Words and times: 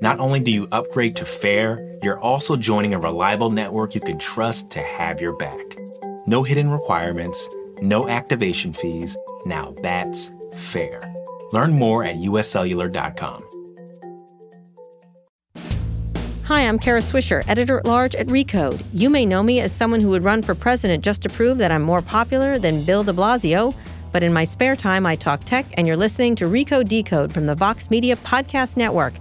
not 0.00 0.18
only 0.20 0.40
do 0.40 0.50
you 0.50 0.68
upgrade 0.72 1.16
to 1.16 1.24
fair, 1.24 1.98
you're 2.02 2.20
also 2.20 2.56
joining 2.56 2.94
a 2.94 2.98
reliable 2.98 3.50
network 3.50 3.94
you 3.94 4.00
can 4.00 4.18
trust 4.18 4.70
to 4.72 4.80
have 4.80 5.20
your 5.20 5.36
back. 5.36 5.76
No 6.26 6.42
hidden 6.42 6.70
requirements, 6.70 7.48
no 7.80 8.08
activation 8.08 8.72
fees. 8.72 9.16
Now 9.46 9.74
that's 9.82 10.30
fair. 10.54 11.12
Learn 11.52 11.72
more 11.72 12.04
at 12.04 12.16
uscellular.com. 12.16 13.44
Hi, 16.44 16.68
I'm 16.68 16.78
Kara 16.78 17.00
Swisher, 17.00 17.42
editor 17.48 17.78
at 17.78 17.86
large 17.86 18.14
at 18.16 18.26
Recode. 18.26 18.84
You 18.92 19.08
may 19.08 19.24
know 19.24 19.42
me 19.42 19.60
as 19.60 19.72
someone 19.72 20.00
who 20.00 20.10
would 20.10 20.24
run 20.24 20.42
for 20.42 20.54
president 20.54 21.02
just 21.02 21.22
to 21.22 21.30
prove 21.30 21.56
that 21.58 21.72
I'm 21.72 21.80
more 21.80 22.02
popular 22.02 22.58
than 22.58 22.84
Bill 22.84 23.02
de 23.02 23.14
Blasio. 23.14 23.74
But 24.12 24.22
in 24.22 24.32
my 24.32 24.44
spare 24.44 24.76
time, 24.76 25.06
I 25.06 25.16
talk 25.16 25.42
tech, 25.44 25.64
and 25.78 25.86
you're 25.86 25.96
listening 25.96 26.36
to 26.36 26.44
Recode 26.44 26.88
Decode 26.88 27.32
from 27.32 27.46
the 27.46 27.54
Vox 27.54 27.90
Media 27.90 28.14
Podcast 28.16 28.76
Network. 28.76 29.14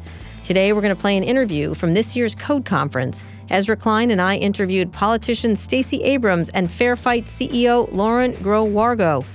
Today, 0.44 0.74
we're 0.74 0.82
going 0.82 0.94
to 0.94 1.02
play 1.02 1.16
an 1.16 1.24
interview 1.24 1.74
from 1.74 1.94
this 1.94 2.18
year's 2.18 2.36
Code 2.36 2.66
Conference. 2.66 3.24
Ezra 3.50 3.78
Klein 3.78 4.12
and 4.12 4.22
I 4.22 4.36
interviewed 4.36 4.92
politician 4.92 5.56
Stacey 5.56 6.04
Abrams 6.04 6.50
and 6.50 6.70
Fair 6.70 6.98
Fight 6.98 7.28
CEO 7.28 7.90
Lauren 7.94 8.34
Groh-Wargo. 8.34 9.26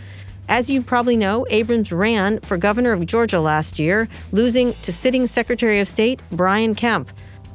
As 0.50 0.68
you 0.68 0.82
probably 0.82 1.16
know, 1.16 1.46
Abrams 1.48 1.92
ran 1.92 2.40
for 2.40 2.58
governor 2.58 2.92
of 2.92 3.06
Georgia 3.06 3.40
last 3.40 3.78
year, 3.78 4.06
losing 4.32 4.74
to 4.82 4.92
sitting 4.92 5.26
Secretary 5.26 5.80
of 5.80 5.88
State 5.88 6.20
Brian 6.32 6.74
Kemp. 6.74 7.10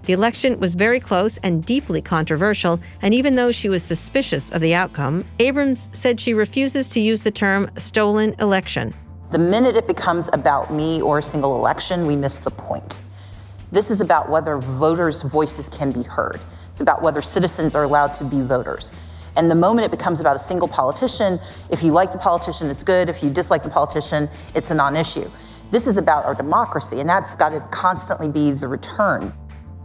The 0.06 0.14
election 0.14 0.60
was 0.60 0.74
very 0.74 1.00
close 1.00 1.38
and 1.44 1.64
deeply 1.64 2.02
controversial, 2.02 2.80
and 3.04 3.14
even 3.14 3.36
though 3.36 3.52
she 3.52 3.70
was 3.70 3.84
suspicious 3.84 4.52
of 4.52 4.62
the 4.62 4.74
outcome, 4.74 5.26
Abrams 5.38 5.90
said 5.92 6.20
she 6.20 6.34
refuses 6.34 6.90
to 6.90 7.00
use 7.00 7.22
the 7.22 7.30
term 7.30 7.70
stolen 7.78 8.34
election. 8.40 8.96
The 9.30 9.38
minute 9.38 9.76
it 9.76 9.86
becomes 9.86 10.28
about 10.34 10.74
me 10.74 11.04
or 11.04 11.20
a 11.20 11.24
single 11.24 11.56
election, 11.56 12.08
we 12.08 12.16
miss 12.16 12.40
the 12.40 12.50
point. 12.50 13.04
This 13.74 13.90
is 13.90 14.02
about 14.02 14.30
whether 14.30 14.60
voters' 14.60 15.24
voices 15.24 15.68
can 15.68 15.92
be 15.92 16.04
heard. 16.04 16.40
It's 16.70 16.82
about 16.82 17.02
whether 17.02 17.24
citizens 17.24 17.74
are 17.74 17.82
allowed 17.82 18.14
to 18.14 18.24
be 18.24 18.40
voters. 18.40 18.94
And 19.36 19.50
the 19.50 19.56
moment 19.56 19.84
it 19.84 19.90
becomes 19.90 20.20
about 20.20 20.36
a 20.36 20.40
single 20.40 20.68
politician, 20.68 21.40
if 21.72 21.82
you 21.82 21.92
like 21.92 22.12
the 22.12 22.20
politician, 22.20 22.70
it's 22.70 22.84
good. 22.84 23.10
If 23.10 23.24
you 23.24 23.32
dislike 23.32 23.64
the 23.64 23.72
politician, 23.72 24.30
it's 24.54 24.70
a 24.70 24.76
non 24.76 24.96
issue. 24.96 25.28
This 25.72 25.88
is 25.88 25.98
about 25.98 26.24
our 26.24 26.36
democracy, 26.36 27.00
and 27.00 27.10
that's 27.10 27.36
got 27.36 27.50
to 27.50 27.62
constantly 27.72 28.30
be 28.30 28.52
the 28.52 28.68
return. 28.68 29.34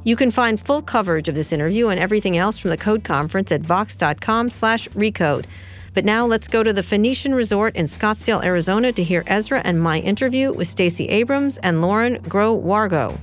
You 0.04 0.16
can 0.16 0.30
find 0.30 0.60
full 0.60 0.82
coverage 0.82 1.30
of 1.30 1.34
this 1.34 1.50
interview 1.50 1.88
and 1.88 1.98
everything 1.98 2.36
else 2.36 2.58
from 2.58 2.68
the 2.68 2.76
Code 2.76 3.04
Conference 3.04 3.50
at 3.52 3.62
vox.com 3.62 4.50
slash 4.50 4.86
recode. 4.90 5.46
But 5.94 6.04
now 6.04 6.26
let's 6.26 6.46
go 6.46 6.62
to 6.62 6.74
the 6.74 6.82
Phoenician 6.82 7.34
Resort 7.34 7.74
in 7.74 7.86
Scottsdale, 7.86 8.44
Arizona 8.44 8.92
to 8.92 9.02
hear 9.02 9.24
Ezra 9.26 9.62
and 9.64 9.80
my 9.80 9.98
interview 10.00 10.52
with 10.52 10.68
Stacey 10.68 11.08
Abrams 11.08 11.56
and 11.56 11.80
Lauren 11.80 12.18
Groh-Wargo. 12.24 13.18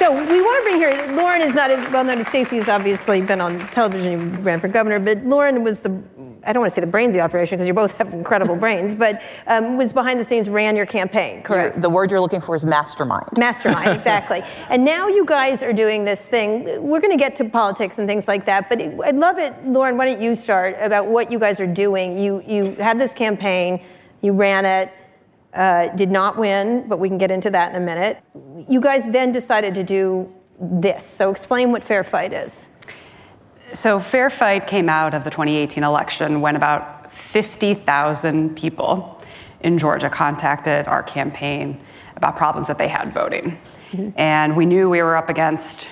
So 0.00 0.10
we 0.10 0.40
want 0.40 0.64
to 0.64 0.70
bring 0.70 0.76
here. 0.76 1.14
Lauren 1.14 1.42
is 1.42 1.54
not 1.54 1.70
as 1.70 1.90
well 1.90 2.02
known 2.02 2.20
as 2.20 2.28
Stacey 2.28 2.56
has 2.56 2.70
obviously 2.70 3.20
been 3.20 3.38
on 3.38 3.58
television. 3.68 4.12
You 4.12 4.40
ran 4.40 4.58
for 4.58 4.66
governor, 4.66 4.98
but 4.98 5.26
Lauren 5.26 5.62
was 5.62 5.82
the. 5.82 5.90
I 6.42 6.54
don't 6.54 6.62
want 6.62 6.70
to 6.70 6.74
say 6.74 6.80
the 6.80 6.90
brains 6.90 7.10
of 7.10 7.18
the 7.18 7.20
operation 7.20 7.58
because 7.58 7.68
you 7.68 7.74
both 7.74 7.92
have 7.98 8.14
incredible 8.14 8.56
brains, 8.56 8.94
but 8.94 9.20
um, 9.46 9.76
was 9.76 9.92
behind 9.92 10.18
the 10.18 10.24
scenes, 10.24 10.48
ran 10.48 10.74
your 10.74 10.86
campaign, 10.86 11.42
correct? 11.42 11.74
You're, 11.74 11.82
the 11.82 11.90
word 11.90 12.10
you're 12.10 12.20
looking 12.22 12.40
for 12.40 12.56
is 12.56 12.64
mastermind. 12.64 13.28
Mastermind, 13.36 13.88
exactly. 13.94 14.42
and 14.70 14.86
now 14.86 15.06
you 15.06 15.26
guys 15.26 15.62
are 15.62 15.74
doing 15.74 16.06
this 16.06 16.30
thing. 16.30 16.64
We're 16.82 17.02
going 17.02 17.12
to 17.12 17.22
get 17.22 17.36
to 17.36 17.44
politics 17.44 17.98
and 17.98 18.08
things 18.08 18.26
like 18.26 18.46
that, 18.46 18.70
but 18.70 18.80
I'd 18.80 19.16
love 19.16 19.36
it, 19.36 19.52
Lauren. 19.66 19.98
Why 19.98 20.06
don't 20.06 20.22
you 20.22 20.34
start 20.34 20.76
about 20.80 21.08
what 21.08 21.30
you 21.30 21.38
guys 21.38 21.60
are 21.60 21.70
doing? 21.70 22.18
You 22.18 22.42
you 22.46 22.74
had 22.76 22.98
this 22.98 23.12
campaign, 23.12 23.82
you 24.22 24.32
ran 24.32 24.64
it 24.64 24.94
uh, 25.54 25.88
did 25.88 26.10
not 26.10 26.36
win, 26.36 26.88
but 26.88 26.98
we 26.98 27.08
can 27.08 27.18
get 27.18 27.30
into 27.30 27.50
that 27.50 27.74
in 27.74 27.82
a 27.82 27.84
minute. 27.84 28.18
You 28.68 28.80
guys 28.80 29.10
then 29.10 29.32
decided 29.32 29.74
to 29.74 29.82
do 29.82 30.32
this. 30.60 31.04
So 31.04 31.30
explain 31.30 31.72
what 31.72 31.82
Fair 31.82 32.04
Fight 32.04 32.32
is. 32.32 32.66
So 33.72 34.00
Fair 34.00 34.30
Fight 34.30 34.66
came 34.66 34.88
out 34.88 35.14
of 35.14 35.24
the 35.24 35.30
2018 35.30 35.82
election 35.82 36.40
when 36.40 36.56
about 36.56 37.12
50,000 37.12 38.56
people 38.56 39.20
in 39.60 39.78
Georgia 39.78 40.10
contacted 40.10 40.86
our 40.86 41.02
campaign 41.02 41.80
about 42.16 42.36
problems 42.36 42.68
that 42.68 42.78
they 42.78 42.88
had 42.88 43.12
voting. 43.12 43.58
Mm-hmm. 43.92 44.10
And 44.16 44.56
we 44.56 44.66
knew 44.66 44.90
we 44.90 45.02
were 45.02 45.16
up 45.16 45.28
against 45.28 45.88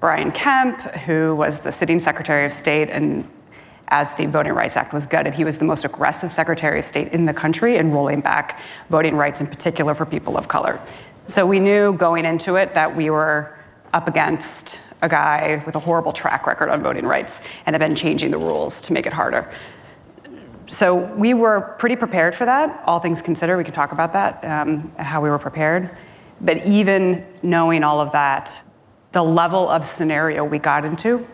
Brian 0.00 0.32
Kemp, 0.32 0.80
who 0.80 1.36
was 1.36 1.60
the 1.60 1.70
sitting 1.70 2.00
Secretary 2.00 2.44
of 2.44 2.52
State 2.52 2.90
and 2.90 3.28
as 3.88 4.14
the 4.14 4.26
Voting 4.26 4.52
Rights 4.52 4.76
Act 4.76 4.92
was 4.92 5.06
gutted. 5.06 5.34
He 5.34 5.44
was 5.44 5.58
the 5.58 5.64
most 5.64 5.84
aggressive 5.84 6.32
Secretary 6.32 6.78
of 6.78 6.84
State 6.84 7.12
in 7.12 7.26
the 7.26 7.34
country 7.34 7.76
in 7.76 7.90
rolling 7.90 8.20
back 8.20 8.58
voting 8.88 9.16
rights, 9.16 9.40
in 9.40 9.46
particular 9.46 9.94
for 9.94 10.06
people 10.06 10.36
of 10.36 10.48
color. 10.48 10.80
So 11.28 11.46
we 11.46 11.60
knew 11.60 11.92
going 11.92 12.24
into 12.24 12.56
it 12.56 12.72
that 12.72 12.96
we 12.96 13.10
were 13.10 13.56
up 13.92 14.08
against 14.08 14.80
a 15.02 15.08
guy 15.08 15.62
with 15.66 15.74
a 15.74 15.78
horrible 15.78 16.12
track 16.12 16.46
record 16.46 16.68
on 16.68 16.82
voting 16.82 17.04
rights 17.04 17.40
and 17.66 17.74
had 17.74 17.80
been 17.80 17.96
changing 17.96 18.30
the 18.30 18.38
rules 18.38 18.80
to 18.82 18.92
make 18.92 19.06
it 19.06 19.12
harder. 19.12 19.52
So 20.66 20.94
we 20.94 21.34
were 21.34 21.60
pretty 21.78 21.96
prepared 21.96 22.34
for 22.34 22.46
that, 22.46 22.82
all 22.86 22.98
things 23.00 23.20
considered. 23.20 23.58
We 23.58 23.64
can 23.64 23.74
talk 23.74 23.92
about 23.92 24.12
that, 24.14 24.44
um, 24.44 24.92
how 24.96 25.20
we 25.20 25.28
were 25.28 25.38
prepared. 25.38 25.94
But 26.40 26.64
even 26.64 27.26
knowing 27.42 27.84
all 27.84 28.00
of 28.00 28.12
that, 28.12 28.62
the 29.10 29.22
level 29.22 29.68
of 29.68 29.84
scenario 29.84 30.44
we 30.44 30.58
got 30.58 30.84
into 30.84 31.26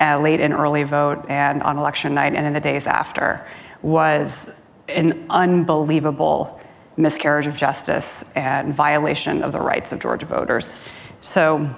uh, 0.00 0.18
late 0.18 0.40
and 0.40 0.52
early 0.52 0.84
vote 0.84 1.24
and 1.28 1.62
on 1.62 1.76
election 1.76 2.14
night 2.14 2.34
and 2.34 2.46
in 2.46 2.52
the 2.52 2.60
days 2.60 2.86
after 2.86 3.46
was 3.82 4.50
an 4.88 5.26
unbelievable 5.30 6.60
miscarriage 6.96 7.46
of 7.46 7.56
justice 7.56 8.24
and 8.34 8.74
violation 8.74 9.42
of 9.42 9.52
the 9.52 9.60
rights 9.60 9.92
of 9.92 10.00
Georgia 10.00 10.26
voters. 10.26 10.74
So, 11.20 11.68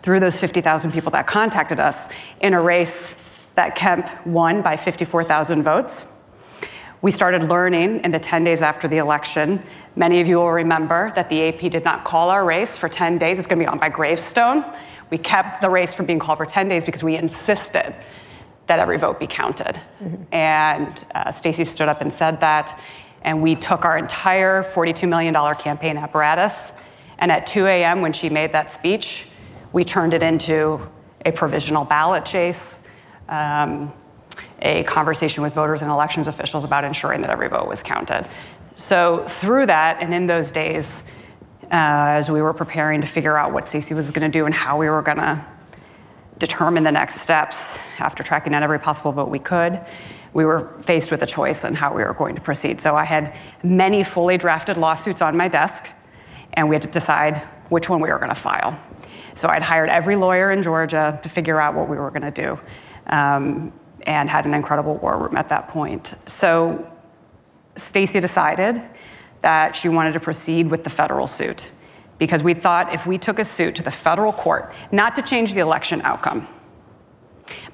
through 0.00 0.20
those 0.20 0.38
50,000 0.38 0.92
people 0.92 1.10
that 1.12 1.26
contacted 1.26 1.80
us 1.80 2.08
in 2.40 2.54
a 2.54 2.62
race 2.62 3.14
that 3.56 3.74
Kemp 3.74 4.08
won 4.26 4.62
by 4.62 4.76
54,000 4.76 5.62
votes, 5.62 6.06
we 7.00 7.10
started 7.10 7.48
learning 7.48 8.00
in 8.04 8.10
the 8.10 8.18
10 8.18 8.44
days 8.44 8.62
after 8.62 8.88
the 8.88 8.98
election. 8.98 9.62
Many 9.96 10.20
of 10.20 10.26
you 10.26 10.36
will 10.36 10.50
remember 10.50 11.12
that 11.14 11.28
the 11.28 11.48
AP 11.48 11.70
did 11.70 11.84
not 11.84 12.04
call 12.04 12.30
our 12.30 12.44
race 12.44 12.76
for 12.76 12.88
10 12.88 13.18
days. 13.18 13.38
It's 13.38 13.48
going 13.48 13.58
to 13.58 13.64
be 13.64 13.68
on 13.68 13.78
by 13.78 13.88
gravestone. 13.88 14.64
We 15.10 15.18
kept 15.18 15.60
the 15.60 15.70
race 15.70 15.94
from 15.94 16.06
being 16.06 16.18
called 16.18 16.38
for 16.38 16.46
10 16.46 16.68
days 16.68 16.84
because 16.84 17.02
we 17.02 17.16
insisted 17.16 17.94
that 18.66 18.78
every 18.78 18.98
vote 18.98 19.18
be 19.18 19.26
counted. 19.26 19.76
Mm-hmm. 20.02 20.22
And 20.32 21.04
uh, 21.14 21.32
Stacey 21.32 21.64
stood 21.64 21.88
up 21.88 22.00
and 22.00 22.12
said 22.12 22.40
that. 22.40 22.80
And 23.22 23.42
we 23.42 23.56
took 23.56 23.84
our 23.84 23.98
entire 23.98 24.62
$42 24.62 25.08
million 25.08 25.34
campaign 25.56 25.96
apparatus. 25.96 26.72
And 27.18 27.32
at 27.32 27.46
2 27.46 27.66
a.m., 27.66 28.00
when 28.00 28.12
she 28.12 28.28
made 28.28 28.52
that 28.52 28.70
speech, 28.70 29.26
we 29.72 29.84
turned 29.84 30.14
it 30.14 30.22
into 30.22 30.80
a 31.26 31.32
provisional 31.32 31.84
ballot 31.84 32.24
chase, 32.24 32.86
um, 33.28 33.92
a 34.62 34.84
conversation 34.84 35.42
with 35.42 35.52
voters 35.52 35.82
and 35.82 35.90
elections 35.90 36.28
officials 36.28 36.64
about 36.64 36.84
ensuring 36.84 37.20
that 37.22 37.30
every 37.30 37.48
vote 37.48 37.66
was 37.66 37.82
counted. 37.82 38.26
So, 38.76 39.24
through 39.26 39.66
that, 39.66 40.00
and 40.00 40.14
in 40.14 40.28
those 40.28 40.52
days, 40.52 41.02
as 41.70 42.30
we 42.30 42.40
were 42.40 42.54
preparing 42.54 43.00
to 43.00 43.06
figure 43.06 43.36
out 43.36 43.52
what 43.52 43.68
Stacey 43.68 43.94
was 43.94 44.10
going 44.10 44.30
to 44.30 44.38
do 44.38 44.46
and 44.46 44.54
how 44.54 44.78
we 44.78 44.88
were 44.88 45.02
going 45.02 45.18
to 45.18 45.44
determine 46.38 46.84
the 46.84 46.92
next 46.92 47.20
steps 47.20 47.78
after 47.98 48.22
tracking 48.22 48.52
down 48.52 48.62
every 48.62 48.78
possible 48.78 49.12
vote 49.12 49.28
we 49.28 49.38
could. 49.38 49.80
We 50.32 50.44
were 50.44 50.72
faced 50.82 51.10
with 51.10 51.22
a 51.22 51.26
choice 51.26 51.64
on 51.64 51.74
how 51.74 51.94
we 51.94 52.04
were 52.04 52.14
going 52.14 52.34
to 52.36 52.40
proceed. 52.40 52.80
So 52.80 52.94
I 52.94 53.04
had 53.04 53.36
many 53.62 54.04
fully 54.04 54.38
drafted 54.38 54.76
lawsuits 54.76 55.20
on 55.20 55.36
my 55.36 55.48
desk, 55.48 55.88
and 56.52 56.68
we 56.68 56.74
had 56.74 56.82
to 56.82 56.88
decide 56.88 57.38
which 57.70 57.88
one 57.88 58.00
we 58.00 58.10
were 58.10 58.18
going 58.18 58.28
to 58.28 58.34
file. 58.34 58.78
So 59.34 59.48
I'd 59.48 59.62
hired 59.62 59.88
every 59.88 60.16
lawyer 60.16 60.50
in 60.50 60.62
Georgia 60.62 61.18
to 61.22 61.28
figure 61.28 61.60
out 61.60 61.74
what 61.74 61.88
we 61.88 61.96
were 61.96 62.10
going 62.10 62.22
to 62.22 62.30
do 62.30 62.58
um, 63.06 63.72
and 64.06 64.28
had 64.28 64.46
an 64.46 64.54
incredible 64.54 64.96
war 64.96 65.18
room 65.18 65.36
at 65.36 65.48
that 65.48 65.68
point. 65.68 66.14
So 66.26 66.90
Stacey 67.76 68.20
decided 68.20 68.82
that 69.42 69.76
she 69.76 69.88
wanted 69.88 70.12
to 70.12 70.20
proceed 70.20 70.70
with 70.70 70.84
the 70.84 70.90
federal 70.90 71.26
suit. 71.26 71.72
Because 72.18 72.42
we 72.42 72.54
thought 72.54 72.92
if 72.92 73.06
we 73.06 73.18
took 73.18 73.38
a 73.38 73.44
suit 73.44 73.76
to 73.76 73.82
the 73.82 73.90
federal 73.90 74.32
court, 74.32 74.72
not 74.90 75.14
to 75.16 75.22
change 75.22 75.54
the 75.54 75.60
election 75.60 76.02
outcome, 76.02 76.48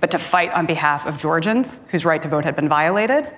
but 0.01 0.11
to 0.11 0.19
fight 0.19 0.53
on 0.53 0.67
behalf 0.67 1.07
of 1.07 1.19
Georgians 1.19 1.81
whose 1.89 2.05
right 2.05 2.23
to 2.23 2.29
vote 2.29 2.45
had 2.45 2.55
been 2.55 2.69
violated, 2.69 3.33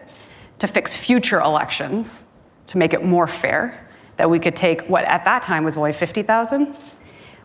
to 0.58 0.66
fix 0.66 0.96
future 0.96 1.40
elections, 1.40 2.24
to 2.66 2.78
make 2.78 2.92
it 2.92 3.04
more 3.04 3.26
fair, 3.26 3.86
that 4.16 4.28
we 4.28 4.38
could 4.38 4.56
take 4.56 4.82
what 4.88 5.04
at 5.04 5.24
that 5.24 5.42
time 5.42 5.64
was 5.64 5.76
only 5.76 5.92
50,000, 5.92 6.74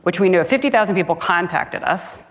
which 0.03 0.19
we 0.19 0.29
knew 0.29 0.39
if 0.39 0.47
50,000 0.47 0.95
people 0.95 1.15
contacted 1.15 1.83
us, 1.83 2.23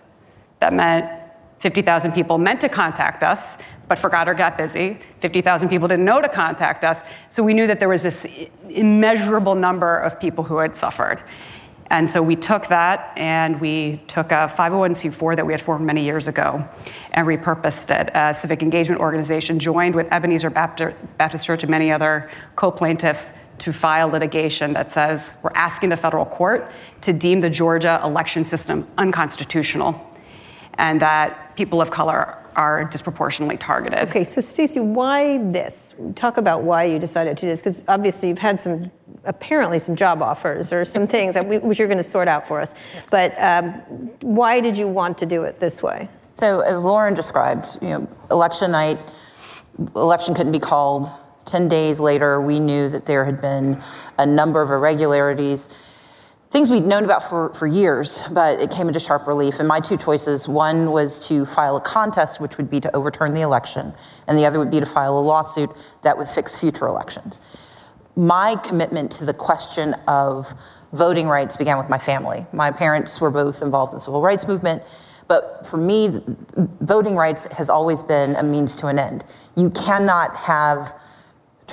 that 0.59 0.73
meant 0.73 1.20
50,000 1.61 2.13
people 2.13 2.39
meant 2.39 2.61
to 2.63 2.69
contact 2.69 3.23
us, 3.23 3.59
but 3.87 3.99
forgot 3.99 4.29
or 4.29 4.35
got 4.35 4.57
busy. 4.57 4.99
50,000 5.21 5.69
people 5.69 5.89
didn't 5.89 6.07
know 6.07 6.21
to 6.21 6.29
contact 6.29 6.85
us. 6.85 7.01
So 7.29 7.43
we 7.43 7.55
knew 7.55 7.67
that 7.67 7.79
there 7.79 7.89
was 7.89 8.03
this 8.03 8.27
immeasurable 8.69 9.55
number 9.55 9.99
of 9.99 10.19
people 10.19 10.43
who 10.43 10.59
had 10.59 10.75
suffered. 10.75 11.23
And 11.91 12.09
so 12.09 12.23
we 12.23 12.37
took 12.37 12.69
that 12.69 13.13
and 13.17 13.61
we 13.61 14.01
took 14.07 14.31
a 14.31 14.51
501c4 14.57 15.37
that 15.37 15.45
we 15.45 15.53
had 15.53 15.61
formed 15.61 15.85
many 15.85 16.05
years 16.05 16.29
ago 16.29 16.67
and 17.13 17.27
repurposed 17.27 17.91
it. 17.91 18.11
A 18.15 18.33
civic 18.33 18.63
engagement 18.63 19.01
organization 19.01 19.59
joined 19.59 19.95
with 19.95 20.11
Ebenezer 20.13 20.51
Baptist 20.51 21.45
Church 21.45 21.63
and 21.63 21.71
many 21.71 21.91
other 21.91 22.31
co 22.55 22.71
plaintiffs 22.71 23.27
to 23.59 23.73
file 23.73 24.09
litigation 24.09 24.73
that 24.73 24.89
says 24.89 25.35
we're 25.43 25.51
asking 25.55 25.91
the 25.91 25.97
federal 25.97 26.25
court 26.25 26.71
to 27.03 27.13
deem 27.13 27.41
the 27.41 27.51
Georgia 27.51 28.01
election 28.03 28.45
system 28.45 28.87
unconstitutional 28.97 30.10
and 30.75 31.01
that 31.01 31.57
people 31.57 31.81
of 31.81 31.91
color 31.91 32.37
are 32.57 32.85
disproportionately 32.85 33.57
targeted. 33.57 33.99
Okay, 34.09 34.25
so 34.25 34.41
Stacey, 34.41 34.81
why 34.81 35.39
this? 35.51 35.95
Talk 36.15 36.37
about 36.37 36.63
why 36.63 36.85
you 36.85 36.99
decided 36.99 37.37
to 37.39 37.43
do 37.43 37.49
this, 37.49 37.61
because 37.61 37.85
obviously 37.89 38.29
you've 38.29 38.39
had 38.39 38.59
some, 38.59 38.91
apparently 39.25 39.79
some 39.79 39.95
job 39.95 40.23
offers 40.23 40.73
or 40.73 40.85
some 40.85 41.07
things 41.17 41.35
that 41.35 41.47
we, 41.47 41.59
which 41.59 41.79
you're 41.79 41.89
going 41.89 41.99
to 41.99 42.03
sort 42.03 42.29
out 42.29 42.47
for 42.47 42.61
us. 42.61 42.75
But 43.11 43.39
um, 43.41 43.73
why 44.21 44.61
did 44.61 44.77
you 44.77 44.89
want 44.89 45.19
to 45.19 45.27
do 45.27 45.45
it 45.45 45.59
this 45.59 45.83
way? 45.83 46.09
So, 46.35 46.61
as 46.61 46.85
Lauren 46.85 47.15
described, 47.15 47.79
you 47.83 47.91
know, 47.91 48.09
election 48.31 48.71
night, 48.73 48.99
election 49.95 50.35
couldn't 50.35 50.53
be 50.53 50.59
called. 50.59 51.09
Ten 51.45 51.69
days 51.69 52.01
later, 52.01 52.41
we 52.41 52.61
knew 52.61 52.89
that 52.89 53.07
there 53.07 53.25
had 53.25 53.41
been 53.41 53.81
a 54.19 54.27
number 54.27 54.63
of 54.63 54.71
irregularities 54.71 55.69
things 56.51 56.71
we'd 56.71 56.85
known 56.85 57.05
about 57.05 57.29
for, 57.29 57.55
for 57.55 57.67
years, 57.67 58.21
but 58.33 58.61
it 58.61 58.71
came 58.71 58.89
into 58.89 59.01
sharp 59.01 59.27
relief. 59.27 59.59
And 59.61 59.69
my 59.69 59.81
two 59.81 59.97
choices 59.97 60.49
one 60.49 60.91
was 60.91 61.27
to 61.29 61.47
file 61.47 61.77
a 61.77 61.81
contest, 61.81 62.41
which 62.41 62.57
would 62.57 62.69
be 62.69 62.81
to 62.81 62.95
overturn 62.95 63.35
the 63.35 63.43
election, 63.43 63.95
and 64.27 64.37
the 64.37 64.45
other 64.45 64.59
would 64.59 64.71
be 64.71 64.81
to 64.81 64.87
file 64.87 65.17
a 65.17 65.21
lawsuit 65.21 65.71
that 66.03 66.17
would 66.19 66.29
fix 66.29 66.59
future 66.59 66.87
elections. 66.87 67.41
My 68.17 68.57
commitment 68.57 69.13
to 69.13 69.25
the 69.25 69.35
question 69.35 69.95
of 70.09 70.53
voting 70.93 71.29
rights 71.29 71.57
began 71.57 71.79
with 71.79 71.89
my 71.89 71.99
family. 71.99 72.45
My 72.53 72.73
parents 72.73 73.21
were 73.21 73.31
both 73.31 73.63
involved 73.63 73.93
in 73.93 73.99
the 73.99 74.05
civil 74.05 74.21
rights 74.21 74.49
movement. 74.49 74.83
But 75.29 75.65
for 75.65 75.77
me, 75.77 76.21
voting 76.81 77.15
rights 77.15 77.53
has 77.53 77.71
always 77.71 78.03
been 78.03 78.35
a 78.35 78.43
means 78.43 78.75
to 78.81 78.89
an 78.89 78.99
end. 78.99 79.25
You 79.55 79.71
cannot 79.71 80.35
have 80.35 81.01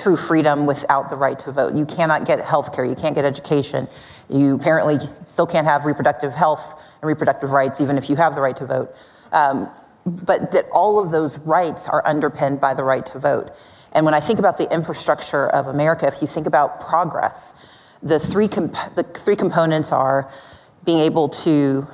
true 0.02 0.16
freedom 0.16 0.66
without 0.66 1.10
the 1.10 1.16
right 1.16 1.38
to 1.40 1.52
vote. 1.52 1.74
You 1.74 1.86
cannot 1.86 2.26
get 2.26 2.40
health 2.40 2.74
care, 2.74 2.84
you 2.84 2.94
can't 2.94 3.14
get 3.14 3.24
education, 3.24 3.88
you 4.28 4.54
apparently 4.54 4.98
still 5.26 5.46
can't 5.46 5.66
have 5.66 5.84
reproductive 5.84 6.34
health 6.34 6.96
and 7.00 7.08
reproductive 7.08 7.50
rights, 7.50 7.80
even 7.80 7.98
if 7.98 8.08
you 8.08 8.16
have 8.16 8.34
the 8.34 8.40
right 8.40 8.56
to 8.56 8.66
vote. 8.66 8.94
Um, 9.32 9.68
but 10.06 10.52
that 10.52 10.66
all 10.72 11.02
of 11.02 11.10
those 11.10 11.38
rights 11.40 11.88
are 11.88 12.06
underpinned 12.06 12.60
by 12.60 12.74
the 12.74 12.84
right 12.84 13.04
to 13.06 13.18
vote. 13.18 13.50
And 13.92 14.04
when 14.04 14.14
I 14.14 14.20
think 14.20 14.38
about 14.38 14.58
the 14.58 14.72
infrastructure 14.72 15.48
of 15.48 15.66
America, 15.66 16.06
if 16.06 16.20
you 16.20 16.26
think 16.26 16.46
about 16.46 16.80
progress, 16.80 17.54
the 18.02 18.18
three, 18.18 18.48
comp- 18.48 18.94
the 18.94 19.02
three 19.02 19.36
components 19.36 19.92
are 19.92 20.30
being 20.84 20.98
able 20.98 21.28
to 21.28 21.86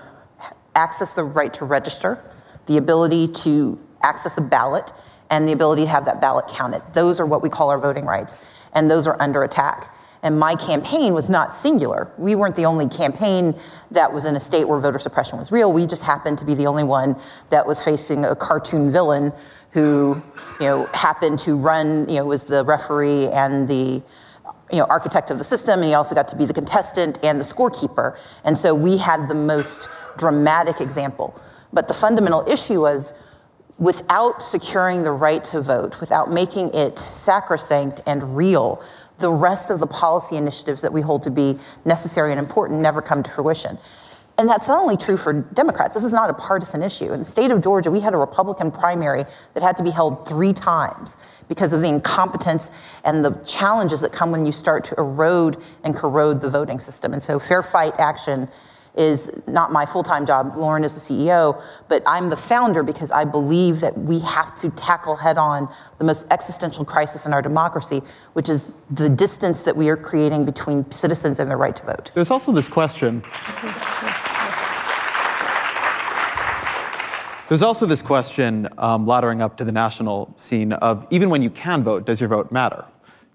access 0.75 1.15
the 1.15 1.25
right 1.25 1.53
to 1.55 1.65
register, 1.65 2.23
the 2.67 2.77
ability 2.77 3.29
to 3.29 3.79
access 4.03 4.39
a 4.39 4.41
ballot, 4.41 4.93
and 5.31 5.49
the 5.49 5.53
ability 5.53 5.83
to 5.83 5.89
have 5.89 6.05
that 6.05 6.21
ballot 6.21 6.47
counted. 6.49 6.83
Those 6.93 7.21
are 7.21 7.27
what 7.27 7.43
we 7.43 7.49
call 7.49 7.71
our 7.71 7.79
voting 7.79 8.05
rights, 8.05 8.39
and 8.75 8.91
those 8.91 9.07
are 9.07 9.21
under 9.21 9.43
attack. 9.43 9.97
And 10.23 10.39
my 10.39 10.55
campaign 10.55 11.13
was 11.13 11.29
not 11.29 11.53
singular. 11.53 12.11
We 12.17 12.35
weren't 12.35 12.57
the 12.57 12.65
only 12.65 12.89
campaign 12.89 13.55
that 13.91 14.11
was 14.11 14.25
in 14.25 14.37
a 14.37 14.41
state 14.41 14.67
where 14.67 14.81
voter 14.81 14.99
suppression 14.99 15.39
was 15.39 15.53
real. 15.53 15.71
We 15.71 15.87
just 15.87 16.03
happened 16.03 16.39
to 16.39 16.47
be 16.47 16.55
the 16.55 16.67
only 16.67 16.85
one 16.85 17.17
that 17.51 17.67
was 17.67 17.83
facing 17.83 18.25
a 18.25 18.35
cartoon 18.35 18.91
villain 18.91 19.35
who, 19.73 20.23
you 20.61 20.67
know, 20.67 20.87
happened 20.95 21.41
to 21.41 21.57
run, 21.57 22.09
you 22.09 22.17
know, 22.17 22.25
was 22.25 22.47
the 22.47 22.65
referee 22.65 23.29
and 23.29 23.69
the 23.69 24.03
you 24.73 24.79
know, 24.79 24.87
architect 24.87 25.31
of 25.31 25.39
the 25.39 25.45
system, 25.45 25.81
and 25.81 25.85
he 25.85 25.95
also 25.95 26.15
got 26.15 26.27
to 26.29 26.37
be 26.37 26.47
the 26.47 26.55
contestant 26.55 27.19
and 27.23 27.39
the 27.39 27.45
scorekeeper. 27.45 28.19
And 28.45 28.59
so 28.59 28.75
we 28.75 28.97
had 28.97 29.29
the 29.29 29.35
most 29.35 29.89
dramatic 30.17 30.81
example. 30.81 31.39
But 31.73 31.87
the 31.87 31.95
fundamental 31.95 32.49
issue 32.49 32.81
was 32.81 33.15
without 33.79 34.43
securing 34.43 35.03
the 35.03 35.13
right 35.13 35.43
to 35.45 35.61
vote, 35.61 36.01
without 36.01 36.31
making 36.31 36.73
it 36.75 36.99
sacrosanct 36.99 38.03
and 38.07 38.37
real, 38.37 38.83
the 39.19 39.31
rest 39.31 39.71
of 39.71 39.81
the 39.81 39.87
policy 39.87 40.37
initiatives 40.37 40.81
that 40.81 40.93
we 40.93 41.01
hold 41.01 41.23
to 41.23 41.31
be 41.31 41.59
necessary 41.85 42.31
and 42.31 42.39
important 42.39 42.81
never 42.81 43.03
come 43.03 43.23
to 43.23 43.31
fruition. 43.31 43.79
And 44.37 44.49
that's 44.49 44.67
not 44.67 44.81
only 44.81 44.97
true 44.97 45.17
for 45.17 45.33
Democrats. 45.33 45.95
This 45.95 46.03
is 46.03 46.13
not 46.13 46.29
a 46.29 46.35
partisan 46.35 46.83
issue. 46.83 47.13
In 47.13 47.21
the 47.21 47.25
state 47.25 47.53
of 47.53 47.63
Georgia, 47.63 47.91
we 47.91 48.01
had 48.01 48.15
a 48.15 48.17
Republican 48.17 48.73
primary 48.73 49.25
that 49.55 49.63
had 49.63 49.77
to 49.77 49.85
be 49.85 49.91
held 49.91 50.27
three 50.27 50.53
times 50.53 51.17
because 51.47 51.73
of 51.73 51.83
the 51.83 51.89
incompetence 51.89 52.73
and 53.05 53.25
the 53.25 53.31
challenges 53.47 54.01
that 54.01 54.11
come 54.11 54.33
when 54.33 54.45
you 54.45 54.51
start 54.51 54.83
to 54.85 54.95
erode 54.99 55.63
and 55.85 55.95
corrode 55.95 56.41
the 56.41 56.51
voting 56.51 56.81
system. 56.81 57.13
And 57.13 57.23
so, 57.23 57.39
fair 57.39 57.63
fight 57.63 57.93
action 58.01 58.49
is 58.97 59.43
not 59.47 59.73
my 59.73 59.85
full-time 59.85 60.25
job. 60.27 60.53
Lauren 60.57 60.85
is 60.85 60.95
the 60.95 61.01
CEO, 61.01 61.61
but 61.89 62.03
I'm 62.07 62.31
the 62.31 62.37
founder 62.37 62.83
because 62.83 63.11
I 63.11 63.25
believe 63.25 63.81
that 63.81 63.97
we 63.99 64.21
have 64.21 64.55
to 64.57 64.71
tackle 64.71 65.17
head-on 65.17 65.69
the 65.99 66.05
most 66.05 66.27
existential 66.31 66.85
crisis 66.85 67.27
in 67.27 67.33
our 67.33 67.43
democracy, 67.43 68.03
which 68.35 68.49
is 68.49 68.73
the 68.91 69.09
distance 69.09 69.63
that 69.63 69.77
we 69.77 69.89
are 69.89 69.97
creating 69.97 70.45
between 70.45 70.89
citizens 70.91 71.41
and 71.41 71.51
their 71.51 71.59
right 71.59 71.75
to 71.77 71.85
vote. 71.85 72.11
There's 72.15 72.31
also 72.31 72.53
this 72.53 72.69
question. 72.69 73.23
There's 77.49 77.63
also 77.63 77.85
this 77.85 78.01
question 78.01 78.69
um, 78.79 79.07
laddering 79.07 79.43
up 79.43 79.59
to 79.59 79.65
the 79.65 79.73
national 79.73 80.33
scene 80.37 80.73
of 80.73 81.07
even 81.11 81.29
when 81.29 81.43
you 81.43 81.51
can 81.51 81.85
vote, 81.85 82.07
does 82.07 82.19
your 82.19 82.29
vote 82.29 82.51
matter? 82.51 82.87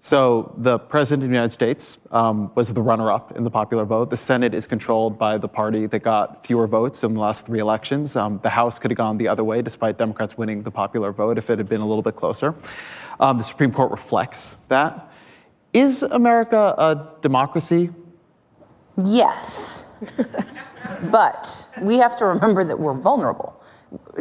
So 0.02 0.54
the 0.56 0.78
president 0.78 1.24
of 1.24 1.28
the 1.28 1.34
United 1.34 1.52
States 1.52 1.98
um, 2.10 2.50
was 2.54 2.72
the 2.72 2.80
runner-up 2.80 3.36
in 3.36 3.44
the 3.44 3.50
popular 3.50 3.84
vote. 3.84 4.08
The 4.08 4.16
Senate 4.16 4.54
is 4.54 4.66
controlled 4.66 5.18
by 5.18 5.36
the 5.36 5.48
party 5.48 5.86
that 5.86 5.98
got 5.98 6.44
fewer 6.46 6.66
votes 6.66 7.04
in 7.04 7.12
the 7.12 7.20
last 7.20 7.44
three 7.44 7.58
elections. 7.58 8.16
Um, 8.16 8.40
the 8.42 8.48
House 8.48 8.78
could 8.78 8.90
have 8.90 8.96
gone 8.96 9.18
the 9.18 9.28
other 9.28 9.44
way, 9.44 9.60
despite 9.60 9.98
Democrats 9.98 10.38
winning 10.38 10.62
the 10.62 10.70
popular 10.70 11.12
vote, 11.12 11.36
if 11.36 11.50
it 11.50 11.58
had 11.58 11.68
been 11.68 11.82
a 11.82 11.86
little 11.86 12.02
bit 12.02 12.16
closer. 12.16 12.54
Um, 13.20 13.36
the 13.36 13.44
Supreme 13.44 13.72
Court 13.72 13.90
reflects 13.90 14.56
that. 14.68 15.12
Is 15.74 16.02
America 16.02 16.74
a 16.78 17.10
democracy? 17.20 17.90
Yes. 19.04 19.84
but 21.10 21.66
we 21.82 21.98
have 21.98 22.16
to 22.18 22.24
remember 22.24 22.64
that 22.64 22.78
we're 22.78 22.98
vulnerable. 22.98 23.62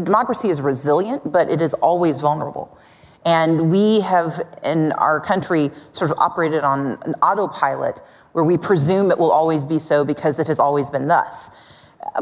Democracy 0.03 0.49
is 0.49 0.59
resilient, 0.59 1.31
but 1.31 1.49
it 1.49 1.61
is 1.61 1.73
always 1.75 2.19
vulnerable. 2.19 2.77
And 3.25 3.69
we 3.69 3.99
have, 4.01 4.41
in 4.63 4.91
our 4.93 5.19
country, 5.19 5.71
sort 5.91 6.11
of 6.11 6.17
operated 6.19 6.63
on 6.63 6.97
an 7.05 7.15
autopilot 7.21 8.01
where 8.31 8.43
we 8.43 8.57
presume 8.57 9.11
it 9.11 9.17
will 9.17 9.31
always 9.31 9.65
be 9.65 9.79
so 9.79 10.05
because 10.05 10.39
it 10.39 10.47
has 10.47 10.59
always 10.59 10.89
been 10.89 11.07
thus. 11.07 11.51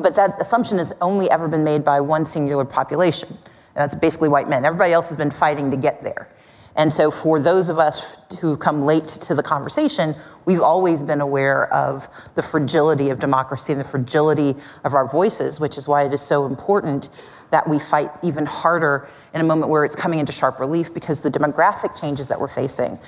But 0.02 0.16
that 0.16 0.42
assumption 0.42 0.78
has 0.80 0.94
only 1.02 1.30
ever 1.30 1.48
been 1.48 1.64
made 1.64 1.84
by 1.84 2.02
one 2.02 2.26
singular 2.26 2.66
population, 2.66 3.30
and 3.30 3.76
that's 3.76 3.96
basically 3.96 4.30
white 4.30 4.50
men. 4.50 4.66
Everybody 4.66 4.92
else 4.92 5.10
has 5.10 5.18
been 5.18 5.32
fighting 5.32 5.70
to 5.72 5.78
get 5.78 6.02
there. 6.04 6.30
And 6.76 6.94
so, 6.94 7.10
for 7.10 7.40
those 7.40 7.70
of 7.70 7.80
us 7.80 8.18
who've 8.40 8.60
come 8.60 8.84
late 8.84 9.08
to 9.08 9.34
the 9.34 9.42
conversation, 9.42 10.16
we've 10.46 10.62
always 10.62 11.02
been 11.02 11.22
aware 11.22 11.74
of 11.74 12.08
the 12.36 12.44
fragility 12.44 13.10
of 13.10 13.20
democracy 13.20 13.74
and 13.74 13.82
the 13.82 13.86
fragility 13.86 14.56
of 14.84 14.94
our 14.94 15.08
voices, 15.08 15.60
which 15.60 15.78
is 15.78 15.88
why 15.88 16.04
it 16.04 16.14
is 16.14 16.22
so 16.22 16.46
important 16.46 17.10
that 17.50 17.68
we 17.68 17.80
fight 17.80 18.10
even 18.24 18.46
harder 18.46 19.08
in 19.34 19.42
a 19.42 19.44
moment 19.44 19.70
where 19.70 19.86
it's 19.86 19.96
coming 19.96 20.20
into 20.20 20.32
sharp 20.32 20.60
relief 20.60 20.94
because 20.94 21.22
the 21.22 21.30
demographic 21.30 22.00
changes 22.00 22.28
that 22.28 22.40
we're 22.40 22.48
facing. 22.48 23.00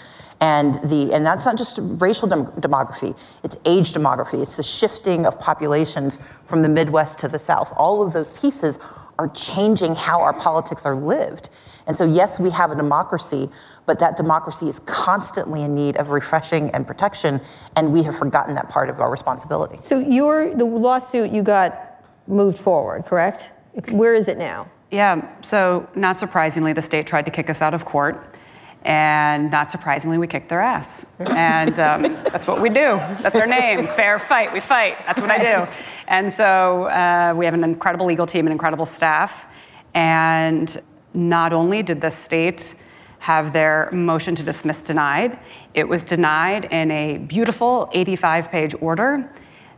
And 0.41 0.75
the 0.89 1.12
and 1.13 1.25
that's 1.25 1.46
not 1.46 1.58
just 1.58 1.79
racial 1.81 2.27
dem- 2.27 2.46
demography 2.62 3.17
it's 3.43 3.58
age 3.65 3.91
demography 3.91 4.41
it's 4.41 4.55
the 4.55 4.63
shifting 4.63 5.25
of 5.25 5.38
populations 5.39 6.17
from 6.46 6.62
the 6.62 6.69
midwest 6.69 7.19
to 7.19 7.27
the 7.27 7.39
south. 7.39 7.74
All 7.75 8.01
of 8.01 8.13
those 8.13 8.31
pieces 8.39 8.79
are 9.17 9.27
changing 9.29 9.96
how 9.96 10.22
our 10.22 10.31
politics 10.31 10.86
are 10.86 10.96
lived. 10.96 11.50
And 11.88 11.98
so 11.98 12.05
yes 12.05 12.39
we 12.39 12.51
have 12.51 12.72
a 12.72 12.75
democracy 12.75 13.50
but 13.86 14.00
that 14.00 14.15
democracy 14.15 14.69
is 14.69 14.79
constantly 14.79 15.63
in 15.63 15.75
need 15.75 15.98
of 15.98 16.12
refreshing 16.12 16.69
and 16.72 16.88
protection 16.88 17.41
and 17.75 17.91
we 17.91 18.01
have 18.03 18.15
forgotten 18.15 18.55
that 18.55 18.69
part 18.69 18.89
of 18.89 19.01
our 19.01 19.12
responsibility. 19.12 19.79
So 19.81 20.00
your 20.00 20.55
the 20.55 20.63
lawsuit 20.63 21.31
you 21.31 21.43
got 21.43 22.01
moved 22.27 22.58
forward, 22.58 23.03
correct? 23.03 23.51
Where 23.91 24.13
is 24.13 24.27
it 24.27 24.38
now? 24.38 24.67
Yeah, 24.91 25.27
so 25.41 25.88
not 25.95 26.17
surprisingly, 26.17 26.74
the 26.74 26.81
state 26.81 27.05
tried 27.05 27.25
to 27.25 27.31
kick 27.31 27.50
us 27.50 27.62
out 27.62 27.74
of 27.74 27.86
court. 27.86 28.36
And 28.83 29.51
not 29.51 29.69
surprisingly, 29.69 30.17
we 30.17 30.27
kicked 30.27 30.48
their 30.50 30.62
ass. 30.62 31.05
And 31.31 31.79
um, 31.79 32.01
that's 32.31 32.48
what 32.48 32.62
we 32.62 32.69
do. 32.69 32.98
That's 33.21 33.36
our 33.36 33.45
name 33.45 33.88
fair 33.88 34.19
fight. 34.19 34.53
We 34.53 34.62
fight. 34.62 34.98
That's 35.05 35.19
what 35.19 35.29
I 35.29 35.38
do. 35.38 35.71
And 36.07 36.31
so 36.31 36.86
uh, 36.86 37.33
we 37.36 37.45
have 37.45 37.53
an 37.53 37.63
incredible 37.63 38.05
legal 38.05 38.25
team 38.25 38.45
and 38.48 38.53
incredible 38.53 38.86
staff. 38.86 39.48
And 39.93 40.81
not 41.13 41.51
only 41.51 41.83
did 41.83 42.00
the 42.00 42.09
state 42.09 42.75
have 43.19 43.51
their 43.51 43.89
motion 43.91 44.33
to 44.36 44.43
dismiss 44.43 44.81
denied, 44.81 45.39
it 45.74 45.88
was 45.88 46.03
denied 46.03 46.65
in 46.65 46.89
a 46.89 47.17
beautiful 47.17 47.89
85 47.93 48.50
page 48.50 48.75
order 48.79 49.29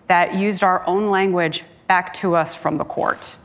that 0.07 0.35
used 0.35 0.63
our 0.63 0.85
own 0.85 1.09
language 1.09 1.63
back 1.87 2.13
to 2.15 2.35
us 2.35 2.53
from 2.53 2.77
the 2.77 2.83
court. 2.83 3.35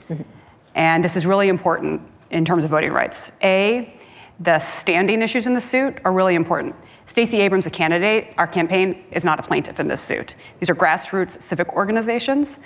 And 0.77 1.03
this 1.03 1.17
is 1.17 1.27
really 1.27 1.49
important 1.49 2.03
in 2.31 2.45
terms 2.45 2.63
of 2.63 2.71
voting 2.71 2.93
rights. 2.93 3.33
A, 3.43 3.99
the 4.41 4.59
standing 4.59 5.23
issues 5.23 5.47
in 5.47 5.55
the 5.55 5.61
suit 5.61 5.99
are 6.05 6.13
really 6.13 6.35
important. 6.35 6.77
Stacey 7.07 7.41
Abrams, 7.41 7.65
a 7.65 7.71
candidate, 7.71 8.35
our 8.37 8.47
campaign 8.47 9.03
is 9.11 9.25
not 9.25 9.41
a 9.41 9.43
plaintiff 9.43 9.81
in 9.81 9.89
this 9.89 10.03
suit. 10.03 10.37
These 10.61 10.69
are 10.69 10.75
grassroots 10.75 11.43
civic 11.43 11.73
organizations 11.73 12.61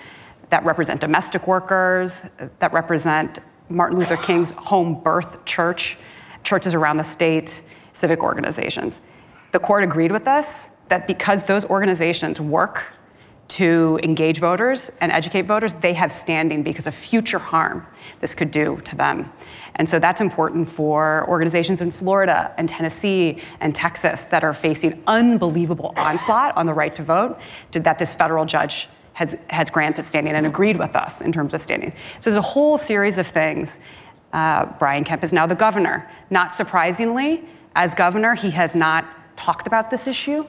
that 0.50 0.64
represent 0.64 1.00
domestic 1.00 1.46
workers, 1.46 2.20
that 2.58 2.72
represent 2.72 3.38
Martin 3.68 3.98
Luther 3.98 4.16
King's 4.16 4.50
home 4.50 5.00
birth 5.00 5.44
church, 5.44 5.96
churches 6.42 6.74
around 6.74 6.96
the 6.96 7.04
state, 7.04 7.62
civic 7.92 8.20
organizations. 8.24 9.00
The 9.52 9.60
court 9.60 9.84
agreed 9.84 10.10
with 10.10 10.26
us 10.26 10.70
that 10.88 11.06
because 11.06 11.44
those 11.44 11.64
organizations 11.66 12.40
work 12.40 12.84
to 13.50 13.98
engage 14.02 14.38
voters 14.38 14.90
and 15.00 15.10
educate 15.10 15.42
voters, 15.42 15.72
they 15.80 15.92
have 15.92 16.12
standing 16.12 16.62
because 16.62 16.86
of 16.86 16.94
future 16.94 17.38
harm 17.38 17.86
this 18.20 18.34
could 18.34 18.50
do 18.50 18.80
to 18.84 18.96
them. 18.96 19.30
And 19.76 19.88
so 19.88 19.98
that's 19.98 20.20
important 20.20 20.68
for 20.68 21.26
organizations 21.28 21.80
in 21.80 21.90
Florida 21.90 22.52
and 22.58 22.68
Tennessee 22.68 23.40
and 23.60 23.74
Texas 23.74 24.26
that 24.26 24.44
are 24.44 24.54
facing 24.54 25.02
unbelievable 25.06 25.92
onslaught 25.96 26.56
on 26.56 26.66
the 26.66 26.74
right 26.74 26.94
to 26.96 27.02
vote, 27.02 27.38
that 27.72 27.98
this 27.98 28.14
federal 28.14 28.44
judge 28.44 28.88
has, 29.14 29.36
has 29.48 29.68
granted 29.68 30.06
standing 30.06 30.34
and 30.34 30.46
agreed 30.46 30.76
with 30.76 30.94
us 30.94 31.20
in 31.20 31.32
terms 31.32 31.52
of 31.54 31.60
standing. 31.60 31.92
So 32.20 32.30
there's 32.30 32.36
a 32.36 32.42
whole 32.42 32.78
series 32.78 33.18
of 33.18 33.26
things. 33.26 33.78
Uh, 34.32 34.66
Brian 34.78 35.04
Kemp 35.04 35.24
is 35.24 35.32
now 35.32 35.46
the 35.46 35.54
governor. 35.54 36.08
Not 36.30 36.54
surprisingly, 36.54 37.44
as 37.74 37.94
governor, 37.94 38.34
he 38.34 38.50
has 38.50 38.74
not 38.74 39.04
talked 39.36 39.66
about 39.66 39.90
this 39.90 40.06
issue. 40.06 40.46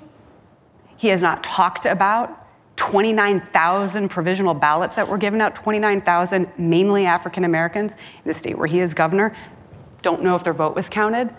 He 0.97 1.07
has 1.07 1.21
not 1.21 1.43
talked 1.43 1.85
about 1.85 2.40
29,000 2.81 4.09
provisional 4.09 4.55
ballots 4.55 4.95
that 4.95 5.07
were 5.07 5.19
given 5.19 5.39
out, 5.39 5.53
29,000 5.53 6.51
mainly 6.57 7.05
African 7.05 7.43
Americans 7.43 7.91
in 7.91 8.27
the 8.27 8.33
state 8.33 8.57
where 8.57 8.65
he 8.65 8.79
is 8.79 8.95
governor. 8.95 9.35
Don't 10.01 10.23
know 10.23 10.35
if 10.35 10.43
their 10.43 10.51
vote 10.51 10.75
was 10.75 10.89
counted. 10.89 11.31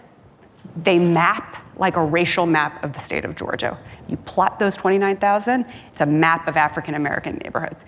They 0.76 1.00
map 1.00 1.56
like 1.76 1.96
a 1.96 2.04
racial 2.04 2.46
map 2.46 2.84
of 2.84 2.92
the 2.92 3.00
state 3.00 3.24
of 3.24 3.34
Georgia. 3.34 3.76
You 4.08 4.18
plot 4.18 4.60
those 4.60 4.76
29,000, 4.76 5.66
it's 5.90 6.00
a 6.00 6.06
map 6.06 6.46
of 6.46 6.56
African 6.56 6.94
American 6.94 7.38
neighborhoods. 7.38 7.80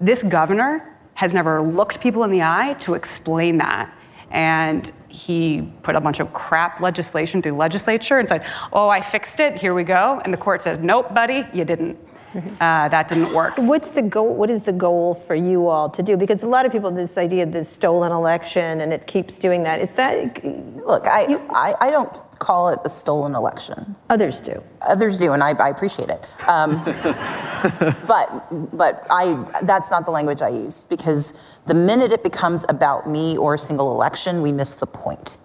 This 0.00 0.24
governor 0.24 0.98
has 1.14 1.32
never 1.32 1.62
looked 1.62 2.00
people 2.00 2.24
in 2.24 2.32
the 2.32 2.42
eye 2.42 2.74
to 2.80 2.94
explain 2.94 3.58
that. 3.58 3.96
And 4.32 4.90
he 5.06 5.72
put 5.84 5.94
a 5.94 6.00
bunch 6.00 6.18
of 6.18 6.32
crap 6.32 6.80
legislation 6.80 7.42
through 7.42 7.52
legislature 7.52 8.18
and 8.18 8.28
said, 8.28 8.44
Oh, 8.72 8.88
I 8.88 9.00
fixed 9.00 9.38
it, 9.38 9.56
here 9.56 9.72
we 9.72 9.84
go. 9.84 10.20
And 10.24 10.34
the 10.34 10.38
court 10.38 10.62
says, 10.62 10.80
Nope, 10.80 11.14
buddy, 11.14 11.46
you 11.54 11.64
didn't. 11.64 11.96
Uh, 12.34 12.88
that 12.88 13.08
didn't 13.08 13.32
work. 13.32 13.54
So 13.54 13.62
what's 13.62 13.92
the 13.92 14.02
goal? 14.02 14.34
What 14.34 14.50
is 14.50 14.64
the 14.64 14.72
goal 14.72 15.14
for 15.14 15.34
you 15.34 15.66
all 15.66 15.88
to 15.90 16.02
do? 16.02 16.16
Because 16.16 16.42
a 16.42 16.48
lot 16.48 16.66
of 16.66 16.72
people 16.72 16.90
this 16.90 17.16
idea 17.16 17.42
of 17.42 17.52
this 17.52 17.68
stolen 17.68 18.12
election 18.12 18.80
and 18.80 18.92
it 18.92 19.06
keeps 19.06 19.38
doing 19.38 19.62
that. 19.62 19.80
Is 19.80 19.94
that 19.96 20.44
look? 20.44 21.06
I, 21.06 21.26
you, 21.26 21.40
I 21.50 21.74
I 21.80 21.90
don't 21.90 22.22
call 22.38 22.68
it 22.68 22.78
a 22.84 22.88
stolen 22.88 23.34
election. 23.34 23.96
Others 24.10 24.40
do. 24.40 24.62
Others 24.82 25.18
do, 25.18 25.32
and 25.32 25.42
I, 25.42 25.52
I 25.52 25.70
appreciate 25.70 26.10
it. 26.10 26.22
Um, 26.48 26.82
but 28.06 28.76
but 28.76 29.06
I 29.10 29.46
that's 29.62 29.90
not 29.90 30.04
the 30.04 30.10
language 30.10 30.42
I 30.42 30.50
use 30.50 30.84
because 30.84 31.32
the 31.66 31.74
minute 31.74 32.12
it 32.12 32.22
becomes 32.22 32.66
about 32.68 33.08
me 33.08 33.38
or 33.38 33.54
a 33.54 33.58
single 33.58 33.92
election, 33.92 34.42
we 34.42 34.52
miss 34.52 34.74
the 34.74 34.86
point. 34.86 35.38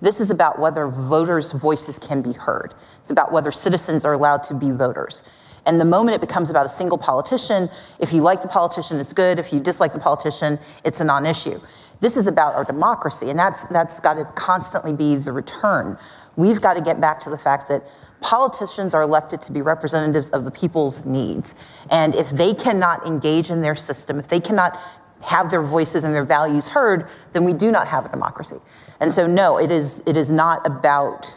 This 0.00 0.20
is 0.20 0.32
about 0.32 0.58
whether 0.58 0.88
voters' 0.88 1.52
voices 1.52 1.98
can 1.98 2.22
be 2.22 2.32
heard. 2.32 2.74
It's 3.00 3.10
about 3.10 3.30
whether 3.30 3.52
citizens 3.52 4.04
are 4.04 4.12
allowed 4.12 4.42
to 4.44 4.54
be 4.54 4.72
voters. 4.72 5.22
And 5.66 5.80
the 5.80 5.84
moment 5.84 6.16
it 6.16 6.20
becomes 6.20 6.50
about 6.50 6.66
a 6.66 6.68
single 6.68 6.98
politician, 6.98 7.68
if 8.00 8.12
you 8.12 8.22
like 8.22 8.42
the 8.42 8.48
politician, 8.48 8.98
it's 8.98 9.12
good. 9.12 9.38
If 9.38 9.52
you 9.52 9.60
dislike 9.60 9.92
the 9.92 10.00
politician, 10.00 10.58
it's 10.84 11.00
a 11.00 11.04
non 11.04 11.24
issue. 11.24 11.60
This 12.00 12.16
is 12.16 12.26
about 12.26 12.54
our 12.54 12.64
democracy, 12.64 13.30
and 13.30 13.38
that's, 13.38 13.62
that's 13.64 14.00
got 14.00 14.14
to 14.14 14.24
constantly 14.34 14.92
be 14.92 15.14
the 15.14 15.30
return. 15.30 15.96
We've 16.34 16.60
got 16.60 16.74
to 16.74 16.80
get 16.80 17.00
back 17.00 17.20
to 17.20 17.30
the 17.30 17.38
fact 17.38 17.68
that 17.68 17.88
politicians 18.20 18.92
are 18.92 19.02
elected 19.02 19.40
to 19.42 19.52
be 19.52 19.62
representatives 19.62 20.30
of 20.30 20.44
the 20.44 20.50
people's 20.50 21.04
needs. 21.04 21.54
And 21.92 22.16
if 22.16 22.28
they 22.30 22.54
cannot 22.54 23.06
engage 23.06 23.50
in 23.50 23.60
their 23.60 23.76
system, 23.76 24.18
if 24.18 24.26
they 24.26 24.40
cannot 24.40 24.80
have 25.22 25.52
their 25.52 25.62
voices 25.62 26.02
and 26.02 26.12
their 26.12 26.24
values 26.24 26.66
heard, 26.66 27.08
then 27.34 27.44
we 27.44 27.52
do 27.52 27.70
not 27.70 27.86
have 27.86 28.04
a 28.04 28.08
democracy. 28.08 28.58
And 28.98 29.14
so, 29.14 29.28
no, 29.28 29.58
it 29.58 29.70
is, 29.70 30.02
it 30.06 30.16
is 30.16 30.28
not 30.28 30.66
about 30.66 31.32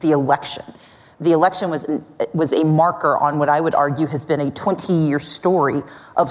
the 0.00 0.12
election 0.12 0.64
the 1.20 1.32
election 1.32 1.70
was, 1.70 1.86
was 2.34 2.52
a 2.52 2.64
marker 2.64 3.16
on 3.16 3.38
what 3.38 3.48
I 3.48 3.60
would 3.60 3.74
argue 3.74 4.06
has 4.06 4.24
been 4.24 4.40
a 4.40 4.50
20 4.50 4.92
year 4.92 5.18
story 5.18 5.82
of 6.16 6.30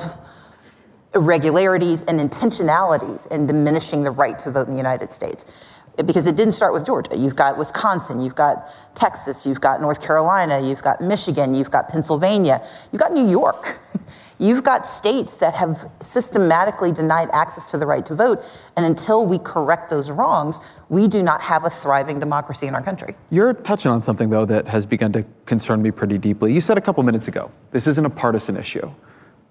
irregularities 1.15 2.03
and 2.03 2.19
intentionalities 2.19 3.31
in 3.31 3.47
diminishing 3.47 4.03
the 4.03 4.11
right 4.11 4.37
to 4.39 4.51
vote 4.51 4.67
in 4.67 4.71
the 4.71 4.77
United 4.77 5.11
States. 5.13 5.65
Because 6.05 6.27
it 6.27 6.35
didn't 6.35 6.51
start 6.51 6.73
with 6.73 6.85
Georgia. 6.85 7.15
You've 7.15 7.37
got 7.37 7.57
Wisconsin, 7.57 8.19
you've 8.19 8.35
got 8.35 8.69
Texas, 8.95 9.45
you've 9.45 9.61
got 9.61 9.79
North 9.79 10.01
Carolina, 10.01 10.59
you've 10.59 10.83
got 10.83 10.99
Michigan, 10.99 11.55
you've 11.55 11.71
got 11.71 11.87
Pennsylvania, 11.87 12.61
you've 12.91 13.01
got 13.01 13.13
New 13.13 13.27
York. 13.27 13.79
You've 14.37 14.63
got 14.63 14.85
states 14.85 15.37
that 15.37 15.53
have 15.53 15.89
systematically 16.01 16.91
denied 16.91 17.29
access 17.31 17.71
to 17.71 17.77
the 17.77 17.85
right 17.85 18.05
to 18.05 18.15
vote. 18.15 18.43
And 18.75 18.85
until 18.85 19.25
we 19.25 19.39
correct 19.39 19.89
those 19.89 20.11
wrongs, 20.11 20.59
we 20.89 21.07
do 21.07 21.23
not 21.23 21.41
have 21.41 21.63
a 21.63 21.69
thriving 21.69 22.19
democracy 22.19 22.67
in 22.67 22.75
our 22.75 22.81
country. 22.81 23.15
You're 23.29 23.53
touching 23.53 23.91
on 23.91 24.01
something, 24.01 24.29
though, 24.29 24.45
that 24.45 24.67
has 24.67 24.85
begun 24.85 25.13
to 25.13 25.25
concern 25.45 25.81
me 25.81 25.91
pretty 25.91 26.17
deeply. 26.17 26.53
You 26.53 26.59
said 26.59 26.77
a 26.77 26.81
couple 26.81 27.01
minutes 27.03 27.27
ago 27.27 27.49
this 27.71 27.87
isn't 27.87 28.05
a 28.05 28.09
partisan 28.09 28.57
issue, 28.57 28.91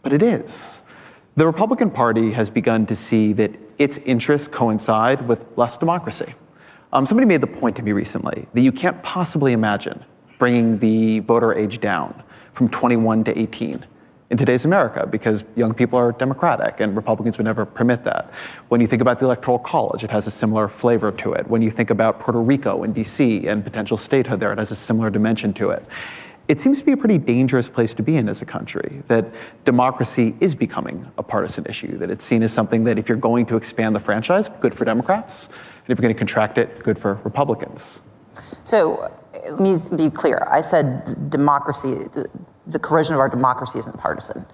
but 0.02 0.12
it 0.12 0.22
is. 0.22 0.82
The 1.36 1.46
Republican 1.46 1.90
Party 1.90 2.30
has 2.32 2.50
begun 2.50 2.86
to 2.86 2.94
see 2.94 3.32
that 3.32 3.52
its 3.78 3.98
interests 3.98 4.48
coincide 4.48 5.26
with 5.26 5.44
less 5.56 5.76
democracy. 5.76 6.32
Um, 6.92 7.06
somebody 7.06 7.26
made 7.26 7.40
the 7.40 7.48
point 7.48 7.74
to 7.76 7.82
me 7.82 7.90
recently 7.90 8.46
that 8.54 8.60
you 8.60 8.70
can't 8.70 9.02
possibly 9.02 9.52
imagine 9.52 10.04
bringing 10.38 10.78
the 10.78 11.20
voter 11.20 11.52
age 11.54 11.80
down 11.80 12.22
from 12.52 12.68
21 12.68 13.24
to 13.24 13.36
18 13.36 13.84
in 14.30 14.36
today's 14.36 14.64
America 14.64 15.06
because 15.06 15.44
young 15.54 15.74
people 15.74 15.98
are 15.98 16.12
Democratic 16.12 16.80
and 16.80 16.96
Republicans 16.96 17.36
would 17.38 17.44
never 17.44 17.64
permit 17.64 18.04
that. 18.04 18.32
When 18.68 18.80
you 18.80 18.86
think 18.86 19.02
about 19.02 19.18
the 19.18 19.26
Electoral 19.26 19.58
College, 19.58 20.02
it 20.02 20.10
has 20.10 20.26
a 20.26 20.30
similar 20.30 20.68
flavor 20.68 21.12
to 21.12 21.34
it. 21.34 21.46
When 21.48 21.62
you 21.62 21.70
think 21.70 21.90
about 21.90 22.20
Puerto 22.20 22.40
Rico 22.40 22.82
and 22.82 22.94
DC 22.94 23.46
and 23.46 23.62
potential 23.62 23.96
statehood 23.96 24.40
there, 24.40 24.52
it 24.52 24.58
has 24.58 24.70
a 24.70 24.76
similar 24.76 25.10
dimension 25.10 25.52
to 25.54 25.70
it. 25.70 25.84
It 26.46 26.60
seems 26.60 26.78
to 26.78 26.84
be 26.84 26.92
a 26.92 26.96
pretty 26.96 27.16
dangerous 27.16 27.68
place 27.68 27.94
to 27.94 28.02
be 28.02 28.16
in 28.16 28.28
as 28.28 28.42
a 28.42 28.44
country, 28.44 29.02
that 29.08 29.24
democracy 29.64 30.36
is 30.40 30.54
becoming 30.54 31.10
a 31.16 31.22
partisan 31.22 31.64
issue, 31.66 31.96
that 31.98 32.10
it's 32.10 32.22
seen 32.22 32.42
as 32.42 32.52
something 32.52 32.84
that 32.84 32.98
if 32.98 33.08
you're 33.08 33.16
going 33.16 33.46
to 33.46 33.56
expand 33.56 33.96
the 33.96 34.00
franchise, 34.00 34.50
good 34.60 34.74
for 34.74 34.84
Democrats, 34.84 35.46
and 35.46 35.90
if 35.90 35.98
you're 35.98 36.02
going 36.02 36.14
to 36.14 36.18
contract 36.18 36.58
it, 36.58 36.82
good 36.82 36.98
for 36.98 37.18
Republicans. 37.24 38.02
So 38.64 39.10
let 39.50 39.60
me 39.60 39.76
be 39.96 40.10
clear. 40.10 40.46
I 40.50 40.60
said 40.60 41.30
democracy, 41.30 41.96
the 42.66 42.78
corrosion 42.78 43.14
of 43.14 43.20
our 43.20 43.28
democracy 43.28 43.78
isn't 43.78 43.98
partisan. 43.98 44.46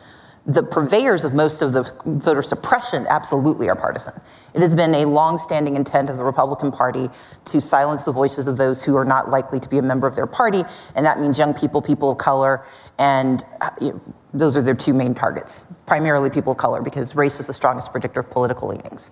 The 0.47 0.63
purveyors 0.63 1.25
of 1.25 1.35
most 1.35 1.61
of 1.61 1.75
the 1.75 1.83
voter 2.07 2.41
suppression 2.41 3.07
absolutely 3.09 3.69
are 3.69 3.77
partisan. 3.77 4.15
It 4.55 4.63
has 4.63 4.75
been 4.75 4.95
a 4.95 5.05
long-standing 5.05 5.77
intent 5.77 6.09
of 6.09 6.17
the 6.17 6.25
Republican 6.25 6.73
Party 6.73 7.09
to 7.45 7.61
silence 7.61 8.05
the 8.05 8.13
voices 8.13 8.49
of 8.49 8.57
those 8.57 8.83
who 8.83 8.97
are 8.97 9.05
not 9.05 9.31
likely 9.31 9.61
to 9.61 9.69
be 9.69 9.77
a 9.79 9.83
member 9.83 10.07
of 10.07 10.17
their 10.17 10.27
party, 10.27 10.63
and 10.97 11.05
that 11.05 11.21
means 11.21 11.39
young 11.39 11.53
people, 11.53 11.83
people 11.83 12.11
of 12.11 12.19
color, 12.19 12.65
and 12.99 13.45
you 13.81 13.91
know, 13.91 14.01
those 14.33 14.57
are 14.57 14.63
their 14.63 14.75
two 14.75 14.95
main 14.95 15.15
targets, 15.15 15.65
primarily 15.87 16.31
people 16.31 16.53
of 16.53 16.59
color, 16.59 16.81
because 16.81 17.15
race 17.15 17.39
is 17.39 17.47
the 17.47 17.55
strongest 17.55 17.91
predictor 17.91 18.21
of 18.21 18.31
political 18.31 18.69
leanings. 18.69 19.11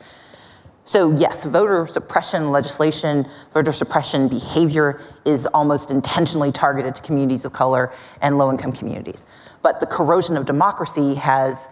So, 0.88 1.14
yes, 1.14 1.44
voter 1.44 1.86
suppression 1.86 2.50
legislation, 2.50 3.26
voter 3.52 3.74
suppression 3.74 4.26
behavior 4.26 5.02
is 5.26 5.44
almost 5.48 5.90
intentionally 5.90 6.50
targeted 6.50 6.94
to 6.94 7.02
communities 7.02 7.44
of 7.44 7.52
color 7.52 7.92
and 8.22 8.38
low 8.38 8.50
income 8.50 8.72
communities. 8.72 9.26
But 9.60 9.80
the 9.80 9.86
corrosion 9.86 10.38
of 10.38 10.46
democracy 10.46 11.14
has 11.16 11.68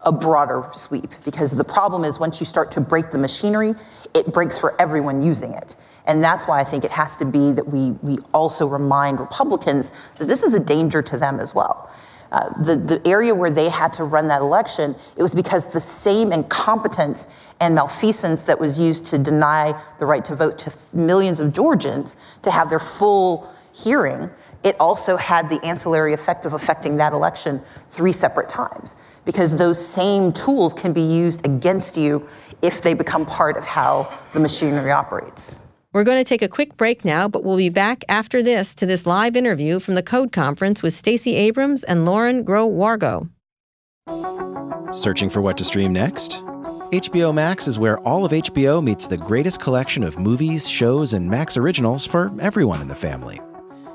a 0.00 0.10
broader 0.10 0.68
sweep 0.72 1.10
because 1.24 1.52
the 1.52 1.62
problem 1.62 2.02
is 2.02 2.18
once 2.18 2.40
you 2.40 2.46
start 2.46 2.72
to 2.72 2.80
break 2.80 3.12
the 3.12 3.18
machinery, 3.18 3.72
it 4.14 4.32
breaks 4.32 4.58
for 4.58 4.74
everyone 4.82 5.22
using 5.22 5.54
it. 5.54 5.76
And 6.06 6.22
that's 6.22 6.48
why 6.48 6.58
I 6.58 6.64
think 6.64 6.84
it 6.84 6.90
has 6.90 7.16
to 7.18 7.24
be 7.24 7.52
that 7.52 7.68
we, 7.68 7.92
we 8.02 8.18
also 8.34 8.66
remind 8.66 9.20
Republicans 9.20 9.92
that 10.18 10.24
this 10.24 10.42
is 10.42 10.54
a 10.54 10.60
danger 10.60 11.02
to 11.02 11.16
them 11.16 11.38
as 11.38 11.54
well. 11.54 11.88
Uh, 12.32 12.50
the, 12.62 12.76
the 12.76 13.06
area 13.06 13.34
where 13.34 13.50
they 13.50 13.68
had 13.68 13.92
to 13.92 14.04
run 14.04 14.28
that 14.28 14.40
election, 14.40 14.94
it 15.16 15.22
was 15.22 15.34
because 15.34 15.68
the 15.68 15.80
same 15.80 16.32
incompetence 16.32 17.26
and 17.60 17.74
malfeasance 17.74 18.42
that 18.42 18.58
was 18.58 18.78
used 18.78 19.06
to 19.06 19.18
deny 19.18 19.72
the 19.98 20.06
right 20.06 20.24
to 20.24 20.34
vote 20.34 20.58
to 20.58 20.72
millions 20.92 21.40
of 21.40 21.52
Georgians 21.52 22.16
to 22.42 22.50
have 22.50 22.68
their 22.70 22.80
full 22.80 23.48
hearing, 23.72 24.30
it 24.64 24.74
also 24.80 25.16
had 25.16 25.48
the 25.48 25.64
ancillary 25.64 26.12
effect 26.12 26.46
of 26.46 26.52
affecting 26.52 26.96
that 26.96 27.12
election 27.12 27.60
three 27.90 28.12
separate 28.12 28.48
times. 28.48 28.96
Because 29.24 29.56
those 29.56 29.84
same 29.84 30.32
tools 30.32 30.74
can 30.74 30.92
be 30.92 31.02
used 31.02 31.44
against 31.44 31.96
you 31.96 32.26
if 32.62 32.82
they 32.82 32.94
become 32.94 33.26
part 33.26 33.56
of 33.56 33.64
how 33.64 34.12
the 34.32 34.40
machinery 34.40 34.90
operates. 34.90 35.54
We're 35.96 36.04
going 36.04 36.22
to 36.22 36.28
take 36.28 36.42
a 36.42 36.48
quick 36.48 36.76
break 36.76 37.06
now, 37.06 37.26
but 37.26 37.42
we'll 37.42 37.56
be 37.56 37.70
back 37.70 38.04
after 38.10 38.42
this 38.42 38.74
to 38.74 38.84
this 38.84 39.06
live 39.06 39.34
interview 39.34 39.80
from 39.80 39.94
the 39.94 40.02
Code 40.02 40.30
Conference 40.30 40.82
with 40.82 40.92
Stacey 40.92 41.36
Abrams 41.36 41.84
and 41.84 42.04
Lauren 42.04 42.44
Groh 42.44 42.68
Wargo. 42.70 43.30
Searching 44.94 45.30
for 45.30 45.40
what 45.40 45.56
to 45.56 45.64
stream 45.64 45.94
next? 45.94 46.42
HBO 46.92 47.32
Max 47.32 47.66
is 47.66 47.78
where 47.78 47.98
all 48.00 48.26
of 48.26 48.32
HBO 48.32 48.84
meets 48.84 49.06
the 49.06 49.16
greatest 49.16 49.58
collection 49.58 50.02
of 50.02 50.18
movies, 50.18 50.68
shows, 50.68 51.14
and 51.14 51.30
Max 51.30 51.56
originals 51.56 52.04
for 52.04 52.30
everyone 52.42 52.82
in 52.82 52.88
the 52.88 52.94
family. 52.94 53.40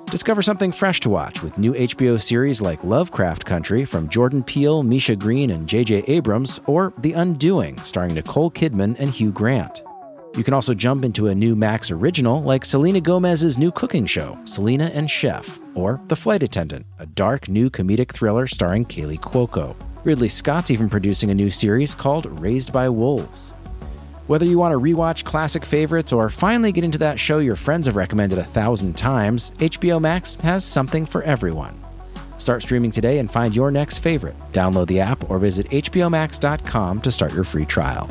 Discover 0.08 0.42
something 0.42 0.72
fresh 0.72 1.02
to 1.02 1.10
watch 1.12 1.44
with 1.44 1.60
new 1.60 1.74
HBO 1.74 2.20
series 2.20 2.64
like 2.64 2.84
Lovecraft 2.84 3.46
Country 3.46 3.86
from 3.86 4.10
Jordan 4.10 4.42
Peele, 4.42 4.82
Misha 4.82 5.16
Green, 5.16 5.52
and 5.52 5.70
J.J. 5.70 6.06
Abrams, 6.08 6.60
or 6.66 6.94
The 6.98 7.14
Undoing, 7.14 7.80
starring 7.84 8.16
Nicole 8.16 8.50
Kidman 8.50 9.00
and 9.00 9.12
Hugh 9.12 9.32
Grant. 9.32 9.84
You 10.36 10.46
can 10.46 10.54
also 10.54 10.74
jump 10.74 11.04
into 11.04 11.28
a 11.28 11.36
new 11.36 11.58
Max 11.58 11.92
original 11.92 12.42
like 12.42 12.64
Selena 12.64 13.02
Gomez's 13.02 13.58
new 13.58 13.70
cooking 13.70 14.06
show, 14.06 14.40
Selena 14.46 14.86
and 14.94 15.12
Chef, 15.12 15.60
or 15.76 16.00
The 16.06 16.16
Flight 16.16 16.42
Attendant, 16.42 16.86
a 17.00 17.06
dark 17.06 17.50
new 17.50 17.70
comedic 17.70 18.14
thriller 18.14 18.48
starring 18.48 18.86
Kaley 18.86 19.20
Cuoco. 19.20 19.76
Ridley 20.06 20.30
Scott's 20.30 20.72
even 20.72 20.90
producing 20.90 21.32
a 21.32 21.36
new 21.36 21.50
series 21.50 21.94
called 21.94 22.40
Raised 22.40 22.72
by 22.72 22.88
Wolves. 22.88 23.52
Whether 24.28 24.46
you 24.46 24.58
want 24.58 24.72
to 24.72 24.80
rewatch 24.80 25.26
classic 25.26 25.66
favorites 25.66 26.14
or 26.14 26.30
finally 26.30 26.72
get 26.72 26.86
into 26.86 26.98
that 27.00 27.20
show 27.20 27.40
your 27.40 27.58
friends 27.58 27.88
have 27.88 27.98
recommended 27.98 28.40
a 28.40 28.44
thousand 28.44 28.96
times, 28.96 29.52
HBO 29.58 30.00
Max 30.00 30.36
has 30.36 30.64
something 30.64 31.06
for 31.06 31.24
everyone. 31.24 31.78
Start 32.38 32.62
streaming 32.62 32.92
today 32.92 33.20
and 33.20 33.30
find 33.30 33.54
your 33.54 33.70
next 33.70 33.98
favorite. 33.98 34.38
Download 34.54 34.88
the 34.88 35.02
app 35.02 35.30
or 35.30 35.40
visit 35.40 35.68
HBOMax.com 35.68 37.02
to 37.02 37.12
start 37.12 37.34
your 37.34 37.44
free 37.44 37.66
trial. 37.66 38.10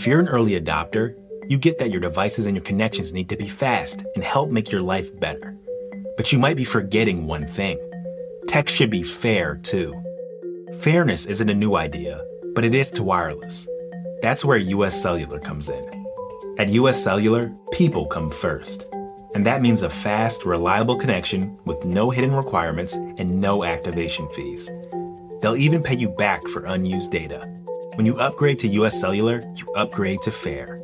If 0.00 0.06
you're 0.06 0.20
an 0.20 0.28
early 0.28 0.58
adopter, 0.58 1.14
you 1.46 1.58
get 1.58 1.78
that 1.78 1.90
your 1.90 2.00
devices 2.00 2.46
and 2.46 2.56
your 2.56 2.64
connections 2.64 3.12
need 3.12 3.28
to 3.28 3.36
be 3.36 3.46
fast 3.46 4.02
and 4.14 4.24
help 4.24 4.48
make 4.48 4.72
your 4.72 4.80
life 4.80 5.14
better. 5.20 5.54
But 6.16 6.32
you 6.32 6.38
might 6.38 6.56
be 6.56 6.64
forgetting 6.64 7.26
one 7.26 7.46
thing 7.46 7.78
tech 8.48 8.70
should 8.70 8.88
be 8.88 9.02
fair 9.02 9.56
too. 9.56 9.92
Fairness 10.80 11.26
isn't 11.26 11.50
a 11.50 11.54
new 11.54 11.76
idea, 11.76 12.24
but 12.54 12.64
it 12.64 12.74
is 12.74 12.90
to 12.92 13.02
wireless. 13.02 13.68
That's 14.22 14.42
where 14.42 14.56
US 14.56 15.02
Cellular 15.02 15.38
comes 15.38 15.68
in. 15.68 16.06
At 16.58 16.70
US 16.70 17.04
Cellular, 17.04 17.52
people 17.70 18.06
come 18.06 18.30
first. 18.30 18.86
And 19.34 19.44
that 19.44 19.60
means 19.60 19.82
a 19.82 19.90
fast, 19.90 20.46
reliable 20.46 20.96
connection 20.96 21.58
with 21.66 21.84
no 21.84 22.08
hidden 22.08 22.34
requirements 22.34 22.96
and 22.96 23.38
no 23.38 23.64
activation 23.64 24.30
fees. 24.30 24.70
They'll 25.42 25.56
even 25.56 25.82
pay 25.82 25.96
you 25.96 26.08
back 26.08 26.48
for 26.48 26.64
unused 26.64 27.12
data. 27.12 27.59
When 28.00 28.06
you 28.06 28.16
upgrade 28.16 28.58
to 28.60 28.68
US 28.68 28.98
Cellular, 28.98 29.42
you 29.56 29.70
upgrade 29.74 30.22
to 30.22 30.30
fair. 30.30 30.80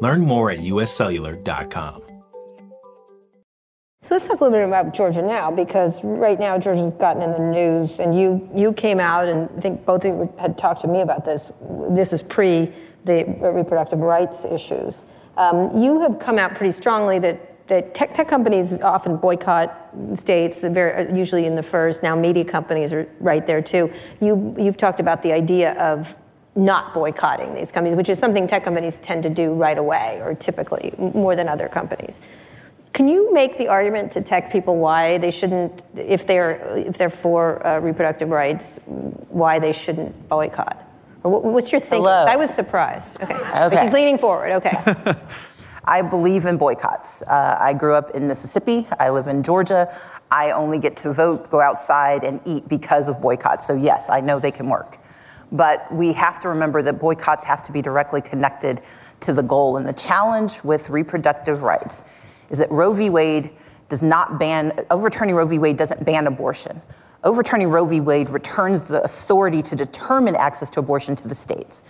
Learn 0.00 0.22
more 0.22 0.50
at 0.50 0.58
uscellular.com. 0.58 2.02
So 4.02 4.14
let's 4.16 4.26
talk 4.26 4.40
a 4.40 4.44
little 4.44 4.58
bit 4.58 4.66
about 4.66 4.92
Georgia 4.92 5.22
now, 5.22 5.52
because 5.52 6.02
right 6.02 6.40
now 6.40 6.58
Georgia's 6.58 6.90
gotten 6.90 7.22
in 7.22 7.30
the 7.30 7.38
news, 7.38 8.00
and 8.00 8.18
you 8.18 8.50
you 8.52 8.72
came 8.72 8.98
out, 8.98 9.28
and 9.28 9.48
I 9.56 9.60
think 9.60 9.86
both 9.86 10.04
of 10.04 10.12
you 10.12 10.34
had 10.40 10.58
talked 10.58 10.80
to 10.80 10.88
me 10.88 11.02
about 11.02 11.24
this. 11.24 11.52
This 11.90 12.12
is 12.12 12.20
pre 12.20 12.72
the 13.04 13.24
reproductive 13.40 14.00
rights 14.00 14.44
issues. 14.44 15.06
Um, 15.36 15.80
you 15.80 16.00
have 16.00 16.18
come 16.18 16.36
out 16.36 16.56
pretty 16.56 16.72
strongly 16.72 17.20
that 17.20 17.68
that 17.68 17.94
tech, 17.94 18.12
tech 18.12 18.26
companies 18.26 18.80
often 18.80 19.18
boycott 19.18 19.70
states, 20.14 20.64
very, 20.64 21.16
usually 21.16 21.46
in 21.46 21.54
the 21.54 21.62
first. 21.62 22.02
Now 22.02 22.16
media 22.16 22.44
companies 22.44 22.92
are 22.92 23.08
right 23.20 23.46
there 23.46 23.62
too. 23.62 23.92
You 24.20 24.52
you've 24.58 24.76
talked 24.76 24.98
about 24.98 25.22
the 25.22 25.32
idea 25.32 25.74
of 25.74 26.18
not 26.56 26.94
boycotting 26.94 27.54
these 27.54 27.70
companies, 27.70 27.96
which 27.96 28.08
is 28.08 28.18
something 28.18 28.46
tech 28.46 28.64
companies 28.64 28.98
tend 28.98 29.22
to 29.22 29.30
do 29.30 29.52
right 29.52 29.78
away, 29.78 30.20
or 30.22 30.34
typically 30.34 30.92
more 30.98 31.36
than 31.36 31.48
other 31.48 31.68
companies. 31.68 32.20
Can 32.94 33.08
you 33.08 33.32
make 33.32 33.58
the 33.58 33.68
argument 33.68 34.10
to 34.12 34.22
tech 34.22 34.50
people 34.50 34.76
why 34.76 35.18
they 35.18 35.30
shouldn't, 35.30 35.84
if 35.96 36.26
they're 36.26 36.78
if 36.78 36.96
they're 36.96 37.10
for 37.10 37.64
uh, 37.66 37.78
reproductive 37.80 38.30
rights, 38.30 38.80
why 38.86 39.58
they 39.58 39.72
shouldn't 39.72 40.28
boycott? 40.28 40.82
Or 41.22 41.40
what's 41.40 41.72
your 41.72 41.80
thinking? 41.80 42.04
Hello. 42.04 42.24
I 42.26 42.36
was 42.36 42.48
surprised. 42.48 43.22
Okay. 43.22 43.34
Okay. 43.34 43.82
She's 43.82 43.92
leaning 43.92 44.16
forward. 44.16 44.52
Okay. 44.52 44.72
I 45.84 46.02
believe 46.02 46.46
in 46.46 46.56
boycotts. 46.56 47.22
Uh, 47.22 47.56
I 47.60 47.72
grew 47.74 47.94
up 47.94 48.10
in 48.12 48.26
Mississippi. 48.26 48.88
I 48.98 49.10
live 49.10 49.26
in 49.26 49.42
Georgia. 49.42 49.94
I 50.30 50.50
only 50.50 50.78
get 50.78 50.96
to 50.98 51.12
vote, 51.12 51.50
go 51.50 51.60
outside, 51.60 52.24
and 52.24 52.40
eat 52.44 52.68
because 52.68 53.08
of 53.08 53.20
boycotts. 53.20 53.66
So, 53.66 53.74
yes, 53.74 54.10
I 54.10 54.20
know 54.20 54.40
they 54.40 54.50
can 54.50 54.68
work. 54.68 54.98
But 55.52 55.92
we 55.92 56.12
have 56.12 56.40
to 56.40 56.48
remember 56.48 56.82
that 56.82 56.98
boycotts 56.98 57.44
have 57.44 57.62
to 57.64 57.72
be 57.72 57.80
directly 57.80 58.20
connected 58.20 58.80
to 59.20 59.32
the 59.32 59.42
goal. 59.42 59.76
And 59.76 59.86
the 59.86 59.92
challenge 59.92 60.62
with 60.64 60.90
reproductive 60.90 61.62
rights 61.62 62.44
is 62.50 62.58
that 62.58 62.70
Roe 62.70 62.92
v. 62.92 63.10
Wade 63.10 63.50
does 63.88 64.02
not 64.02 64.38
ban, 64.38 64.72
overturning 64.90 65.34
Roe 65.34 65.46
v. 65.46 65.58
Wade 65.58 65.76
doesn't 65.76 66.04
ban 66.04 66.26
abortion. 66.26 66.80
Overturning 67.24 67.68
Roe 67.68 67.86
v. 67.86 68.00
Wade 68.00 68.30
returns 68.30 68.82
the 68.82 69.02
authority 69.02 69.62
to 69.62 69.76
determine 69.76 70.36
access 70.36 70.70
to 70.70 70.80
abortion 70.80 71.16
to 71.16 71.28
the 71.28 71.34
states. 71.34 71.82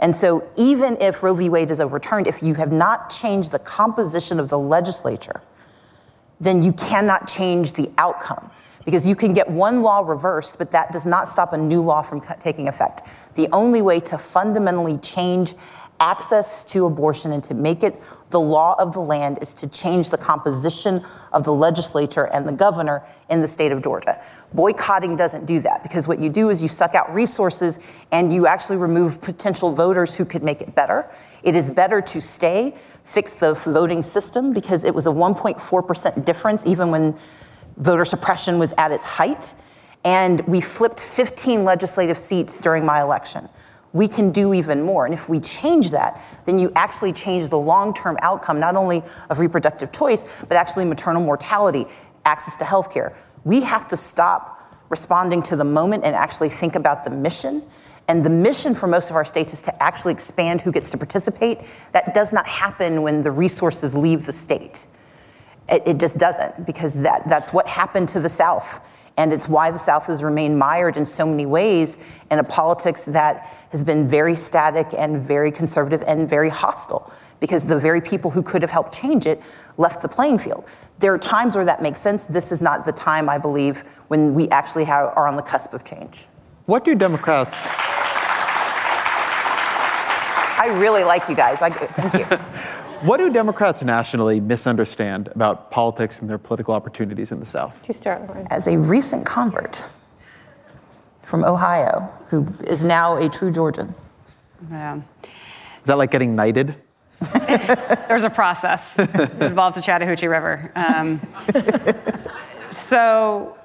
And 0.00 0.14
so, 0.14 0.48
even 0.56 0.96
if 1.00 1.22
Roe 1.22 1.34
v. 1.34 1.48
Wade 1.48 1.70
is 1.70 1.80
overturned, 1.80 2.28
if 2.28 2.42
you 2.42 2.54
have 2.54 2.70
not 2.70 3.10
changed 3.10 3.52
the 3.52 3.58
composition 3.58 4.38
of 4.38 4.48
the 4.48 4.58
legislature, 4.58 5.42
then 6.40 6.62
you 6.62 6.72
cannot 6.72 7.28
change 7.28 7.72
the 7.72 7.90
outcome. 7.98 8.50
Because 8.88 9.06
you 9.06 9.14
can 9.14 9.34
get 9.34 9.50
one 9.50 9.82
law 9.82 10.00
reversed, 10.00 10.56
but 10.56 10.72
that 10.72 10.92
does 10.92 11.04
not 11.04 11.28
stop 11.28 11.52
a 11.52 11.58
new 11.58 11.82
law 11.82 12.00
from 12.00 12.22
taking 12.40 12.68
effect. 12.68 13.02
The 13.34 13.46
only 13.52 13.82
way 13.82 14.00
to 14.00 14.16
fundamentally 14.16 14.96
change 14.96 15.52
access 16.00 16.64
to 16.64 16.86
abortion 16.86 17.32
and 17.32 17.44
to 17.44 17.52
make 17.52 17.82
it 17.82 18.00
the 18.30 18.40
law 18.40 18.74
of 18.78 18.94
the 18.94 19.00
land 19.00 19.40
is 19.42 19.52
to 19.52 19.68
change 19.68 20.08
the 20.08 20.16
composition 20.16 21.02
of 21.34 21.44
the 21.44 21.52
legislature 21.52 22.30
and 22.32 22.48
the 22.48 22.52
governor 22.52 23.04
in 23.28 23.42
the 23.42 23.48
state 23.48 23.72
of 23.72 23.82
Georgia. 23.82 24.22
Boycotting 24.54 25.16
doesn't 25.16 25.44
do 25.44 25.60
that 25.60 25.82
because 25.82 26.08
what 26.08 26.18
you 26.18 26.30
do 26.30 26.48
is 26.48 26.62
you 26.62 26.68
suck 26.68 26.94
out 26.94 27.12
resources 27.12 28.02
and 28.10 28.32
you 28.32 28.46
actually 28.46 28.78
remove 28.78 29.20
potential 29.20 29.70
voters 29.70 30.16
who 30.16 30.24
could 30.24 30.42
make 30.42 30.62
it 30.62 30.74
better. 30.74 31.10
It 31.42 31.54
is 31.54 31.70
better 31.70 32.00
to 32.00 32.22
stay, 32.22 32.74
fix 33.04 33.34
the 33.34 33.52
voting 33.52 34.02
system 34.02 34.54
because 34.54 34.84
it 34.84 34.94
was 34.94 35.06
a 35.06 35.10
1.4% 35.10 36.24
difference 36.24 36.66
even 36.66 36.90
when 36.90 37.14
voter 37.78 38.04
suppression 38.04 38.58
was 38.58 38.74
at 38.78 38.92
its 38.92 39.06
height. 39.06 39.54
And 40.04 40.46
we 40.46 40.60
flipped 40.60 41.00
15 41.00 41.64
legislative 41.64 42.16
seats 42.16 42.60
during 42.60 42.84
my 42.84 43.00
election 43.00 43.48
we 43.92 44.06
can 44.06 44.30
do 44.30 44.54
even 44.54 44.82
more. 44.82 45.04
And 45.04 45.14
if 45.14 45.28
we 45.28 45.40
change 45.40 45.90
that, 45.90 46.22
then 46.46 46.58
you 46.58 46.70
actually 46.76 47.12
change 47.12 47.48
the 47.48 47.58
long 47.58 47.94
term 47.94 48.16
outcome, 48.22 48.60
not 48.60 48.76
only 48.76 49.02
of 49.30 49.38
reproductive 49.38 49.92
choice, 49.92 50.44
but 50.46 50.56
actually 50.56 50.84
maternal 50.84 51.22
mortality, 51.22 51.86
access 52.24 52.56
to 52.58 52.64
health 52.64 52.92
care. 52.92 53.14
We 53.44 53.62
have 53.62 53.88
to 53.88 53.96
stop 53.96 54.60
responding 54.88 55.42
to 55.42 55.56
the 55.56 55.64
moment 55.64 56.04
and 56.04 56.14
actually 56.14 56.48
think 56.48 56.74
about 56.74 57.04
the 57.04 57.10
mission. 57.10 57.62
And 58.08 58.24
the 58.24 58.30
mission 58.30 58.74
for 58.74 58.86
most 58.86 59.10
of 59.10 59.16
our 59.16 59.24
states 59.24 59.52
is 59.52 59.60
to 59.62 59.82
actually 59.82 60.12
expand 60.12 60.62
who 60.62 60.72
gets 60.72 60.90
to 60.92 60.96
participate. 60.96 61.58
That 61.92 62.14
does 62.14 62.32
not 62.32 62.46
happen 62.46 63.02
when 63.02 63.22
the 63.22 63.30
resources 63.30 63.94
leave 63.94 64.24
the 64.24 64.32
state. 64.32 64.86
It, 65.70 65.82
it 65.86 65.98
just 65.98 66.18
doesn't, 66.18 66.66
because 66.66 66.94
that, 67.02 67.28
that's 67.28 67.52
what 67.52 67.66
happened 67.68 68.08
to 68.10 68.20
the 68.20 68.28
South 68.28 68.84
and 69.18 69.32
it's 69.32 69.48
why 69.48 69.70
the 69.70 69.78
South 69.78 70.06
has 70.06 70.22
remained 70.22 70.58
mired 70.58 70.96
in 70.96 71.04
so 71.04 71.26
many 71.26 71.44
ways 71.44 72.22
in 72.30 72.38
a 72.38 72.44
politics 72.44 73.04
that 73.06 73.38
has 73.72 73.82
been 73.82 74.06
very 74.06 74.36
static 74.36 74.86
and 74.96 75.20
very 75.20 75.50
conservative 75.50 76.04
and 76.06 76.30
very 76.30 76.48
hostile 76.48 77.12
because 77.40 77.66
the 77.66 77.78
very 77.78 78.00
people 78.00 78.30
who 78.30 78.42
could 78.42 78.62
have 78.62 78.70
helped 78.70 78.92
change 78.92 79.26
it 79.26 79.42
left 79.76 80.02
the 80.02 80.08
playing 80.08 80.38
field. 80.38 80.64
There 81.00 81.12
are 81.12 81.18
times 81.18 81.56
where 81.56 81.64
that 81.64 81.82
makes 81.82 82.00
sense. 82.00 82.24
This 82.24 82.52
is 82.52 82.62
not 82.62 82.86
the 82.86 82.92
time, 82.92 83.28
I 83.28 83.38
believe, 83.38 83.80
when 84.06 84.34
we 84.34 84.48
actually 84.50 84.84
have, 84.84 85.12
are 85.16 85.26
on 85.26 85.36
the 85.36 85.42
cusp 85.42 85.74
of 85.74 85.84
change. 85.84 86.26
What 86.66 86.84
do 86.84 86.94
Democrats? 86.94 87.56
I 90.60 90.76
really 90.78 91.04
like 91.04 91.28
you 91.28 91.34
guys. 91.34 91.60
I, 91.62 91.70
thank 91.70 92.14
you. 92.14 92.74
What 93.02 93.18
do 93.18 93.30
Democrats 93.30 93.82
nationally 93.82 94.40
misunderstand 94.40 95.28
about 95.28 95.70
politics 95.70 96.20
and 96.20 96.28
their 96.28 96.38
political 96.38 96.74
opportunities 96.74 97.30
in 97.32 97.40
the 97.40 97.46
South? 97.46 97.80
You 97.86 97.94
start, 97.94 98.26
Lauren. 98.26 98.46
As 98.50 98.66
a 98.66 98.76
recent 98.76 99.24
convert 99.24 99.82
from 101.22 101.44
Ohio, 101.44 102.12
who 102.28 102.46
is 102.66 102.84
now 102.84 103.16
a 103.16 103.28
true 103.28 103.52
Georgian. 103.52 103.94
Yeah. 104.70 104.96
Is 104.96 105.84
that 105.84 105.98
like 105.98 106.10
getting 106.10 106.34
knighted? 106.34 106.74
There's 107.20 108.24
a 108.24 108.30
process. 108.30 108.82
it 108.98 109.42
involves 109.42 109.76
the 109.76 109.82
Chattahoochee 109.82 110.26
River. 110.26 110.72
Um, 110.74 111.20
So 112.70 113.56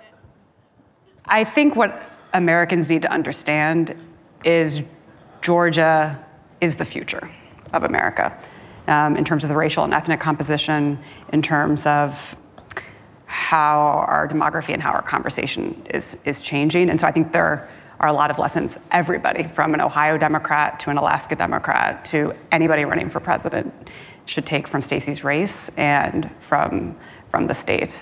I 1.26 1.43
think 1.43 1.76
what 1.76 2.02
Americans 2.34 2.89
need 2.89 3.02
to 3.04 3.12
understand 3.12 3.96
is 4.43 4.82
Georgia 5.41 6.24
is 6.62 6.76
the 6.76 6.86
future 6.86 7.30
of 7.74 7.84
America 7.84 8.38
um, 8.88 9.15
in 9.15 9.26
terms 9.26 9.43
of 9.43 9.50
the 9.50 9.56
racial 9.56 9.84
and 9.84 9.93
ethnic 9.93 10.19
composition, 10.19 11.00
in 11.32 11.41
terms 11.41 11.86
of 11.86 12.36
how 13.26 14.06
our 14.08 14.28
demography 14.28 14.74
and 14.74 14.82
how 14.82 14.91
our 14.91 15.02
conversation 15.02 15.86
is, 15.89 16.17
is 16.26 16.41
changing. 16.41 16.89
And 16.89 17.00
so 17.00 17.08
I 17.08 17.12
think 17.12 17.34
there 17.34 17.69
are 18.00 18.10
a 18.10 18.13
lot 18.13 18.30
of 18.30 18.38
lessons 18.38 18.78
everybody, 18.91 19.43
from 19.48 19.74
an 19.74 19.82
Ohio 19.82 20.17
Democrat 20.17 20.80
to 20.82 20.89
an 20.89 20.98
Alaska 20.98 21.36
Democrat 21.36 22.06
to 22.06 22.34
anybody 22.52 22.86
running 22.86 23.10
for 23.10 23.19
president, 23.19 23.74
should 24.26 24.46
take 24.46 24.67
from 24.67 24.82
Stacey's 24.82 25.24
race 25.24 25.69
and 25.78 26.30
from, 26.39 26.96
from 27.30 27.48
the 27.48 27.54
state. 27.54 28.02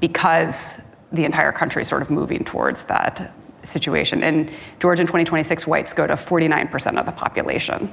Because 0.00 0.78
the 1.12 1.24
entire 1.24 1.52
country 1.52 1.82
is 1.82 1.88
sort 1.88 2.02
of 2.02 2.10
moving 2.10 2.44
towards 2.44 2.84
that 2.84 3.32
situation. 3.64 4.22
In 4.22 4.50
Georgia 4.80 5.02
in 5.02 5.06
2026, 5.06 5.66
whites 5.66 5.92
go 5.92 6.06
to 6.06 6.14
49% 6.14 6.98
of 6.98 7.06
the 7.06 7.12
population. 7.12 7.92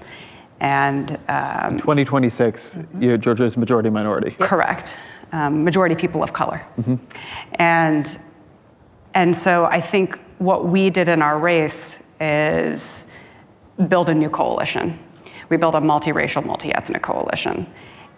And 0.60 1.12
um, 1.30 1.78
2026, 1.78 2.76
mm-hmm. 2.76 3.22
Georgia 3.22 3.46
is 3.46 3.58
majority 3.58 3.90
minority. 3.90 4.32
Correct. 4.32 4.96
Um, 5.32 5.64
majority 5.64 5.96
people 5.96 6.24
of 6.24 6.34
color. 6.34 6.66
Mm-hmm. 6.78 6.96
And, 7.56 8.20
and 9.14 9.36
so 9.36 9.66
I 9.66 9.80
think 9.80 10.20
what 10.40 10.68
we 10.68 10.90
did 10.90 11.08
in 11.08 11.22
our 11.22 11.40
race 11.40 12.00
is 12.20 13.06
build 13.88 14.10
a 14.10 14.14
new 14.14 14.30
coalition. 14.30 15.00
We 15.50 15.58
built 15.58 15.76
a 15.76 15.82
multiracial, 15.82 16.46
multi 16.46 16.74
ethnic 16.74 17.02
coalition. 17.02 17.72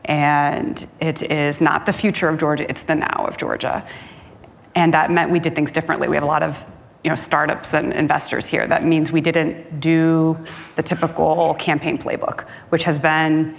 And 0.06 0.88
it 1.00 1.22
is 1.24 1.62
not 1.62 1.86
the 1.86 1.94
future 1.94 2.28
of 2.28 2.40
Georgia, 2.40 2.68
it's 2.70 2.84
the 2.84 2.96
now 2.96 3.26
of 3.28 3.38
Georgia. 3.38 3.86
And 4.74 4.94
that 4.94 5.12
meant 5.12 5.32
we 5.32 5.40
did 5.40 5.54
things 5.54 5.72
differently. 5.72 6.08
We 6.08 6.16
have 6.16 6.24
a 6.24 6.28
lot 6.28 6.44
of 6.44 6.66
you 7.04 7.10
know, 7.10 7.16
startups 7.16 7.74
and 7.74 7.94
investors 7.94 8.46
here. 8.46 8.68
That 8.68 8.86
means 8.86 9.12
we 9.12 9.22
didn't 9.22 9.80
do 9.80 10.38
the 10.76 10.84
typical 10.84 11.56
campaign 11.56 11.98
playbook, 11.98 12.48
which 12.70 12.84
has 12.84 13.00
been 13.00 13.58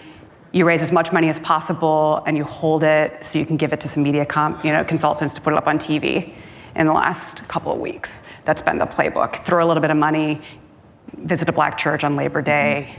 you 0.52 0.66
raise 0.66 0.82
as 0.82 0.92
much 0.92 1.12
money 1.12 1.28
as 1.28 1.40
possible 1.40 2.22
and 2.26 2.36
you 2.36 2.44
hold 2.44 2.82
it 2.82 3.24
so 3.24 3.38
you 3.38 3.46
can 3.46 3.56
give 3.56 3.72
it 3.72 3.80
to 3.80 3.88
some 3.88 4.02
media 4.02 4.24
comp, 4.24 4.64
you 4.64 4.70
know, 4.70 4.84
consultants 4.84 5.34
to 5.34 5.40
put 5.40 5.52
it 5.52 5.56
up 5.56 5.66
on 5.66 5.78
TV 5.78 6.32
in 6.76 6.86
the 6.86 6.92
last 6.92 7.46
couple 7.48 7.72
of 7.72 7.80
weeks. 7.80 8.22
That's 8.44 8.62
been 8.62 8.78
the 8.78 8.86
playbook. 8.86 9.44
Throw 9.44 9.64
a 9.64 9.66
little 9.66 9.80
bit 9.80 9.90
of 9.90 9.96
money, 9.96 10.40
visit 11.18 11.48
a 11.48 11.52
black 11.52 11.78
church 11.78 12.04
on 12.04 12.16
Labor 12.16 12.42
Day, 12.42 12.96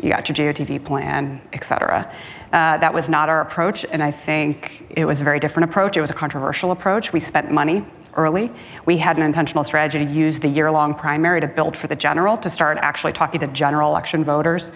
you 0.00 0.08
got 0.08 0.28
your 0.28 0.52
GOTV 0.52 0.84
plan, 0.84 1.40
et 1.52 1.64
cetera. 1.64 2.10
Uh, 2.52 2.76
that 2.78 2.92
was 2.92 3.08
not 3.08 3.28
our 3.28 3.40
approach, 3.40 3.84
and 3.84 4.02
I 4.02 4.10
think 4.10 4.86
it 4.90 5.04
was 5.04 5.20
a 5.20 5.24
very 5.24 5.38
different 5.38 5.70
approach. 5.70 5.96
It 5.96 6.00
was 6.00 6.10
a 6.10 6.14
controversial 6.14 6.72
approach. 6.72 7.12
We 7.12 7.20
spent 7.20 7.50
money 7.50 7.84
early. 8.14 8.50
We 8.86 8.98
had 8.98 9.16
an 9.16 9.22
intentional 9.22 9.64
strategy 9.64 10.04
to 10.04 10.10
use 10.10 10.38
the 10.38 10.48
year 10.48 10.70
long 10.70 10.94
primary 10.94 11.40
to 11.40 11.48
build 11.48 11.76
for 11.76 11.86
the 11.86 11.96
general, 11.96 12.36
to 12.38 12.50
start 12.50 12.78
actually 12.78 13.12
talking 13.12 13.40
to 13.40 13.46
general 13.48 13.90
election 13.90 14.24
voters 14.24 14.70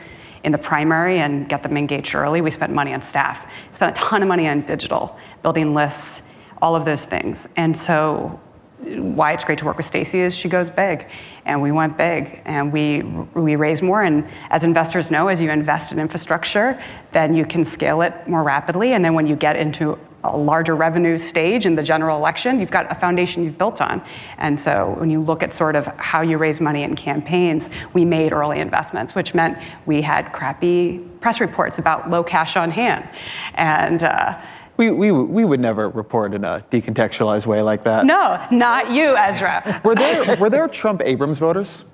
in 0.45 0.53
the 0.53 0.59
primary 0.59 1.19
and 1.19 1.49
get 1.49 1.63
them 1.63 1.77
engaged 1.77 2.15
early. 2.15 2.41
We 2.41 2.51
spent 2.51 2.73
money 2.73 2.95
on 2.95 3.03
staff, 3.03 3.51
spent 3.73 3.97
a 3.97 4.01
ton 4.01 4.23
of 4.23 4.29
money 4.29 4.49
on 4.49 4.63
digital, 4.63 5.19
building 5.43 5.75
lists, 5.75 6.23
all 6.63 6.77
of 6.77 6.85
those 6.85 7.05
things. 7.05 7.49
And 7.57 7.77
so 7.77 8.41
why 8.79 9.33
it's 9.33 9.45
great 9.45 9.59
to 9.59 9.65
work 9.65 9.77
with 9.77 9.87
Stacey 9.87 10.21
is 10.21 10.35
she 10.35 10.49
goes 10.49 10.69
big, 10.69 11.09
and 11.47 11.61
we 11.63 11.73
went 11.73 11.97
big, 11.97 12.43
and 12.45 12.73
we 12.73 13.03
we 13.03 13.57
raised 13.57 13.83
more. 13.83 14.03
And 14.03 14.29
as 14.51 14.65
investors 14.65 15.11
know, 15.11 15.29
as 15.29 15.41
you 15.41 15.51
invest 15.51 15.93
in 15.93 15.99
infrastructure, 15.99 16.81
then 17.13 17.35
you 17.35 17.47
can 17.47 17.65
scale 17.65 18.03
it 18.03 18.29
more 18.29 18.43
rapidly. 18.43 18.93
And 18.93 19.05
then 19.05 19.15
when 19.15 19.27
you 19.27 19.35
get 19.35 19.57
into 19.57 19.99
a 20.33 20.37
larger 20.37 20.75
revenue 20.75 21.19
stage 21.19 21.67
in 21.67 21.75
the 21.75 21.83
general 21.83 22.17
election, 22.17 22.61
you've 22.61 22.71
got 22.71 22.91
a 22.91 22.95
foundation 22.95 23.45
you've 23.45 23.59
built 23.59 23.81
on. 23.81 24.03
And 24.39 24.59
so 24.61 24.95
when 24.99 25.11
you 25.11 25.21
look 25.21 25.43
at 25.43 25.53
sort 25.53 25.77
of 25.77 25.87
how 25.99 26.21
you 26.21 26.39
raise 26.39 26.61
money 26.61 26.83
in 26.83 26.97
campaigns, 26.97 27.69
we 27.95 28.05
made 28.05 28.33
early 28.33 28.61
investments, 28.61 29.15
which 29.15 29.35
meant 29.35 29.59
we 29.87 30.03
had 30.03 30.33
crappy 30.33 30.99
press 31.21 31.41
reports 31.41 31.79
about 31.79 32.11
low 32.11 32.23
cash 32.23 32.57
on 32.57 32.71
hand. 32.71 33.09
And 33.55 34.03
uh, 34.03 34.41
we, 34.77 34.91
we, 34.91 35.11
we 35.11 35.45
would 35.45 35.61
never 35.61 35.89
report 35.89 36.35
in 36.35 36.45
a 36.45 36.65
decontextualized 36.71 37.47
way 37.47 37.63
like 37.63 37.85
that. 37.85 38.05
No, 38.05 38.45
not 38.51 38.91
you, 38.91 39.17
Ezra. 39.17 39.81
were, 39.85 39.95
there, 39.95 40.37
were 40.37 40.51
there 40.51 40.69
Trump 40.69 41.01
Abrams 41.05 41.39
voters? 41.39 41.85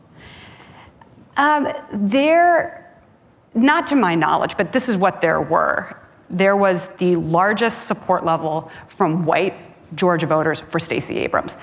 Um, 1.37 1.69
there, 1.93 3.01
not 3.55 3.87
to 3.87 3.95
my 3.95 4.15
knowledge, 4.15 4.57
but 4.57 4.73
this 4.73 4.89
is 4.89 4.97
what 4.97 5.21
there 5.21 5.41
were 5.41 5.97
there 6.33 6.57
was 6.57 6.89
the 6.99 7.17
largest 7.17 7.87
support 7.87 8.25
level 8.25 8.71
from 8.89 9.25
white 9.25 9.55
Georgia 9.95 10.27
voters 10.27 10.63
for 10.71 10.81
Stacey 10.81 11.19
Abrams. 11.19 11.57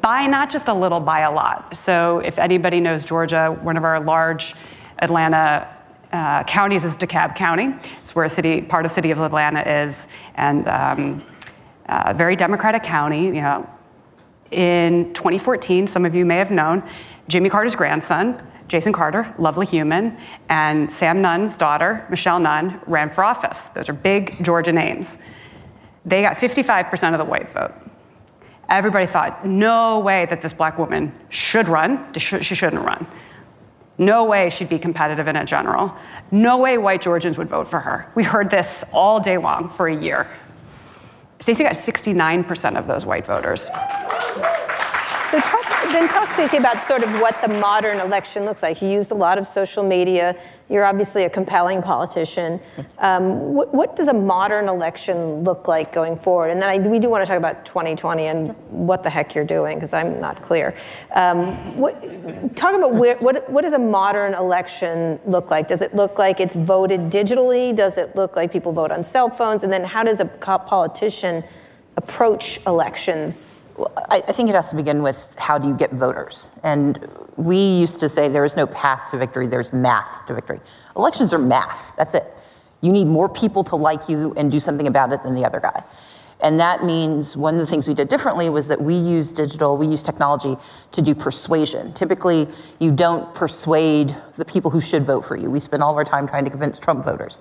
By 0.00 0.26
not 0.26 0.50
just 0.50 0.68
a 0.68 0.74
little, 0.74 1.00
by 1.00 1.20
a 1.20 1.30
lot. 1.30 1.76
So, 1.76 2.20
if 2.20 2.38
anybody 2.38 2.80
knows 2.80 3.04
Georgia, 3.04 3.58
one 3.62 3.76
of 3.76 3.82
our 3.82 3.98
large 3.98 4.54
Atlanta 5.00 5.68
uh, 6.12 6.44
counties 6.44 6.84
is 6.84 6.96
DeKalb 6.96 7.34
County. 7.34 7.74
It's 8.00 8.14
where 8.14 8.24
a 8.24 8.28
city, 8.28 8.62
part 8.62 8.84
of 8.84 8.92
city 8.92 9.10
of 9.10 9.18
Atlanta 9.18 9.62
is, 9.84 10.06
and 10.34 10.68
um, 10.68 11.24
uh, 11.88 12.12
very 12.12 12.36
Democratic 12.36 12.84
county. 12.84 13.26
You 13.26 13.32
know, 13.32 13.70
in 14.52 15.12
2014, 15.14 15.88
some 15.88 16.04
of 16.04 16.14
you 16.14 16.24
may 16.24 16.36
have 16.36 16.50
known, 16.50 16.82
Jimmy 17.28 17.48
Carter's 17.48 17.74
grandson 17.74 18.44
Jason 18.70 18.92
Carter, 18.92 19.34
lovely 19.36 19.66
human, 19.66 20.16
and 20.48 20.88
Sam 20.92 21.20
Nunn's 21.20 21.58
daughter, 21.58 22.06
Michelle 22.08 22.38
Nunn, 22.38 22.80
ran 22.86 23.10
for 23.10 23.24
office. 23.24 23.66
Those 23.70 23.88
are 23.88 23.92
big 23.92 24.44
Georgia 24.44 24.70
names. 24.70 25.18
They 26.04 26.22
got 26.22 26.36
55% 26.36 27.10
of 27.12 27.18
the 27.18 27.24
white 27.24 27.50
vote. 27.50 27.74
Everybody 28.68 29.06
thought, 29.06 29.44
no 29.44 29.98
way 29.98 30.24
that 30.26 30.40
this 30.40 30.52
black 30.52 30.78
woman 30.78 31.12
should 31.30 31.66
run. 31.66 32.14
She 32.16 32.54
shouldn't 32.54 32.84
run. 32.84 33.08
No 33.98 34.22
way 34.22 34.50
she'd 34.50 34.68
be 34.68 34.78
competitive 34.78 35.26
in 35.26 35.34
a 35.34 35.44
general. 35.44 35.92
No 36.30 36.56
way 36.56 36.78
white 36.78 37.02
Georgians 37.02 37.36
would 37.38 37.48
vote 37.48 37.66
for 37.66 37.80
her. 37.80 38.08
We 38.14 38.22
heard 38.22 38.50
this 38.50 38.84
all 38.92 39.18
day 39.18 39.36
long 39.36 39.68
for 39.68 39.88
a 39.88 39.96
year. 39.96 40.28
Stacey 41.40 41.64
got 41.64 41.74
69% 41.74 42.78
of 42.78 42.86
those 42.86 43.04
white 43.04 43.26
voters. 43.26 43.64
So 43.64 45.40
then 45.92 46.08
talk, 46.08 46.30
Stacey, 46.32 46.56
about 46.56 46.82
sort 46.84 47.02
of 47.02 47.10
what 47.20 47.40
the 47.42 47.48
modern 47.48 47.98
election 48.00 48.44
looks 48.44 48.62
like. 48.62 48.80
You 48.82 48.88
used 48.88 49.10
a 49.10 49.14
lot 49.14 49.38
of 49.38 49.46
social 49.46 49.82
media. 49.82 50.36
You're 50.68 50.84
obviously 50.84 51.24
a 51.24 51.30
compelling 51.30 51.82
politician. 51.82 52.60
Um, 52.98 53.54
what, 53.54 53.74
what, 53.74 53.96
does 53.96 54.08
a 54.08 54.14
modern 54.14 54.68
election 54.68 55.42
look 55.42 55.68
like 55.68 55.92
going 55.92 56.16
forward? 56.16 56.50
And 56.50 56.62
then 56.62 56.68
I, 56.68 56.78
we 56.78 56.98
do 56.98 57.08
want 57.10 57.22
to 57.24 57.28
talk 57.28 57.38
about 57.38 57.64
2020 57.64 58.26
and 58.26 58.54
what 58.68 59.02
the 59.02 59.10
heck 59.10 59.34
you're 59.34 59.44
doing, 59.44 59.76
because 59.76 59.92
I'm 59.92 60.20
not 60.20 60.42
clear. 60.42 60.74
Um, 61.14 61.76
what, 61.76 62.00
talk 62.56 62.74
about 62.74 62.94
where, 62.94 63.16
what, 63.18 63.50
what 63.50 63.62
does 63.62 63.72
a 63.72 63.78
modern 63.78 64.34
election 64.34 65.18
look 65.26 65.50
like? 65.50 65.68
Does 65.68 65.82
it 65.82 65.94
look 65.94 66.18
like 66.18 66.40
it's 66.40 66.54
voted 66.54 67.10
digitally? 67.10 67.74
Does 67.74 67.98
it 67.98 68.14
look 68.14 68.36
like 68.36 68.52
people 68.52 68.72
vote 68.72 68.92
on 68.92 69.02
cell 69.02 69.28
phones? 69.28 69.64
And 69.64 69.72
then 69.72 69.84
how 69.84 70.04
does 70.04 70.20
a 70.20 70.26
politician 70.26 71.42
approach 71.96 72.64
elections 72.66 73.54
I, 74.10 74.20
think 74.20 74.48
it 74.48 74.54
has 74.54 74.70
to 74.70 74.76
begin 74.76 75.02
with 75.02 75.34
how 75.38 75.58
do 75.58 75.68
you 75.68 75.76
get 75.76 75.92
voters? 75.92 76.48
And 76.62 77.06
we 77.36 77.56
used 77.56 78.00
to 78.00 78.08
say 78.08 78.28
there 78.28 78.44
is 78.44 78.56
no 78.56 78.66
path 78.66 79.10
to 79.10 79.18
victory, 79.18 79.46
there's 79.46 79.72
math 79.72 80.26
to 80.26 80.34
victory. 80.34 80.60
Elections 80.96 81.32
are 81.32 81.38
math, 81.38 81.94
that's 81.96 82.14
it. 82.14 82.24
You 82.80 82.92
need 82.92 83.06
more 83.06 83.28
people 83.28 83.62
to 83.64 83.76
like 83.76 84.08
you 84.08 84.32
and 84.36 84.50
do 84.50 84.58
something 84.58 84.86
about 84.86 85.12
it 85.12 85.22
than 85.22 85.34
the 85.34 85.44
other 85.44 85.60
guy. 85.60 85.84
And 86.42 86.58
that 86.58 86.84
means 86.84 87.36
one 87.36 87.54
of 87.54 87.60
the 87.60 87.66
things 87.66 87.86
we 87.86 87.92
did 87.92 88.08
differently 88.08 88.48
was 88.48 88.68
that 88.68 88.80
we 88.80 88.94
use 88.94 89.30
digital, 89.32 89.76
we 89.76 89.86
use 89.86 90.02
technology 90.02 90.56
to 90.92 91.02
do 91.02 91.14
persuasion. 91.14 91.92
Typically, 91.92 92.48
you 92.78 92.90
don't 92.90 93.34
persuade 93.34 94.16
the 94.36 94.44
people 94.44 94.70
who 94.70 94.80
should 94.80 95.02
vote 95.04 95.22
for 95.22 95.36
you. 95.36 95.50
We 95.50 95.60
spend 95.60 95.82
all 95.82 95.90
of 95.90 95.96
our 95.96 96.04
time 96.04 96.26
trying 96.26 96.44
to 96.44 96.50
convince 96.50 96.78
Trump 96.78 97.04
voters. 97.04 97.40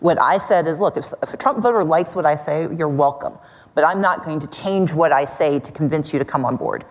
What 0.00 0.20
I 0.20 0.38
said 0.38 0.66
is 0.66 0.80
look, 0.80 0.96
if, 0.96 1.12
if 1.22 1.32
a 1.32 1.36
Trump 1.36 1.62
voter 1.62 1.84
likes 1.84 2.16
what 2.16 2.26
I 2.26 2.34
say, 2.34 2.66
you're 2.74 2.88
welcome 2.88 3.38
but 3.74 3.84
I'm 3.84 4.00
not 4.00 4.24
going 4.24 4.40
to 4.40 4.48
change 4.48 4.92
what 4.92 5.12
I 5.12 5.24
say 5.24 5.58
to 5.60 5.72
convince 5.72 6.12
you 6.12 6.18
to 6.18 6.24
come 6.24 6.44
on 6.44 6.56
board. 6.56 6.84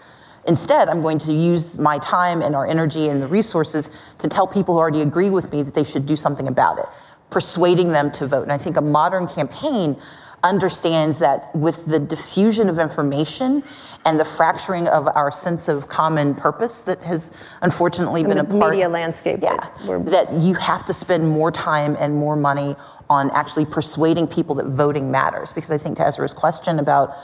Instead, 0.48 0.90
I'm 0.90 1.02
going 1.02 1.20
to 1.20 1.34
use 1.34 1.78
my 1.78 2.00
time 2.00 2.42
and 2.42 2.56
our 2.56 2.66
energy 2.66 3.10
and 3.10 3.22
the 3.22 3.28
resources 3.28 3.90
to 4.18 4.28
tell 4.28 4.48
people 4.48 4.74
who 4.74 4.80
already 4.80 5.02
agree 5.02 5.30
with 5.30 5.52
me 5.52 5.62
that 5.64 5.74
they 5.74 5.84
should 5.84 6.06
do 6.06 6.16
something 6.16 6.48
about 6.48 6.80
it, 6.80 6.86
persuading 7.30 7.92
them 7.92 8.12
to 8.12 8.28
vote. 8.28 8.44
And 8.44 8.52
I 8.52 8.58
think 8.58 8.78
a 8.78 8.82
modern 8.82 9.28
campaign 9.28 10.00
understands 10.44 11.20
that 11.20 11.54
with 11.56 11.86
the 11.86 12.00
diffusion 12.00 12.70
of 12.70 12.80
information 12.80 13.64
and 14.06 14.20
the 14.20 14.26
fracturing 14.26 14.88
of 14.88 15.08
our 15.10 15.32
sense 15.32 15.68
of 15.68 15.88
common 15.90 16.34
purpose 16.34 16.82
that 16.82 17.02
has 17.04 17.32
unfortunately 17.62 18.24
been 18.24 18.38
a 18.38 18.44
part 18.44 18.54
of 18.54 18.60
the 18.60 18.70
media 18.70 18.90
landscape 18.90 19.40
yeah 19.42 19.58
that 20.06 20.32
you 20.34 20.54
have 20.56 20.86
to 20.86 20.94
spend 20.94 21.28
more 21.28 21.52
time 21.52 21.98
and 22.00 22.16
more 22.16 22.38
money 22.38 22.76
on 23.10 23.32
actually 23.32 23.66
persuading 23.66 24.28
people 24.28 24.56
that 24.56 24.68
voting 24.68 25.12
matters. 25.12 25.52
Because 25.52 25.72
I 25.72 25.78
think 25.78 25.98
to 25.98 26.06
Ezra's 26.06 26.34
question 26.34 26.80
about 26.80 27.16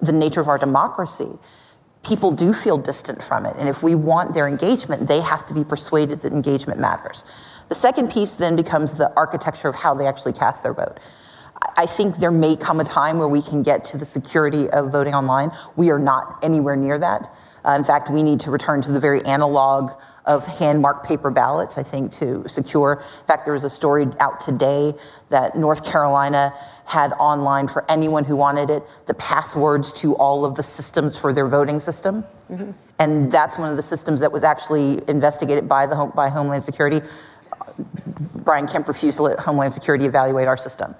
the 0.00 0.12
nature 0.12 0.40
of 0.40 0.48
our 0.48 0.58
democracy, 0.58 1.38
people 2.02 2.30
do 2.30 2.52
feel 2.52 2.78
distant 2.78 3.22
from 3.22 3.46
it. 3.46 3.56
And 3.58 3.68
if 3.68 3.82
we 3.82 3.94
want 3.94 4.34
their 4.34 4.46
engagement, 4.46 5.08
they 5.08 5.20
have 5.20 5.46
to 5.46 5.54
be 5.54 5.64
persuaded 5.64 6.20
that 6.22 6.32
engagement 6.32 6.80
matters. 6.80 7.24
The 7.68 7.74
second 7.74 8.10
piece 8.10 8.36
then 8.36 8.56
becomes 8.56 8.94
the 8.94 9.12
architecture 9.16 9.68
of 9.68 9.74
how 9.74 9.94
they 9.94 10.06
actually 10.06 10.32
cast 10.34 10.62
their 10.62 10.74
vote. 10.74 10.98
I 11.76 11.86
think 11.86 12.16
there 12.16 12.30
may 12.30 12.56
come 12.56 12.80
a 12.80 12.84
time 12.84 13.18
where 13.18 13.28
we 13.28 13.40
can 13.40 13.62
get 13.62 13.84
to 13.86 13.98
the 13.98 14.04
security 14.04 14.68
of 14.70 14.92
voting 14.92 15.14
online. 15.14 15.50
We 15.76 15.90
are 15.90 15.98
not 15.98 16.38
anywhere 16.42 16.76
near 16.76 16.98
that. 16.98 17.34
Uh, 17.64 17.72
in 17.72 17.84
fact, 17.84 18.10
we 18.10 18.22
need 18.22 18.40
to 18.40 18.50
return 18.50 18.82
to 18.82 18.92
the 18.92 19.00
very 19.00 19.24
analog 19.24 19.92
of 20.26 20.46
hand 20.46 20.80
marked 20.80 21.06
paper 21.06 21.30
ballots, 21.30 21.78
I 21.78 21.82
think, 21.82 22.10
to 22.12 22.46
secure. 22.48 23.02
In 23.20 23.26
fact, 23.26 23.44
there 23.44 23.54
was 23.54 23.64
a 23.64 23.70
story 23.70 24.06
out 24.20 24.40
today 24.40 24.92
that 25.30 25.56
North 25.56 25.84
Carolina 25.84 26.54
had 26.86 27.12
online 27.14 27.68
for 27.68 27.84
anyone 27.90 28.24
who 28.24 28.36
wanted 28.36 28.70
it 28.70 28.82
the 29.06 29.14
passwords 29.14 29.92
to 29.94 30.14
all 30.16 30.44
of 30.44 30.54
the 30.54 30.62
systems 30.62 31.16
for 31.16 31.32
their 31.32 31.48
voting 31.48 31.80
system. 31.80 32.24
Mm-hmm. 32.50 32.70
And 32.98 33.32
that's 33.32 33.58
one 33.58 33.70
of 33.70 33.76
the 33.76 33.82
systems 33.82 34.20
that 34.20 34.30
was 34.30 34.44
actually 34.44 35.00
investigated 35.08 35.68
by, 35.68 35.86
the, 35.86 36.10
by 36.14 36.28
Homeland 36.28 36.64
Security. 36.64 37.00
Brian 38.36 38.66
Kemp 38.66 38.86
refused 38.88 39.16
to 39.16 39.24
let 39.24 39.40
Homeland 39.40 39.72
Security 39.72 40.04
evaluate 40.04 40.46
our 40.48 40.56
system. 40.56 40.94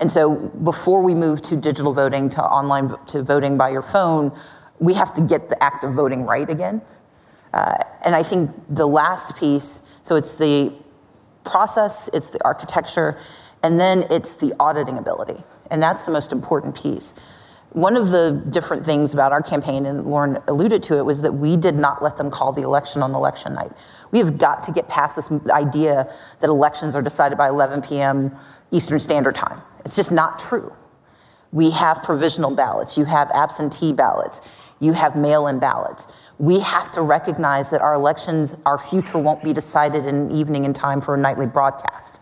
And 0.00 0.10
so 0.10 0.36
before 0.36 1.02
we 1.02 1.14
move 1.14 1.42
to 1.42 1.56
digital 1.56 1.92
voting, 1.92 2.28
to 2.30 2.42
online, 2.42 2.94
to 3.08 3.22
voting 3.22 3.58
by 3.58 3.70
your 3.70 3.82
phone, 3.82 4.32
we 4.80 4.94
have 4.94 5.14
to 5.14 5.22
get 5.22 5.48
the 5.48 5.62
act 5.62 5.84
of 5.84 5.94
voting 5.94 6.24
right 6.24 6.48
again. 6.48 6.82
Uh, 7.52 7.74
and 8.04 8.14
I 8.14 8.22
think 8.22 8.50
the 8.68 8.86
last 8.86 9.36
piece, 9.36 10.00
so 10.02 10.16
it's 10.16 10.34
the 10.34 10.72
process, 11.44 12.08
it's 12.12 12.30
the 12.30 12.42
architecture, 12.44 13.18
and 13.62 13.80
then 13.80 14.04
it's 14.10 14.34
the 14.34 14.54
auditing 14.60 14.98
ability. 14.98 15.42
And 15.70 15.82
that's 15.82 16.04
the 16.04 16.12
most 16.12 16.32
important 16.32 16.76
piece. 16.76 17.14
One 17.72 17.96
of 17.96 18.08
the 18.08 18.42
different 18.50 18.84
things 18.86 19.12
about 19.12 19.32
our 19.32 19.42
campaign, 19.42 19.84
and 19.84 20.06
Lauren 20.06 20.38
alluded 20.48 20.82
to 20.84 20.96
it, 20.96 21.04
was 21.04 21.20
that 21.22 21.32
we 21.32 21.56
did 21.56 21.74
not 21.74 22.02
let 22.02 22.16
them 22.16 22.30
call 22.30 22.52
the 22.52 22.62
election 22.62 23.02
on 23.02 23.14
election 23.14 23.54
night. 23.54 23.72
We 24.10 24.18
have 24.20 24.38
got 24.38 24.62
to 24.64 24.72
get 24.72 24.88
past 24.88 25.16
this 25.16 25.30
idea 25.50 26.10
that 26.40 26.48
elections 26.48 26.96
are 26.96 27.02
decided 27.02 27.36
by 27.36 27.48
11 27.48 27.82
p.m. 27.82 28.34
Eastern 28.70 28.98
Standard 28.98 29.34
Time. 29.34 29.60
It's 29.84 29.96
just 29.96 30.10
not 30.10 30.38
true. 30.38 30.72
We 31.52 31.70
have 31.70 32.02
provisional 32.02 32.54
ballots, 32.54 32.96
you 32.96 33.04
have 33.04 33.30
absentee 33.32 33.92
ballots, 33.92 34.57
you 34.80 34.92
have 34.92 35.16
mail 35.16 35.46
in 35.48 35.58
ballots. 35.58 36.06
We 36.38 36.60
have 36.60 36.90
to 36.92 37.02
recognize 37.02 37.70
that 37.70 37.80
our 37.80 37.94
elections, 37.94 38.56
our 38.64 38.78
future 38.78 39.18
won't 39.18 39.42
be 39.42 39.52
decided 39.52 40.06
in 40.06 40.14
an 40.14 40.30
evening 40.30 40.64
in 40.64 40.72
time 40.72 41.00
for 41.00 41.14
a 41.14 41.18
nightly 41.18 41.46
broadcast. 41.46 42.20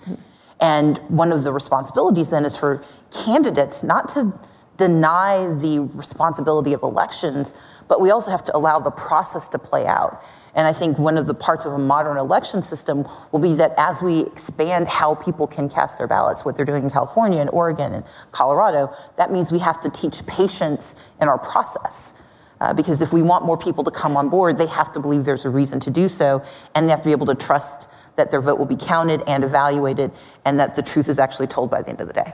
And 0.60 0.98
one 1.08 1.32
of 1.32 1.44
the 1.44 1.52
responsibilities 1.52 2.30
then 2.30 2.44
is 2.44 2.56
for 2.56 2.82
candidates 3.10 3.82
not 3.82 4.08
to 4.10 4.32
deny 4.76 5.54
the 5.60 5.80
responsibility 5.94 6.72
of 6.72 6.82
elections, 6.82 7.54
but 7.88 8.00
we 8.00 8.10
also 8.10 8.30
have 8.30 8.44
to 8.44 8.56
allow 8.56 8.78
the 8.78 8.90
process 8.90 9.48
to 9.48 9.58
play 9.58 9.86
out. 9.86 10.22
And 10.54 10.66
I 10.66 10.72
think 10.72 10.98
one 10.98 11.18
of 11.18 11.26
the 11.26 11.34
parts 11.34 11.66
of 11.66 11.74
a 11.74 11.78
modern 11.78 12.16
election 12.16 12.62
system 12.62 13.06
will 13.30 13.40
be 13.40 13.54
that 13.54 13.74
as 13.76 14.02
we 14.02 14.20
expand 14.20 14.88
how 14.88 15.14
people 15.14 15.46
can 15.46 15.68
cast 15.68 15.98
their 15.98 16.06
ballots, 16.06 16.44
what 16.44 16.56
they're 16.56 16.64
doing 16.64 16.84
in 16.84 16.90
California 16.90 17.40
and 17.40 17.50
Oregon 17.50 17.92
and 17.92 18.04
Colorado, 18.32 18.90
that 19.16 19.30
means 19.30 19.52
we 19.52 19.58
have 19.58 19.80
to 19.80 19.90
teach 19.90 20.26
patience 20.26 20.94
in 21.20 21.28
our 21.28 21.38
process. 21.38 22.22
Uh, 22.60 22.72
because 22.72 23.02
if 23.02 23.12
we 23.12 23.22
want 23.22 23.44
more 23.44 23.58
people 23.58 23.84
to 23.84 23.90
come 23.90 24.16
on 24.16 24.28
board, 24.28 24.56
they 24.56 24.66
have 24.66 24.92
to 24.92 25.00
believe 25.00 25.24
there's 25.24 25.44
a 25.44 25.50
reason 25.50 25.78
to 25.80 25.90
do 25.90 26.08
so, 26.08 26.42
and 26.74 26.86
they 26.86 26.90
have 26.90 27.00
to 27.00 27.04
be 27.04 27.12
able 27.12 27.26
to 27.26 27.34
trust 27.34 27.88
that 28.16 28.30
their 28.30 28.40
vote 28.40 28.58
will 28.58 28.66
be 28.66 28.76
counted 28.76 29.22
and 29.26 29.44
evaluated, 29.44 30.10
and 30.44 30.58
that 30.58 30.74
the 30.74 30.82
truth 30.82 31.08
is 31.08 31.18
actually 31.18 31.46
told 31.46 31.70
by 31.70 31.82
the 31.82 31.90
end 31.90 32.00
of 32.00 32.08
the 32.08 32.14
day. 32.14 32.32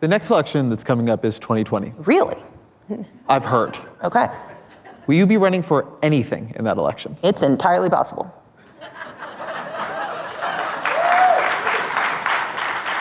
The 0.00 0.08
next 0.08 0.30
election 0.30 0.68
that's 0.68 0.84
coming 0.84 1.10
up 1.10 1.24
is 1.24 1.38
2020. 1.38 1.92
Really? 1.98 2.36
I've 3.28 3.44
heard. 3.44 3.76
Okay. 4.04 4.28
Will 5.06 5.16
you 5.16 5.26
be 5.26 5.36
running 5.36 5.62
for 5.62 5.86
anything 6.02 6.52
in 6.56 6.64
that 6.64 6.76
election? 6.76 7.16
It's 7.22 7.42
entirely 7.42 7.90
possible. 7.90 8.32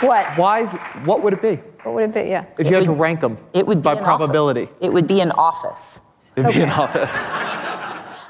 What? 0.02 0.26
Why? 0.38 0.66
What 1.06 1.24
would 1.24 1.34
it 1.34 1.42
be? 1.42 1.56
What 1.84 1.96
would 1.96 2.04
it 2.04 2.14
be? 2.14 2.30
Yeah. 2.30 2.46
If 2.60 2.68
you 2.68 2.76
had 2.76 2.86
to 2.86 2.92
rank 2.92 3.22
them 3.22 3.38
It 3.54 3.66
would 3.66 3.80
be 3.80 3.84
by 3.84 3.96
probability, 3.96 4.64
Office. 4.64 4.78
It 4.82 4.94
would 4.94 5.08
be 5.08 5.22
an 5.22 5.32
office. 5.32 6.02
It'd 6.36 6.54
be 6.54 6.62
in 6.62 6.69
office. 6.69 7.13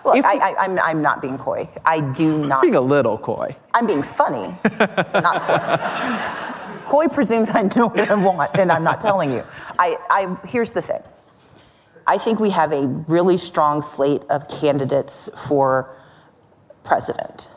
Look, 0.06 0.18
If- 0.18 0.26
I, 0.26 0.36
I, 0.38 0.56
I'm, 0.60 0.80
I'm 0.80 1.02
not 1.02 1.22
being 1.22 1.38
coy. 1.38 1.68
I 1.84 2.00
do 2.14 2.46
not. 2.46 2.62
Being 2.62 2.76
a 2.76 2.82
little 2.82 3.18
coy. 3.18 3.56
I'm 3.74 3.88
being 3.88 4.04
funny, 4.04 4.54
not 5.14 5.42
coy. 5.42 6.42
Coy 6.86 7.08
presumes 7.08 7.50
I 7.52 7.64
know 7.76 7.88
what 7.88 8.12
I 8.12 8.14
want, 8.24 8.52
and 8.60 8.72
I'm 8.72 8.84
not 8.84 9.02
telling 9.02 9.32
you. 9.32 9.42
I, 9.80 9.96
I, 10.12 10.38
here's 10.48 10.72
the 10.72 10.84
thing. 10.84 11.02
I 12.06 12.20
think 12.20 12.40
we 12.40 12.52
have 12.52 12.72
a 12.72 12.86
really 13.08 13.38
strong 13.38 13.82
slate 13.82 14.22
of 14.30 14.48
candidates 14.48 15.28
for 15.48 15.98
president. 16.84 17.50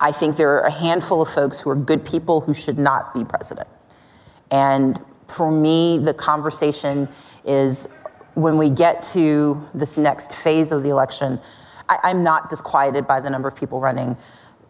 I 0.00 0.10
think 0.10 0.36
there 0.36 0.50
are 0.56 0.66
a 0.66 0.72
handful 0.72 1.22
of 1.22 1.28
folks 1.28 1.60
who 1.60 1.70
are 1.70 1.76
good 1.76 2.04
people 2.04 2.40
who 2.40 2.52
should 2.52 2.78
not 2.78 3.14
be 3.14 3.22
president. 3.24 3.68
And 4.50 4.98
for 5.28 5.50
me, 5.52 5.98
the 5.98 6.12
conversation 6.12 7.08
is 7.44 7.88
when 8.36 8.58
we 8.58 8.68
get 8.68 9.02
to 9.02 9.58
this 9.72 9.96
next 9.96 10.36
phase 10.36 10.70
of 10.70 10.82
the 10.82 10.90
election, 10.90 11.40
I, 11.88 11.98
I'm 12.04 12.22
not 12.22 12.50
disquieted 12.50 13.06
by 13.06 13.18
the 13.18 13.30
number 13.30 13.48
of 13.48 13.56
people 13.56 13.80
running. 13.80 14.14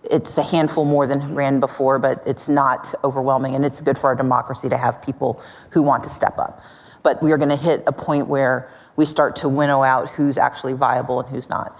It's 0.08 0.38
a 0.38 0.42
handful 0.44 0.84
more 0.84 1.08
than 1.08 1.34
ran 1.34 1.58
before, 1.58 1.98
but 1.98 2.22
it's 2.24 2.48
not 2.48 2.94
overwhelming, 3.02 3.56
and 3.56 3.64
it's 3.64 3.80
good 3.80 3.98
for 3.98 4.06
our 4.06 4.14
democracy 4.14 4.68
to 4.68 4.76
have 4.76 5.02
people 5.02 5.42
who 5.70 5.82
want 5.82 6.04
to 6.04 6.10
step 6.10 6.38
up. 6.38 6.62
But 7.02 7.20
we 7.20 7.32
are 7.32 7.38
going 7.38 7.48
to 7.48 7.56
hit 7.56 7.82
a 7.88 7.92
point 7.92 8.28
where 8.28 8.70
we 8.94 9.04
start 9.04 9.34
to 9.36 9.48
winnow 9.48 9.82
out 9.82 10.10
who's 10.10 10.38
actually 10.38 10.74
viable 10.74 11.18
and 11.18 11.28
who's 11.28 11.48
not. 11.48 11.76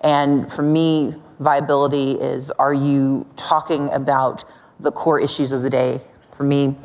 And 0.00 0.52
for 0.52 0.62
me, 0.62 1.14
viability 1.38 2.12
is 2.12 2.50
are 2.52 2.74
you 2.74 3.24
talking 3.36 3.92
about 3.92 4.44
the 4.80 4.90
core 4.90 5.20
issues 5.20 5.52
of 5.52 5.62
the 5.62 5.70
day? 5.70 6.00
For 6.32 6.42
me, 6.42 6.76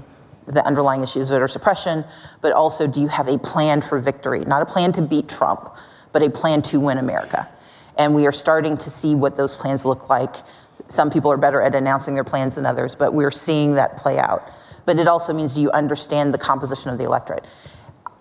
the 0.45 0.65
underlying 0.65 1.03
issues 1.03 1.29
of 1.29 1.36
voter 1.36 1.47
suppression, 1.47 2.03
but 2.41 2.51
also 2.51 2.88
do 2.88 3.01
you 3.01 3.08
have 3.08 3.27
a 3.27 3.38
plan 3.38 3.82
for 3.82 3.99
victory? 3.99 4.41
Not 4.41 4.62
a 4.62 4.65
plan 4.65 4.91
to 4.93 5.01
beat 5.01 5.29
Trump, 5.29 5.75
but 6.12 6.23
a 6.23 6.29
plan 6.29 6.62
to 6.63 6.79
win 6.79 6.97
America. 6.97 7.49
And 7.97 8.15
we 8.15 8.25
are 8.25 8.32
starting 8.32 8.77
to 8.77 8.89
see 8.89 9.15
what 9.15 9.36
those 9.36 9.56
plans 9.56 9.86
look 9.86 10.10
like. 10.10 10.36
Some 10.88 11.12
people 11.12 11.32
are 11.32 11.38
better 11.38 11.62
at 11.62 11.75
announcing 11.75 12.13
their 12.13 12.23
plans 12.23 12.56
than 12.56 12.65
others, 12.65 12.95
but 12.95 13.13
we're 13.13 13.32
seeing 13.32 13.75
that 13.75 13.97
play 13.97 14.19
out. 14.19 14.51
But 14.86 14.99
it 14.99 15.08
also 15.08 15.34
means 15.34 15.58
you 15.58 15.71
understand 15.71 16.34
the 16.34 16.38
composition 16.38 16.91
of 16.91 16.97
the 16.97 17.06
electorate. 17.06 17.45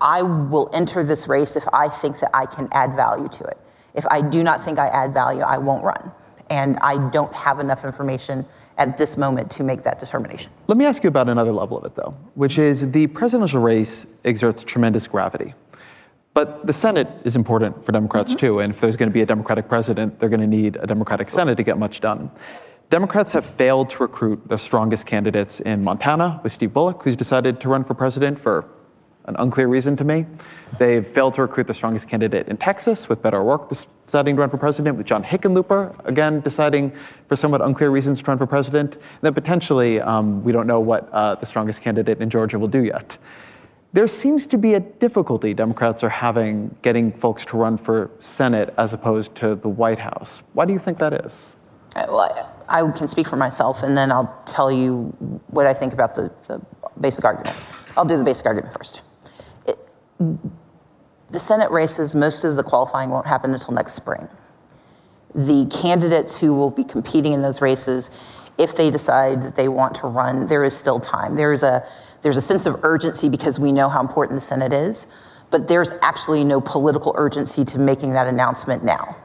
I 0.00 0.22
will 0.22 0.68
enter 0.72 1.04
this 1.04 1.28
race 1.28 1.56
if 1.56 1.64
I 1.72 1.88
think 1.88 2.20
that 2.20 2.30
I 2.34 2.46
can 2.46 2.68
add 2.72 2.94
value 2.94 3.28
to 3.28 3.44
it. 3.44 3.58
If 3.94 4.06
I 4.10 4.20
do 4.20 4.42
not 4.42 4.64
think 4.64 4.78
I 4.78 4.88
add 4.88 5.12
value, 5.12 5.42
I 5.42 5.58
won't 5.58 5.84
run. 5.84 6.12
And 6.50 6.78
I 6.78 7.10
don't 7.10 7.32
have 7.32 7.60
enough 7.60 7.84
information 7.84 8.44
at 8.78 8.98
this 8.98 9.16
moment 9.16 9.50
to 9.52 9.62
make 9.62 9.82
that 9.82 10.00
determination. 10.00 10.50
Let 10.66 10.78
me 10.78 10.84
ask 10.84 11.02
you 11.02 11.08
about 11.08 11.28
another 11.28 11.52
level 11.52 11.78
of 11.78 11.84
it, 11.84 11.94
though, 11.94 12.14
which 12.34 12.58
is 12.58 12.90
the 12.90 13.06
presidential 13.08 13.60
race 13.60 14.06
exerts 14.24 14.64
tremendous 14.64 15.06
gravity. 15.06 15.54
But 16.34 16.66
the 16.66 16.72
Senate 16.72 17.08
is 17.24 17.36
important 17.36 17.84
for 17.84 17.92
Democrats 17.92 18.30
Mm-hmm. 18.30 18.38
too, 18.46 18.58
and 18.60 18.72
if 18.72 18.80
there's 18.80 18.96
going 18.96 19.10
to 19.10 19.12
be 19.12 19.20
a 19.20 19.26
Democratic 19.26 19.68
president, 19.68 20.18
they're 20.18 20.30
going 20.30 20.40
to 20.40 20.46
need 20.46 20.76
a 20.76 20.86
Democratic 20.86 21.28
Senate 21.28 21.56
to 21.56 21.62
get 21.62 21.78
much 21.78 22.00
done. 22.00 22.30
Democrats 22.88 23.32
have 23.32 23.44
failed 23.44 23.90
to 23.90 24.02
recruit 24.02 24.48
their 24.48 24.58
strongest 24.58 25.06
candidates 25.06 25.60
in 25.60 25.82
Montana 25.84 26.40
with 26.42 26.52
Steve 26.52 26.72
Bullock, 26.72 27.02
who's 27.02 27.16
decided 27.16 27.60
to 27.60 27.68
run 27.68 27.84
for 27.84 27.94
president 27.94 28.38
for 28.38 28.66
an 29.26 29.36
unclear 29.38 29.68
reason 29.68 29.96
to 29.96 30.04
me. 30.04 30.26
They've 30.78 31.06
failed 31.06 31.34
to 31.34 31.42
recruit 31.42 31.66
the 31.66 31.74
strongest 31.74 32.08
candidate 32.08 32.48
in 32.48 32.56
Texas 32.56 33.08
with 33.08 33.22
Beto 33.22 33.34
O'Rourke 33.34 33.70
deciding 34.06 34.36
to 34.36 34.40
run 34.40 34.50
for 34.50 34.58
president, 34.58 34.96
with 34.96 35.06
John 35.06 35.22
Hickenlooper 35.22 36.06
again 36.06 36.40
deciding 36.40 36.92
for 37.28 37.36
somewhat 37.36 37.60
unclear 37.62 37.90
reasons 37.90 38.20
to 38.20 38.24
run 38.26 38.38
for 38.38 38.46
president. 38.46 38.94
And 38.94 39.02
then 39.22 39.34
potentially, 39.34 40.00
um, 40.00 40.42
we 40.42 40.52
don't 40.52 40.66
know 40.66 40.80
what 40.80 41.08
uh, 41.12 41.36
the 41.36 41.46
strongest 41.46 41.80
candidate 41.80 42.20
in 42.20 42.30
Georgia 42.30 42.58
will 42.58 42.68
do 42.68 42.84
yet. 42.84 43.18
There 43.94 44.08
seems 44.08 44.46
to 44.46 44.56
be 44.56 44.74
a 44.74 44.80
difficulty 44.80 45.52
Democrats 45.52 46.02
are 46.02 46.08
having 46.08 46.74
getting 46.80 47.12
folks 47.12 47.44
to 47.46 47.58
run 47.58 47.76
for 47.76 48.10
Senate 48.20 48.72
as 48.78 48.94
opposed 48.94 49.34
to 49.36 49.54
the 49.54 49.68
White 49.68 49.98
House. 49.98 50.42
Why 50.54 50.64
do 50.64 50.72
you 50.72 50.78
think 50.78 50.98
that 50.98 51.12
is? 51.12 51.56
Uh, 51.94 52.06
Well, 52.08 52.20
I 52.20 52.52
I 52.72 52.90
can 52.92 53.06
speak 53.06 53.28
for 53.28 53.36
myself, 53.36 53.82
and 53.82 53.94
then 53.94 54.10
I'll 54.10 54.34
tell 54.46 54.72
you 54.72 55.12
what 55.48 55.66
I 55.66 55.74
think 55.74 55.92
about 55.92 56.14
the, 56.14 56.32
the 56.48 56.58
basic 56.98 57.22
argument. 57.24 57.54
I'll 57.96 58.06
do 58.06 58.16
the 58.16 58.24
basic 58.24 58.46
argument 58.46 58.72
first. 58.74 59.02
The 61.30 61.40
Senate 61.40 61.70
races, 61.70 62.14
most 62.14 62.44
of 62.44 62.56
the 62.56 62.62
qualifying 62.62 63.10
won't 63.10 63.26
happen 63.26 63.54
until 63.54 63.72
next 63.72 63.94
spring. 63.94 64.28
The 65.34 65.66
candidates 65.66 66.38
who 66.38 66.54
will 66.54 66.70
be 66.70 66.84
competing 66.84 67.32
in 67.32 67.42
those 67.42 67.62
races, 67.62 68.10
if 68.58 68.76
they 68.76 68.90
decide 68.90 69.42
that 69.42 69.56
they 69.56 69.68
want 69.68 69.94
to 69.96 70.06
run, 70.06 70.46
there 70.46 70.62
is 70.62 70.76
still 70.76 71.00
time. 71.00 71.36
There 71.36 71.52
is 71.52 71.62
a 71.62 71.86
there's 72.22 72.36
a 72.36 72.42
sense 72.42 72.66
of 72.66 72.84
urgency 72.84 73.28
because 73.28 73.58
we 73.58 73.72
know 73.72 73.88
how 73.88 74.00
important 74.00 74.36
the 74.36 74.44
Senate 74.44 74.72
is, 74.72 75.06
but 75.50 75.68
there's 75.68 75.90
actually 76.02 76.44
no 76.44 76.60
political 76.60 77.12
urgency 77.16 77.64
to 77.66 77.78
making 77.78 78.12
that 78.12 78.26
announcement 78.28 78.84
now. 78.84 79.16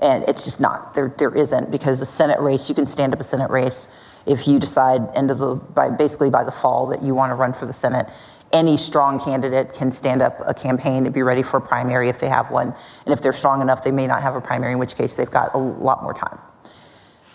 And 0.00 0.24
it's 0.28 0.44
just 0.44 0.60
not. 0.60 0.94
There, 0.94 1.14
there 1.18 1.34
isn't 1.34 1.70
because 1.70 2.00
the 2.00 2.06
Senate 2.06 2.40
race, 2.40 2.68
you 2.68 2.74
can 2.74 2.86
stand 2.86 3.12
up 3.12 3.20
a 3.20 3.24
Senate 3.24 3.50
race 3.50 3.88
if 4.26 4.48
you 4.48 4.58
decide 4.58 5.02
end 5.14 5.30
of 5.30 5.38
the, 5.38 5.54
by, 5.54 5.88
basically 5.88 6.30
by 6.30 6.42
the 6.42 6.52
fall 6.52 6.86
that 6.86 7.02
you 7.02 7.14
want 7.14 7.30
to 7.30 7.34
run 7.34 7.52
for 7.52 7.66
the 7.66 7.72
Senate. 7.72 8.08
Any 8.52 8.76
strong 8.76 9.20
candidate 9.20 9.72
can 9.72 9.90
stand 9.92 10.22
up 10.22 10.40
a 10.46 10.54
campaign 10.54 11.04
and 11.04 11.14
be 11.14 11.22
ready 11.22 11.42
for 11.42 11.58
a 11.58 11.60
primary 11.60 12.08
if 12.08 12.20
they 12.20 12.28
have 12.28 12.50
one. 12.50 12.74
And 13.04 13.12
if 13.12 13.20
they're 13.20 13.32
strong 13.32 13.60
enough, 13.60 13.82
they 13.82 13.90
may 13.90 14.06
not 14.06 14.22
have 14.22 14.36
a 14.36 14.40
primary, 14.40 14.72
in 14.72 14.78
which 14.78 14.94
case 14.94 15.14
they've 15.14 15.30
got 15.30 15.54
a 15.54 15.58
lot 15.58 16.02
more 16.02 16.14
time. 16.14 16.38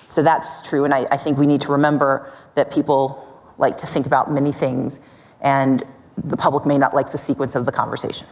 So 0.08 0.24
that's 0.24 0.62
true. 0.62 0.86
And 0.86 0.94
I, 0.94 1.06
I 1.12 1.18
think 1.18 1.38
we 1.38 1.46
need 1.46 1.62
to 1.62 1.72
remember 1.72 2.32
that 2.56 2.72
people 2.72 3.28
like 3.58 3.78
to 3.78 3.88
think 3.88 4.06
about 4.06 4.32
many 4.32 4.52
things. 4.52 5.00
and 5.42 5.84
the 6.18 6.38
public 6.38 6.66
may 6.66 6.78
not 6.78 6.94
like 6.94 7.12
the 7.12 7.18
sequence 7.18 7.56
of 7.56 7.66
the 7.66 7.72
conversation. 7.72 8.28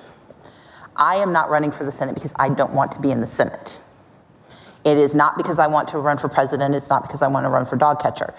I 0.96 1.16
am 1.16 1.32
not 1.32 1.50
running 1.50 1.72
for 1.72 1.86
the 1.86 1.92
Senate 1.92 2.16
because 2.16 2.34
I 2.38 2.50
don't 2.50 2.74
want 2.74 2.92
to 2.94 3.02
be 3.02 3.12
in 3.12 3.22
the 3.22 3.28
Senate. 3.28 3.80
It 4.86 4.98
is 4.98 5.16
not 5.16 5.38
because 5.38 5.60
I 5.60 5.68
want 5.68 5.88
to 5.90 5.98
run 5.98 6.18
for 6.18 6.30
president. 6.30 6.76
It's 6.76 6.90
not 6.90 7.04
because 7.04 7.22
I 7.22 7.28
want 7.28 7.46
to 7.46 7.50
run 7.50 7.66
for 7.66 7.76
dog 7.76 8.02
catcher. 8.02 8.34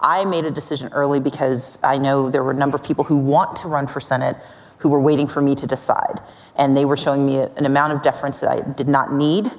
I 0.00 0.24
made 0.24 0.44
a 0.44 0.50
decision 0.50 0.92
early 0.92 1.20
because 1.20 1.78
I 1.82 1.98
know 1.98 2.28
there 2.28 2.42
were 2.42 2.50
a 2.50 2.56
number 2.56 2.76
of 2.76 2.82
people 2.82 3.04
who 3.04 3.16
want 3.16 3.56
to 3.56 3.68
run 3.68 3.86
for 3.86 4.00
Senate 4.00 4.36
who 4.78 4.88
were 4.88 5.00
waiting 5.00 5.26
for 5.26 5.40
me 5.40 5.54
to 5.54 5.66
decide. 5.66 6.20
And 6.56 6.76
they 6.76 6.84
were 6.84 6.96
showing 6.96 7.24
me 7.24 7.38
an 7.38 7.64
amount 7.64 7.92
of 7.94 8.02
deference 8.02 8.40
that 8.40 8.50
I 8.50 8.60
did 8.72 8.88
not 8.88 9.12
need, 9.12 9.50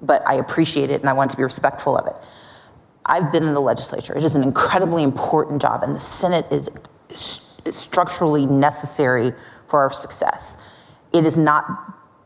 but 0.00 0.22
I 0.26 0.34
appreciate 0.34 0.90
it 0.90 1.00
and 1.00 1.10
I 1.10 1.12
want 1.12 1.30
to 1.32 1.36
be 1.36 1.42
respectful 1.42 1.96
of 1.96 2.06
it. 2.06 2.14
I've 3.06 3.32
been 3.32 3.42
in 3.42 3.54
the 3.54 3.60
legislature. 3.60 4.16
It 4.16 4.22
is 4.22 4.36
an 4.36 4.42
incredibly 4.42 5.02
important 5.02 5.60
job, 5.60 5.82
and 5.82 5.96
the 5.96 6.00
Senate 6.00 6.46
is 6.50 6.70
structurally 7.70 8.46
necessary 8.46 9.32
for 9.66 9.80
our 9.80 9.92
success. 9.92 10.56
It 11.12 11.26
is 11.26 11.36
not 11.36 11.64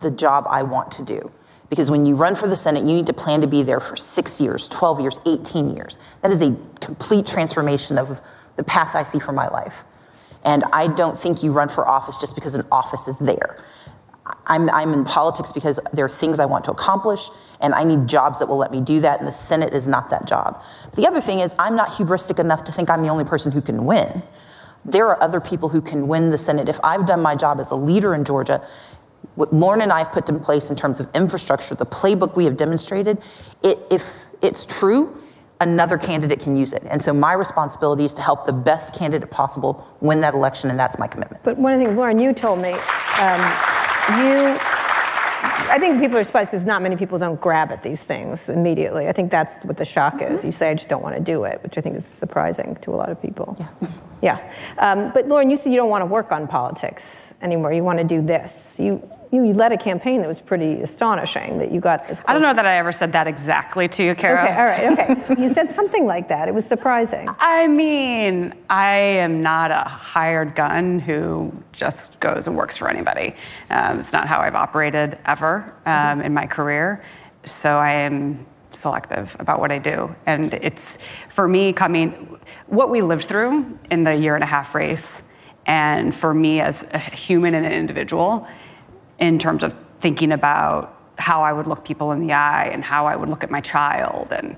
the 0.01 0.11
job 0.11 0.47
I 0.51 0.63
want 0.63 0.91
to 0.93 1.03
do. 1.03 1.33
Because 1.71 1.91
when 1.91 2.07
you 2.07 2.15
run 2.15 2.35
for 2.35 2.47
the 2.47 2.57
Senate, 2.57 2.81
you 2.81 2.93
need 2.93 3.07
to 3.07 3.13
plan 3.13 3.41
to 3.41 3.47
be 3.47 3.63
there 3.63 3.81
for 3.81 3.97
six 3.97 4.41
years, 4.41 4.69
12 4.69 5.01
years, 5.01 5.21
18 5.27 5.77
years. 5.77 5.99
That 6.23 6.31
is 6.31 6.43
a 6.43 6.57
complete 6.81 7.27
transformation 7.27 7.99
of 7.99 8.21
the 8.57 8.63
path 8.63 8.95
I 8.95 9.03
see 9.03 9.19
for 9.19 9.33
my 9.33 9.49
life. 9.49 9.85
And 10.45 10.63
I 10.73 10.89
don't 10.89 11.19
think 11.19 11.43
you 11.43 11.53
run 11.53 11.69
for 11.69 11.89
office 11.89 12.19
just 12.19 12.35
because 12.35 12.55
an 12.55 12.67
office 12.71 13.09
is 13.09 13.19
there. 13.19 13.63
I'm, 14.47 14.71
I'm 14.71 14.93
in 14.93 15.05
politics 15.05 15.53
because 15.53 15.81
there 15.93 16.05
are 16.05 16.11
things 16.11 16.39
I 16.39 16.47
want 16.47 16.65
to 16.67 16.71
accomplish, 16.71 17.29
and 17.61 17.75
I 17.75 17.85
need 17.85 18.07
jobs 18.07 18.39
that 18.39 18.47
will 18.47 18.57
let 18.57 18.71
me 18.71 18.81
do 18.81 19.01
that, 19.01 19.19
and 19.19 19.29
the 19.29 19.33
Senate 19.33 19.75
is 19.75 19.87
not 19.87 20.11
that 20.11 20.27
job. 20.27 20.63
But 20.85 20.95
the 20.95 21.07
other 21.07 21.21
thing 21.21 21.41
is, 21.41 21.55
I'm 21.59 21.77
not 21.77 21.89
hubristic 21.89 22.39
enough 22.39 22.65
to 22.65 22.73
think 22.73 22.89
I'm 22.89 23.03
the 23.03 23.09
only 23.09 23.25
person 23.25 23.53
who 23.53 23.61
can 23.61 23.85
win. 23.85 24.23
There 24.85 25.07
are 25.09 25.23
other 25.23 25.41
people 25.41 25.69
who 25.69 25.81
can 25.81 26.09
win 26.09 26.31
the 26.31 26.39
Senate. 26.39 26.69
If 26.69 26.79
I've 26.85 27.07
done 27.07 27.23
my 27.23 27.35
job 27.35 27.59
as 27.59 27.71
a 27.71 27.75
leader 27.75 28.15
in 28.15 28.25
Georgia, 28.25 28.67
what 29.35 29.53
Lauren 29.53 29.81
and 29.81 29.93
I 29.93 30.01
have 30.01 30.13
put 30.13 30.29
in 30.29 30.41
place 30.41 30.71
in 30.71 30.77
terms 30.77 31.01
of 31.01 31.09
infrastructure, 31.15 31.75
the 31.75 31.87
playbook 31.87 32.37
we 32.37 32.45
have 32.45 32.57
demonstrated, 32.57 33.19
it, 33.63 33.79
if 33.91 34.25
it's 34.43 34.67
true, 34.67 35.21
another 35.61 35.97
candidate 35.97 36.41
can 36.41 36.57
use 36.57 36.73
it. 36.73 36.83
And 36.87 37.03
so 37.03 37.13
my 37.13 37.33
responsibility 37.33 38.05
is 38.05 38.15
to 38.15 38.23
help 38.23 38.47
the 38.47 38.53
best 38.53 38.95
candidate 38.95 39.31
possible 39.31 39.87
win 40.01 40.21
that 40.21 40.35
election, 40.35 40.71
and 40.71 40.79
that's 40.79 40.99
my 40.99 41.07
commitment. 41.07 41.43
But 41.43 41.57
one 41.57 41.73
of 41.73 41.79
the 41.79 41.87
things, 41.87 41.97
Lauren, 41.97 42.19
you 42.19 42.33
told 42.33 42.59
me, 42.59 42.73
um, 42.73 43.41
you, 44.21 44.59
I 45.71 45.79
think 45.79 46.01
people 46.01 46.19
are 46.19 46.25
surprised 46.25 46.51
because 46.51 46.65
not 46.65 46.83
many 46.83 46.97
people 46.97 47.19
don't 47.19 47.41
grab 47.41 47.71
at 47.71 47.83
these 47.83 48.05
things 48.05 48.51
immediately. 48.51 49.09
I 49.09 49.13
think 49.13 49.31
that's 49.31 49.65
what 49.65 49.77
the 49.77 49.85
shock 49.85 50.21
is. 50.21 50.41
Mm-hmm. 50.41 50.47
You 50.47 50.53
say, 50.53 50.71
I 50.71 50.75
just 50.75 50.89
don't 50.89 51.03
want 51.03 51.17
to 51.17 51.23
do 51.23 51.45
it, 51.45 51.63
which 51.63 51.79
I 51.79 51.81
think 51.81 51.97
is 51.97 52.05
surprising 52.05 52.77
to 52.83 52.91
a 52.91 52.97
lot 52.97 53.09
of 53.09 53.21
people. 53.23 53.57
Yeah. 53.59 53.89
yeah. 54.23 54.53
Um, 54.79 55.13
but 55.15 55.29
Lauren, 55.29 55.49
you 55.51 55.57
said 55.57 55.71
you 55.71 55.77
don't 55.77 55.89
want 55.89 56.03
to 56.03 56.07
work 56.07 56.33
on 56.33 56.47
politics 56.47 57.35
anymore. 57.41 57.73
You 57.73 57.85
want 57.85 57.99
to 58.01 58.05
do 58.05 58.21
this. 58.21 58.79
You, 58.79 59.09
you, 59.33 59.53
led 59.53 59.73
a 59.73 59.77
campaign 59.77 60.21
that 60.21 60.29
was 60.29 60.41
pretty 60.41 60.81
astonishing 60.81 61.59
that 61.59 61.71
you 61.71 61.81
got 61.81 62.05
as 62.11 62.23
I 62.27 62.33
don't 62.33 62.43
know 62.43 62.55
that 62.55 62.67
I 62.67 62.77
ever 62.79 62.93
said 62.93 63.13
that 63.13 63.27
exactly 63.27 63.89
to 63.89 64.05
you, 64.05 64.15
Kara. 64.15 64.43
Okay, 64.43 64.57
all 64.57 64.65
right, 64.65 65.27
okay. 65.27 65.35
you 65.43 65.49
said 65.49 65.71
something 65.71 66.07
like 66.07 66.29
that. 66.29 66.49
It 66.49 66.55
was 66.55 66.67
surprising. 66.67 67.29
I 67.39 67.67
mean, 67.67 68.55
I 68.71 68.97
am 68.97 69.43
not 69.43 69.71
a 69.71 69.83
hired 69.83 70.55
gun 70.55 70.99
who 70.99 71.53
just 71.73 72.19
goes 72.21 72.47
and 72.47 72.57
works 72.57 72.77
for 72.77 72.89
anybody. 72.89 73.35
Um, 73.71 74.01
it's 74.01 74.13
not 74.13 74.27
how 74.27 74.41
I've 74.41 74.55
operated 74.55 75.19
ever 75.27 75.75
um, 75.87 75.93
mm-hmm. 75.93 76.21
in 76.23 76.35
my 76.35 76.47
career. 76.47 77.05
So 77.45 77.79
I 77.79 77.93
am 77.93 78.47
selective 78.71 79.37
about 79.39 79.61
what 79.61 79.71
I 79.71 79.79
do. 79.79 80.15
And 80.27 80.55
it's, 80.55 80.99
for 81.29 81.49
me, 81.49 81.73
coming, 81.73 82.39
what 82.67 82.91
we 82.91 83.03
lived 83.03 83.25
through 83.25 83.79
in 83.91 84.05
the 84.05 84.15
year 84.15 84.35
and 84.35 84.45
a 84.45 84.47
half 84.47 84.75
race, 84.75 85.23
and 85.67 86.15
for 86.15 86.35
me 86.35 86.61
as 86.61 86.85
a 86.93 86.99
human 86.99 87.55
and 87.55 87.65
an 87.65 87.73
individual, 87.73 88.47
in 89.19 89.39
terms 89.39 89.63
of 89.63 89.75
thinking 90.01 90.33
about 90.33 90.95
how 91.17 91.43
I 91.43 91.53
would 91.53 91.67
look 91.67 91.85
people 91.85 92.13
in 92.13 92.27
the 92.27 92.33
eye 92.33 92.69
and 92.73 92.83
how 92.83 93.07
I 93.07 93.17
would 93.17 93.29
look 93.29 93.45
at 93.45 93.51
my 93.51 93.61
child 93.61 94.33
and 94.33 94.57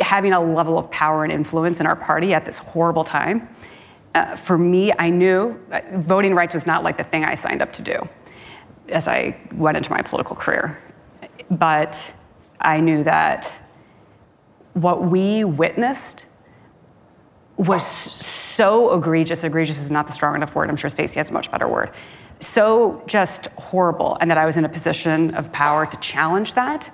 having 0.00 0.32
a 0.32 0.40
level 0.40 0.78
of 0.78 0.90
power 0.90 1.24
and 1.24 1.32
influence 1.32 1.80
in 1.80 1.86
our 1.86 1.96
party 1.96 2.34
at 2.34 2.44
this 2.44 2.58
horrible 2.58 3.04
time. 3.04 3.48
Uh, 4.14 4.36
for 4.36 4.58
me, 4.58 4.92
I 4.98 5.10
knew 5.10 5.58
voting 5.94 6.34
rights 6.34 6.54
was 6.54 6.66
not 6.66 6.82
like 6.82 6.96
the 6.98 7.04
thing 7.04 7.24
I 7.24 7.34
signed 7.34 7.62
up 7.62 7.72
to 7.74 7.82
do 7.82 8.08
as 8.88 9.08
I 9.08 9.38
went 9.52 9.76
into 9.76 9.90
my 9.90 10.02
political 10.02 10.36
career. 10.36 10.78
But 11.50 12.12
I 12.60 12.80
knew 12.80 13.04
that 13.04 13.50
what 14.74 15.04
we 15.04 15.44
witnessed 15.44 16.26
was 17.56 17.86
so 17.86 18.94
egregious. 18.94 19.44
Egregious 19.44 19.78
is 19.78 19.90
not 19.90 20.06
the 20.06 20.12
strong 20.12 20.34
enough 20.34 20.54
word. 20.54 20.68
I'm 20.68 20.76
sure 20.76 20.90
Stacey 20.90 21.14
has 21.14 21.30
a 21.30 21.32
much 21.32 21.50
better 21.50 21.68
word 21.68 21.90
so 22.42 23.02
just 23.06 23.46
horrible, 23.56 24.18
and 24.20 24.30
that 24.30 24.38
I 24.38 24.46
was 24.46 24.56
in 24.56 24.64
a 24.64 24.68
position 24.68 25.34
of 25.34 25.52
power 25.52 25.86
to 25.86 25.96
challenge 25.98 26.54
that. 26.54 26.90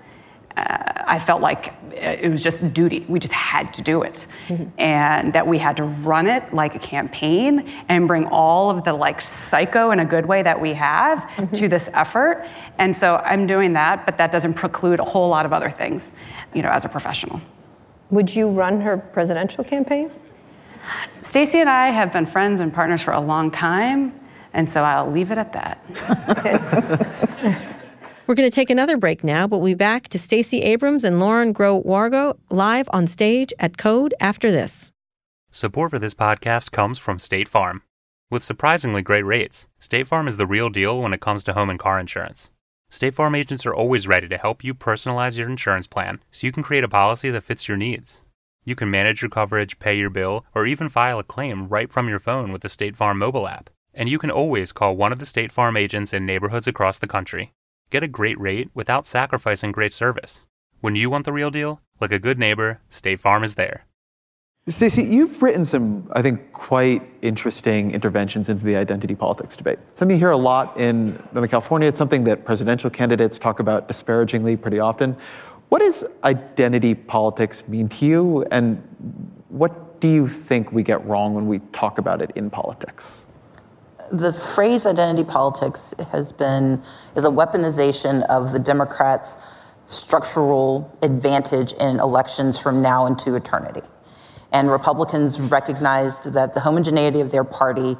Uh, 0.56 1.04
I 1.06 1.18
felt 1.18 1.40
like 1.40 1.72
it 1.92 2.30
was 2.30 2.42
just 2.42 2.72
duty. 2.74 3.04
We 3.08 3.18
just 3.18 3.32
had 3.32 3.72
to 3.74 3.82
do 3.82 4.02
it. 4.02 4.26
Mm-hmm. 4.48 4.64
And 4.78 5.32
that 5.32 5.46
we 5.46 5.58
had 5.58 5.76
to 5.76 5.84
run 5.84 6.26
it 6.26 6.52
like 6.52 6.74
a 6.74 6.78
campaign 6.78 7.68
and 7.88 8.08
bring 8.08 8.26
all 8.26 8.70
of 8.70 8.84
the 8.84 8.92
like 8.92 9.20
psycho 9.20 9.90
in 9.90 10.00
a 10.00 10.04
good 10.04 10.26
way 10.26 10.42
that 10.42 10.60
we 10.60 10.74
have 10.74 11.20
mm-hmm. 11.20 11.54
to 11.54 11.68
this 11.68 11.88
effort. 11.94 12.46
And 12.78 12.96
so 12.96 13.16
I'm 13.16 13.46
doing 13.46 13.72
that, 13.74 14.04
but 14.04 14.18
that 14.18 14.32
doesn't 14.32 14.54
preclude 14.54 15.00
a 15.00 15.04
whole 15.04 15.28
lot 15.28 15.46
of 15.46 15.52
other 15.52 15.70
things, 15.70 16.12
you 16.54 16.62
know, 16.62 16.70
as 16.70 16.84
a 16.84 16.88
professional. 16.88 17.40
Would 18.10 18.34
you 18.34 18.48
run 18.48 18.80
her 18.80 18.96
presidential 18.96 19.64
campaign? 19.64 20.10
Stacey 21.22 21.60
and 21.60 21.68
I 21.68 21.90
have 21.90 22.12
been 22.12 22.26
friends 22.26 22.60
and 22.60 22.72
partners 22.72 23.02
for 23.02 23.12
a 23.12 23.20
long 23.20 23.50
time. 23.50 24.18
And 24.52 24.68
so 24.68 24.82
I'll 24.82 25.10
leave 25.10 25.30
it 25.30 25.38
at 25.38 25.52
that. 25.52 25.78
We're 28.28 28.34
going 28.34 28.50
to 28.50 28.54
take 28.54 28.68
another 28.68 28.98
break 28.98 29.24
now, 29.24 29.46
but 29.46 29.56
we'll 29.56 29.70
be 29.70 29.74
back 29.74 30.08
to 30.08 30.18
Stacey 30.18 30.60
Abrams 30.60 31.02
and 31.02 31.18
Lauren 31.18 31.54
Groh 31.54 31.82
Wargo 31.82 32.36
live 32.50 32.86
on 32.92 33.06
stage 33.06 33.54
at 33.58 33.78
Code 33.78 34.12
after 34.20 34.50
this. 34.50 34.92
Support 35.50 35.92
for 35.92 35.98
this 35.98 36.12
podcast 36.12 36.70
comes 36.70 36.98
from 36.98 37.18
State 37.18 37.48
Farm. 37.48 37.80
With 38.30 38.42
surprisingly 38.42 39.00
great 39.00 39.24
rates, 39.24 39.66
State 39.78 40.06
Farm 40.06 40.28
is 40.28 40.36
the 40.36 40.46
real 40.46 40.68
deal 40.68 41.00
when 41.00 41.14
it 41.14 41.22
comes 41.22 41.42
to 41.44 41.54
home 41.54 41.70
and 41.70 41.78
car 41.78 41.98
insurance. 41.98 42.52
State 42.90 43.14
Farm 43.14 43.34
agents 43.34 43.64
are 43.64 43.74
always 43.74 44.06
ready 44.06 44.28
to 44.28 44.36
help 44.36 44.62
you 44.62 44.74
personalize 44.74 45.38
your 45.38 45.48
insurance 45.48 45.86
plan 45.86 46.20
so 46.30 46.46
you 46.46 46.52
can 46.52 46.62
create 46.62 46.84
a 46.84 46.88
policy 46.88 47.30
that 47.30 47.44
fits 47.44 47.66
your 47.66 47.78
needs. 47.78 48.26
You 48.62 48.76
can 48.76 48.90
manage 48.90 49.22
your 49.22 49.30
coverage, 49.30 49.78
pay 49.78 49.96
your 49.96 50.10
bill, 50.10 50.44
or 50.54 50.66
even 50.66 50.90
file 50.90 51.18
a 51.18 51.24
claim 51.24 51.66
right 51.68 51.90
from 51.90 52.10
your 52.10 52.18
phone 52.18 52.52
with 52.52 52.60
the 52.60 52.68
State 52.68 52.94
Farm 52.94 53.18
mobile 53.18 53.48
app 53.48 53.70
and 53.98 54.08
you 54.08 54.18
can 54.18 54.30
always 54.30 54.70
call 54.72 54.96
one 54.96 55.12
of 55.12 55.18
the 55.18 55.26
State 55.26 55.50
Farm 55.50 55.76
agents 55.76 56.14
in 56.14 56.24
neighborhoods 56.24 56.68
across 56.68 56.98
the 56.98 57.08
country. 57.08 57.52
Get 57.90 58.04
a 58.04 58.08
great 58.08 58.38
rate 58.38 58.70
without 58.72 59.08
sacrificing 59.08 59.72
great 59.72 59.92
service. 59.92 60.46
When 60.80 60.94
you 60.94 61.10
want 61.10 61.26
the 61.26 61.32
real 61.32 61.50
deal, 61.50 61.80
like 62.00 62.12
a 62.12 62.20
good 62.20 62.38
neighbor, 62.38 62.80
State 62.88 63.18
Farm 63.18 63.42
is 63.42 63.56
there. 63.56 63.86
Stacey, 64.68 65.02
you've 65.02 65.42
written 65.42 65.64
some, 65.64 66.08
I 66.12 66.22
think, 66.22 66.52
quite 66.52 67.02
interesting 67.22 67.90
interventions 67.90 68.48
into 68.48 68.64
the 68.64 68.76
identity 68.76 69.16
politics 69.16 69.56
debate. 69.56 69.80
Something 69.94 70.16
you 70.16 70.20
hear 70.20 70.30
a 70.30 70.36
lot 70.36 70.78
in 70.78 71.14
Northern 71.32 71.48
California. 71.48 71.88
It's 71.88 71.98
something 71.98 72.22
that 72.24 72.44
presidential 72.44 72.90
candidates 72.90 73.36
talk 73.36 73.58
about 73.58 73.88
disparagingly 73.88 74.56
pretty 74.56 74.78
often. 74.78 75.16
What 75.70 75.80
does 75.80 76.04
identity 76.22 76.94
politics 76.94 77.66
mean 77.66 77.88
to 77.88 78.06
you, 78.06 78.44
and 78.52 78.76
what 79.48 80.00
do 80.00 80.06
you 80.06 80.28
think 80.28 80.70
we 80.70 80.84
get 80.84 81.04
wrong 81.04 81.34
when 81.34 81.48
we 81.48 81.58
talk 81.72 81.98
about 81.98 82.22
it 82.22 82.30
in 82.36 82.48
politics? 82.48 83.24
The 84.10 84.32
phrase 84.32 84.86
identity 84.86 85.24
politics 85.24 85.94
has 86.10 86.32
been 86.32 86.82
is 87.16 87.24
a 87.24 87.30
weaponization 87.30 88.24
of 88.26 88.52
the 88.52 88.58
Democrats' 88.58 89.38
structural 89.86 90.96
advantage 91.02 91.72
in 91.74 91.98
elections 92.00 92.58
from 92.58 92.82
now 92.82 93.06
into 93.06 93.34
eternity. 93.34 93.80
And 94.52 94.70
Republicans 94.70 95.38
recognized 95.38 96.32
that 96.32 96.54
the 96.54 96.60
homogeneity 96.60 97.20
of 97.20 97.32
their 97.32 97.44
party 97.44 97.96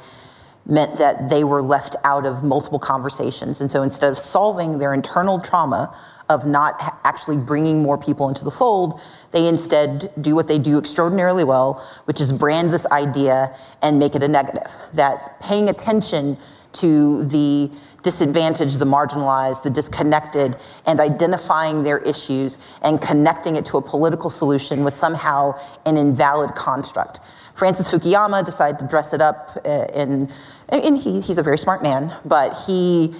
meant 0.68 0.98
that 0.98 1.30
they 1.30 1.44
were 1.44 1.62
left 1.62 1.96
out 2.04 2.26
of 2.26 2.44
multiple 2.44 2.78
conversations. 2.78 3.60
And 3.60 3.70
so 3.70 3.82
instead 3.82 4.12
of 4.12 4.18
solving 4.18 4.78
their 4.78 4.92
internal 4.92 5.40
trauma 5.40 5.96
of 6.28 6.46
not 6.46 7.00
actually 7.04 7.38
bringing 7.38 7.82
more 7.82 7.96
people 7.96 8.28
into 8.28 8.44
the 8.44 8.50
fold, 8.50 9.00
they 9.32 9.48
instead 9.48 10.12
do 10.20 10.34
what 10.34 10.46
they 10.46 10.58
do 10.58 10.78
extraordinarily 10.78 11.42
well, 11.42 11.84
which 12.04 12.20
is 12.20 12.32
brand 12.32 12.70
this 12.70 12.86
idea 12.88 13.56
and 13.80 13.98
make 13.98 14.14
it 14.14 14.22
a 14.22 14.28
negative. 14.28 14.70
That 14.92 15.40
paying 15.40 15.70
attention 15.70 16.36
to 16.74 17.24
the 17.24 17.70
disadvantaged, 18.02 18.78
the 18.78 18.84
marginalized, 18.84 19.62
the 19.62 19.70
disconnected, 19.70 20.56
and 20.86 21.00
identifying 21.00 21.82
their 21.82 21.98
issues 21.98 22.58
and 22.82 23.00
connecting 23.00 23.56
it 23.56 23.66
to 23.66 23.78
a 23.78 23.82
political 23.82 24.30
solution 24.30 24.84
was 24.84 24.94
somehow 24.94 25.58
an 25.86 25.96
invalid 25.96 26.54
construct. 26.54 27.20
Francis 27.54 27.90
Fukuyama 27.90 28.44
decided 28.44 28.78
to 28.78 28.86
dress 28.86 29.12
it 29.12 29.20
up 29.20 29.58
uh, 29.64 29.86
in, 29.94 30.30
and 30.68 30.98
he, 30.98 31.20
he's 31.20 31.38
a 31.38 31.42
very 31.42 31.58
smart 31.58 31.82
man, 31.82 32.14
but 32.24 32.56
he 32.66 33.14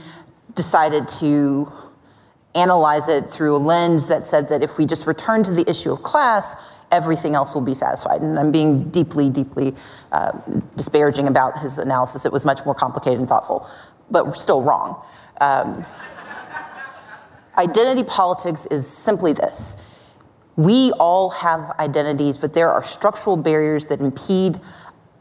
decided 0.55 1.09
to 1.09 1.73
analyze 2.55 3.09
it 3.09 3.31
through 3.31 3.57
a 3.57 3.59
lens 3.59 4.07
that 4.07 4.27
said 4.27 4.49
that 4.49 4.63
if 4.63 4.79
we 4.79 4.87
just 4.87 5.07
return 5.07 5.45
to 5.45 5.53
the 5.53 5.69
issue 5.71 5.93
of 5.93 6.03
class, 6.03 6.57
everything 6.91 7.35
else 7.35 7.55
will 7.55 7.63
be 7.63 7.75
satisfied. 7.75 8.21
And 8.23 8.39
I'm 8.39 8.51
being 8.51 8.89
deeply, 8.91 9.31
deeply 9.31 9.75
uh, 10.13 10.33
disparaging 10.77 11.29
about 11.29 11.59
his 11.59 11.79
analysis. 11.79 12.25
It 12.25 12.33
was 12.33 12.45
much 12.45 12.65
more 12.65 12.75
complicated 12.75 13.21
and 13.21 13.29
thoughtful, 13.29 13.67
but 14.11 14.33
still 14.33 14.63
wrong. 14.63 15.01
Um, 15.41 15.85
identity 17.57 18.03
politics 18.03 18.67
is 18.67 18.87
simply 18.87 19.33
this. 19.33 19.83
We 20.57 20.93
all 20.99 21.31
have 21.31 21.73
identities, 21.79 22.37
but 22.37 22.53
there 22.53 22.71
are 22.71 22.83
structural 22.83 23.37
barriers 23.37 23.87
that 23.89 24.01
impede 24.01 24.59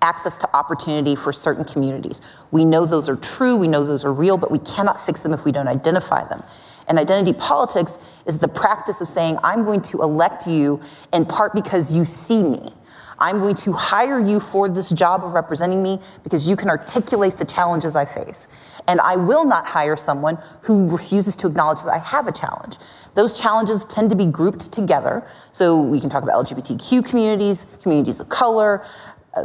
access 0.01 0.37
to 0.37 0.55
opportunity 0.55 1.15
for 1.15 1.33
certain 1.33 1.65
communities. 1.65 2.21
We 2.51 2.65
know 2.65 2.85
those 2.85 3.09
are 3.09 3.15
true, 3.15 3.55
we 3.55 3.67
know 3.67 3.83
those 3.83 4.05
are 4.05 4.13
real, 4.13 4.37
but 4.37 4.51
we 4.51 4.59
cannot 4.59 4.99
fix 4.99 5.21
them 5.21 5.33
if 5.33 5.45
we 5.45 5.51
don't 5.51 5.67
identify 5.67 6.27
them. 6.27 6.43
And 6.87 6.97
identity 6.97 7.37
politics 7.37 7.99
is 8.25 8.37
the 8.37 8.47
practice 8.47 9.01
of 9.01 9.09
saying, 9.09 9.37
I'm 9.43 9.65
going 9.65 9.81
to 9.83 10.01
elect 10.01 10.47
you 10.47 10.81
in 11.13 11.25
part 11.25 11.53
because 11.53 11.93
you 11.93 12.05
see 12.05 12.43
me. 12.43 12.73
I'm 13.19 13.39
going 13.39 13.55
to 13.55 13.71
hire 13.73 14.19
you 14.19 14.39
for 14.39 14.69
this 14.69 14.89
job 14.91 15.23
of 15.23 15.33
representing 15.33 15.81
me 15.81 15.99
because 16.23 16.47
you 16.47 16.55
can 16.55 16.69
articulate 16.69 17.33
the 17.33 17.45
challenges 17.45 17.95
I 17.95 18.05
face. 18.05 18.47
And 18.87 19.01
I 19.01 19.15
will 19.15 19.43
not 19.43 19.65
hire 19.65 19.95
someone 19.95 20.37
who 20.61 20.87
refuses 20.87 21.35
to 21.37 21.47
acknowledge 21.47 21.83
that 21.83 21.93
I 21.93 21.97
have 21.97 22.27
a 22.27 22.31
challenge. 22.31 22.77
Those 23.15 23.37
challenges 23.37 23.83
tend 23.85 24.11
to 24.11 24.15
be 24.15 24.27
grouped 24.27 24.71
together. 24.71 25.27
So 25.51 25.81
we 25.81 25.99
can 25.99 26.09
talk 26.09 26.23
about 26.23 26.45
LGBTQ 26.45 27.03
communities, 27.03 27.65
communities 27.81 28.19
of 28.19 28.29
color, 28.29 28.85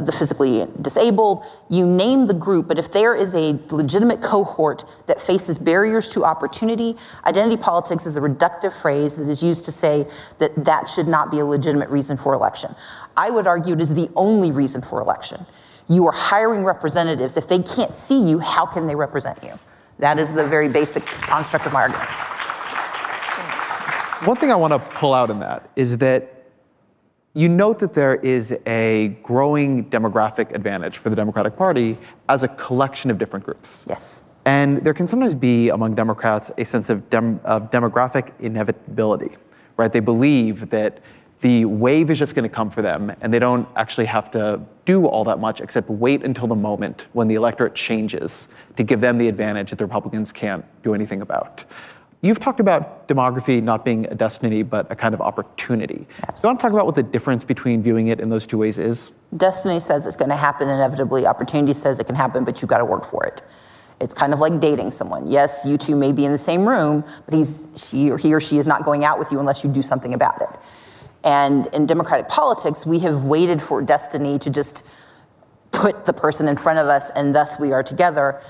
the 0.00 0.12
physically 0.12 0.66
disabled, 0.80 1.44
you 1.68 1.86
name 1.86 2.26
the 2.26 2.34
group, 2.34 2.68
but 2.68 2.78
if 2.78 2.92
there 2.92 3.14
is 3.14 3.34
a 3.34 3.58
legitimate 3.70 4.22
cohort 4.22 4.84
that 5.06 5.20
faces 5.20 5.58
barriers 5.58 6.08
to 6.10 6.24
opportunity, 6.24 6.96
identity 7.26 7.56
politics 7.56 8.06
is 8.06 8.16
a 8.16 8.20
reductive 8.20 8.72
phrase 8.72 9.16
that 9.16 9.28
is 9.28 9.42
used 9.42 9.64
to 9.64 9.72
say 9.72 10.06
that 10.38 10.52
that 10.64 10.88
should 10.88 11.08
not 11.08 11.30
be 11.30 11.38
a 11.38 11.44
legitimate 11.44 11.88
reason 11.88 12.16
for 12.16 12.34
election. 12.34 12.74
I 13.16 13.30
would 13.30 13.46
argue 13.46 13.74
it 13.74 13.80
is 13.80 13.94
the 13.94 14.08
only 14.16 14.52
reason 14.52 14.80
for 14.80 15.00
election. 15.00 15.44
You 15.88 16.06
are 16.06 16.12
hiring 16.12 16.64
representatives. 16.64 17.36
If 17.36 17.48
they 17.48 17.58
can't 17.58 17.94
see 17.94 18.28
you, 18.28 18.38
how 18.38 18.66
can 18.66 18.86
they 18.86 18.94
represent 18.94 19.42
you? 19.42 19.58
That 19.98 20.18
is 20.18 20.32
the 20.32 20.46
very 20.46 20.68
basic 20.68 21.04
construct 21.04 21.66
of 21.66 21.72
my 21.72 21.82
argument. 21.82 22.08
One 24.26 24.36
thing 24.36 24.52
I 24.52 24.56
want 24.56 24.72
to 24.72 24.78
pull 24.78 25.14
out 25.14 25.30
in 25.30 25.40
that 25.40 25.68
is 25.74 25.98
that 25.98 26.31
you 27.34 27.48
note 27.48 27.78
that 27.78 27.94
there 27.94 28.16
is 28.16 28.56
a 28.66 29.16
growing 29.22 29.88
demographic 29.88 30.54
advantage 30.54 30.98
for 30.98 31.08
the 31.08 31.16
Democratic 31.16 31.56
Party 31.56 31.96
as 32.28 32.42
a 32.42 32.48
collection 32.48 33.10
of 33.10 33.18
different 33.18 33.44
groups. 33.44 33.86
Yes. 33.88 34.22
And 34.44 34.84
there 34.84 34.92
can 34.92 35.06
sometimes 35.06 35.34
be 35.34 35.70
among 35.70 35.94
Democrats 35.94 36.50
a 36.58 36.64
sense 36.64 36.90
of, 36.90 37.08
dem- 37.08 37.40
of 37.44 37.70
demographic 37.70 38.32
inevitability, 38.40 39.36
right? 39.76 39.92
They 39.92 40.00
believe 40.00 40.68
that 40.70 41.00
the 41.40 41.64
wave 41.64 42.10
is 42.10 42.18
just 42.18 42.34
going 42.34 42.48
to 42.48 42.54
come 42.54 42.70
for 42.70 42.82
them 42.82 43.14
and 43.20 43.32
they 43.32 43.38
don't 43.38 43.66
actually 43.76 44.06
have 44.06 44.30
to 44.32 44.60
do 44.84 45.06
all 45.06 45.24
that 45.24 45.38
much 45.38 45.60
except 45.60 45.88
wait 45.88 46.22
until 46.24 46.46
the 46.46 46.54
moment 46.54 47.06
when 47.14 47.28
the 47.28 47.34
electorate 47.34 47.74
changes 47.74 48.48
to 48.76 48.82
give 48.82 49.00
them 49.00 49.16
the 49.16 49.28
advantage 49.28 49.70
that 49.70 49.78
the 49.78 49.84
Republicans 49.84 50.32
can't 50.32 50.64
do 50.82 50.94
anything 50.94 51.22
about. 51.22 51.64
You've 52.24 52.38
talked 52.38 52.60
about 52.60 53.08
demography 53.08 53.60
not 53.60 53.84
being 53.84 54.06
a 54.06 54.14
destiny, 54.14 54.62
but 54.62 54.90
a 54.90 54.94
kind 54.94 55.12
of 55.12 55.20
opportunity. 55.20 56.06
Absolutely. 56.28 56.40
So, 56.40 56.48
I 56.48 56.52
want 56.52 56.60
to 56.60 56.62
talk 56.62 56.72
about 56.72 56.86
what 56.86 56.94
the 56.94 57.02
difference 57.02 57.42
between 57.42 57.82
viewing 57.82 58.06
it 58.06 58.20
in 58.20 58.30
those 58.30 58.46
two 58.46 58.58
ways 58.58 58.78
is? 58.78 59.10
Destiny 59.36 59.80
says 59.80 60.06
it's 60.06 60.14
going 60.14 60.30
to 60.30 60.36
happen 60.36 60.68
inevitably. 60.68 61.26
Opportunity 61.26 61.72
says 61.72 61.98
it 61.98 62.06
can 62.06 62.14
happen, 62.14 62.44
but 62.44 62.62
you've 62.62 62.68
got 62.68 62.78
to 62.78 62.84
work 62.84 63.04
for 63.04 63.26
it. 63.26 63.42
It's 64.00 64.14
kind 64.14 64.32
of 64.32 64.38
like 64.38 64.60
dating 64.60 64.92
someone. 64.92 65.28
Yes, 65.28 65.64
you 65.66 65.76
two 65.76 65.96
may 65.96 66.12
be 66.12 66.24
in 66.24 66.30
the 66.30 66.38
same 66.38 66.66
room, 66.66 67.04
but 67.24 67.34
he's, 67.34 67.68
she 67.74 68.08
or 68.08 68.18
he 68.18 68.32
or 68.32 68.40
she 68.40 68.58
is 68.58 68.68
not 68.68 68.84
going 68.84 69.04
out 69.04 69.18
with 69.18 69.32
you 69.32 69.40
unless 69.40 69.64
you 69.64 69.70
do 69.70 69.82
something 69.82 70.14
about 70.14 70.40
it. 70.42 70.48
And 71.24 71.66
in 71.74 71.86
democratic 71.86 72.28
politics, 72.28 72.86
we 72.86 73.00
have 73.00 73.24
waited 73.24 73.60
for 73.60 73.82
destiny 73.82 74.38
to 74.38 74.50
just 74.50 74.86
put 75.72 76.04
the 76.04 76.12
person 76.12 76.46
in 76.46 76.56
front 76.56 76.78
of 76.78 76.86
us, 76.86 77.10
and 77.16 77.34
thus 77.34 77.58
we 77.58 77.72
are 77.72 77.82
together 77.82 78.40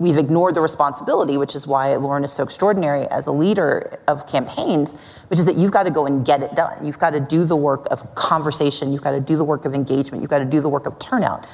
we've 0.00 0.16
ignored 0.18 0.56
the 0.56 0.60
responsibility, 0.60 1.36
which 1.36 1.54
is 1.54 1.66
why 1.66 1.94
Lauren 1.94 2.24
is 2.24 2.32
so 2.32 2.42
extraordinary 2.42 3.06
as 3.08 3.28
a 3.28 3.32
leader 3.32 4.00
of 4.08 4.26
campaigns, 4.26 4.98
which 5.28 5.38
is 5.38 5.44
that 5.44 5.56
you've 5.56 5.70
got 5.70 5.84
to 5.84 5.90
go 5.92 6.06
and 6.06 6.26
get 6.26 6.42
it 6.42 6.56
done. 6.56 6.84
You've 6.84 6.98
got 6.98 7.10
to 7.10 7.20
do 7.20 7.44
the 7.44 7.54
work 7.54 7.86
of 7.90 8.14
conversation, 8.16 8.92
you've 8.92 9.02
got 9.02 9.12
to 9.12 9.20
do 9.20 9.36
the 9.36 9.44
work 9.44 9.66
of 9.66 9.74
engagement, 9.74 10.22
you've 10.22 10.30
got 10.30 10.38
to 10.38 10.44
do 10.46 10.60
the 10.60 10.70
work 10.70 10.86
of 10.86 10.98
turnout. 10.98 11.46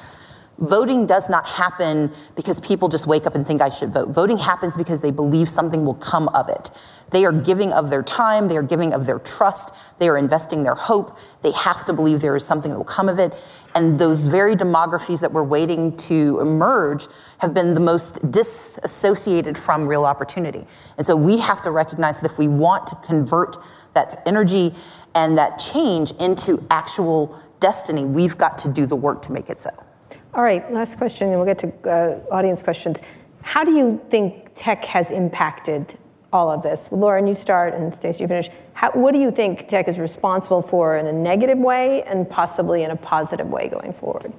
Voting 0.59 1.05
does 1.05 1.29
not 1.29 1.47
happen 1.47 2.11
because 2.35 2.59
people 2.61 2.89
just 2.89 3.05
wake 3.05 3.27
up 3.27 3.35
and 3.35 3.45
think 3.45 3.61
I 3.61 3.69
should 3.69 3.93
vote. 3.93 4.09
Voting 4.09 4.39
happens 4.39 4.75
because 4.75 5.01
they 5.01 5.11
believe 5.11 5.47
something 5.47 5.85
will 5.85 5.93
come 5.95 6.29
of 6.29 6.49
it. 6.49 6.71
They 7.11 7.25
are 7.25 7.31
giving 7.31 7.71
of 7.73 7.91
their 7.91 8.01
time, 8.01 8.47
they 8.47 8.57
are 8.57 8.63
giving 8.63 8.91
of 8.91 9.05
their 9.05 9.19
trust, 9.19 9.73
they 9.99 10.09
are 10.09 10.17
investing 10.17 10.63
their 10.63 10.75
hope. 10.75 11.19
They 11.43 11.51
have 11.51 11.85
to 11.85 11.93
believe 11.93 12.21
there 12.21 12.35
is 12.35 12.43
something 12.43 12.71
that 12.71 12.77
will 12.77 12.85
come 12.85 13.07
of 13.07 13.19
it. 13.19 13.35
And 13.77 13.99
those 13.99 14.25
very 14.25 14.55
demographies 14.55 15.21
that 15.21 15.31
we're 15.31 15.43
waiting 15.43 15.95
to 15.97 16.39
emerge 16.39 17.05
have 17.37 17.53
been 17.53 17.75
the 17.75 17.79
most 17.79 18.31
disassociated 18.31 19.55
from 19.55 19.85
real 19.87 20.03
opportunity. 20.03 20.65
And 20.97 21.05
so 21.05 21.15
we 21.15 21.37
have 21.37 21.61
to 21.61 21.69
recognize 21.69 22.19
that 22.19 22.31
if 22.31 22.39
we 22.39 22.47
want 22.47 22.87
to 22.87 22.95
convert 23.05 23.57
that 23.93 24.23
energy 24.25 24.73
and 25.13 25.37
that 25.37 25.59
change 25.59 26.09
into 26.13 26.57
actual 26.71 27.39
destiny, 27.59 28.03
we've 28.03 28.35
got 28.35 28.57
to 28.57 28.67
do 28.67 28.87
the 28.87 28.95
work 28.95 29.21
to 29.21 29.31
make 29.31 29.47
it 29.47 29.61
so. 29.61 29.69
All 30.33 30.43
right, 30.43 30.71
last 30.73 30.97
question, 30.97 31.27
and 31.27 31.37
we'll 31.37 31.45
get 31.45 31.59
to 31.59 31.87
uh, 31.87 32.35
audience 32.35 32.63
questions. 32.63 33.03
How 33.43 33.63
do 33.63 33.73
you 33.73 34.03
think 34.09 34.49
tech 34.55 34.85
has 34.85 35.11
impacted 35.11 35.99
all 36.37 36.51
of 36.51 36.61
this? 36.61 36.89
Lauren, 36.91 37.25
you 37.25 37.33
start, 37.33 37.73
and 37.73 37.93
Stacey, 37.93 38.23
you 38.23 38.27
finish. 38.27 38.49
How, 38.73 38.91
what 38.91 39.11
do 39.11 39.19
you 39.19 39.31
think 39.31 39.67
tech 39.67 39.87
is 39.87 39.97
responsible 39.97 40.61
for 40.61 40.97
in 40.97 41.07
a 41.07 41.11
negative 41.11 41.57
way 41.57 42.03
and 42.03 42.29
possibly 42.29 42.83
in 42.83 42.91
a 42.91 42.95
positive 42.95 43.47
way 43.47 43.67
going 43.67 43.91
forward? 43.91 44.31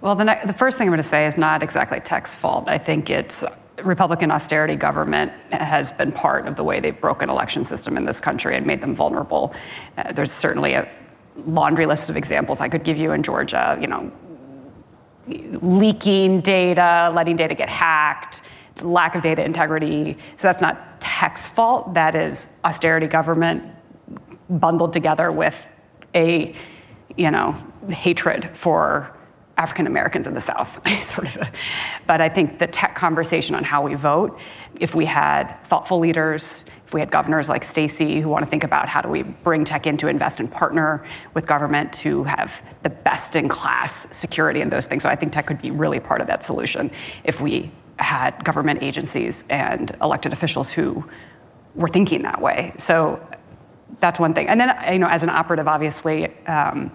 Well, 0.00 0.16
the, 0.16 0.24
ne- 0.24 0.42
the 0.44 0.52
first 0.52 0.76
thing 0.76 0.88
I'm 0.88 0.92
going 0.92 1.02
to 1.02 1.08
say 1.08 1.26
is 1.26 1.38
not 1.38 1.62
exactly 1.62 2.00
tech's 2.00 2.34
fault. 2.34 2.64
I 2.66 2.76
think 2.76 3.08
it's 3.08 3.44
Republican 3.82 4.30
austerity 4.30 4.74
government 4.74 5.32
has 5.52 5.92
been 5.92 6.10
part 6.10 6.48
of 6.48 6.56
the 6.56 6.64
way 6.64 6.80
they've 6.80 7.00
broken 7.00 7.30
election 7.30 7.64
system 7.64 7.96
in 7.96 8.04
this 8.04 8.18
country 8.18 8.56
and 8.56 8.66
made 8.66 8.80
them 8.80 8.94
vulnerable. 8.94 9.54
Uh, 9.96 10.12
there's 10.12 10.32
certainly 10.32 10.72
a 10.72 10.88
laundry 11.46 11.86
list 11.86 12.10
of 12.10 12.16
examples 12.16 12.60
I 12.60 12.68
could 12.68 12.82
give 12.82 12.96
you 12.96 13.12
in 13.12 13.22
Georgia. 13.22 13.78
You 13.80 13.86
know, 13.86 14.12
leaking 15.28 16.40
data, 16.40 17.12
letting 17.14 17.36
data 17.36 17.54
get 17.54 17.68
hacked 17.68 18.42
lack 18.82 19.14
of 19.14 19.22
data 19.22 19.44
integrity. 19.44 20.16
So 20.36 20.48
that's 20.48 20.60
not 20.60 21.00
tech's 21.00 21.48
fault. 21.48 21.94
That 21.94 22.14
is 22.14 22.50
austerity 22.64 23.06
government 23.06 23.62
bundled 24.48 24.92
together 24.92 25.32
with 25.32 25.66
a, 26.14 26.54
you 27.16 27.30
know, 27.30 27.56
hatred 27.88 28.50
for 28.56 29.12
African 29.56 29.86
Americans 29.86 30.26
in 30.26 30.34
the 30.34 30.40
South, 30.40 30.80
sort 31.02 31.34
of. 31.34 31.48
But 32.06 32.20
I 32.20 32.28
think 32.28 32.58
the 32.58 32.66
tech 32.66 32.94
conversation 32.94 33.54
on 33.54 33.64
how 33.64 33.82
we 33.82 33.94
vote, 33.94 34.38
if 34.78 34.94
we 34.94 35.06
had 35.06 35.56
thoughtful 35.64 35.98
leaders, 35.98 36.64
if 36.86 36.92
we 36.92 37.00
had 37.00 37.10
governors 37.10 37.48
like 37.48 37.64
Stacey 37.64 38.20
who 38.20 38.28
want 38.28 38.44
to 38.44 38.50
think 38.50 38.64
about 38.64 38.88
how 38.88 39.00
do 39.00 39.08
we 39.08 39.22
bring 39.22 39.64
tech 39.64 39.86
in 39.86 39.96
to 39.96 40.08
invest 40.08 40.40
and 40.40 40.50
partner 40.50 41.04
with 41.34 41.46
government 41.46 41.92
to 41.94 42.22
have 42.24 42.62
the 42.82 42.90
best 42.90 43.34
in 43.34 43.48
class 43.48 44.06
security 44.12 44.60
and 44.60 44.70
those 44.70 44.86
things. 44.86 45.02
So 45.02 45.08
I 45.08 45.16
think 45.16 45.32
tech 45.32 45.46
could 45.46 45.60
be 45.60 45.70
really 45.70 46.00
part 46.00 46.20
of 46.20 46.26
that 46.26 46.44
solution 46.44 46.90
if 47.24 47.40
we 47.40 47.70
had 47.98 48.44
government 48.44 48.82
agencies 48.82 49.44
and 49.48 49.96
elected 50.02 50.32
officials 50.32 50.70
who 50.70 51.04
were 51.74 51.88
thinking 51.88 52.22
that 52.22 52.40
way. 52.40 52.74
So 52.78 53.20
that's 54.00 54.20
one 54.20 54.34
thing. 54.34 54.48
And 54.48 54.60
then, 54.60 54.76
you 54.92 54.98
know, 54.98 55.08
as 55.08 55.22
an 55.22 55.30
operative, 55.30 55.68
obviously, 55.68 56.26
um, 56.46 56.90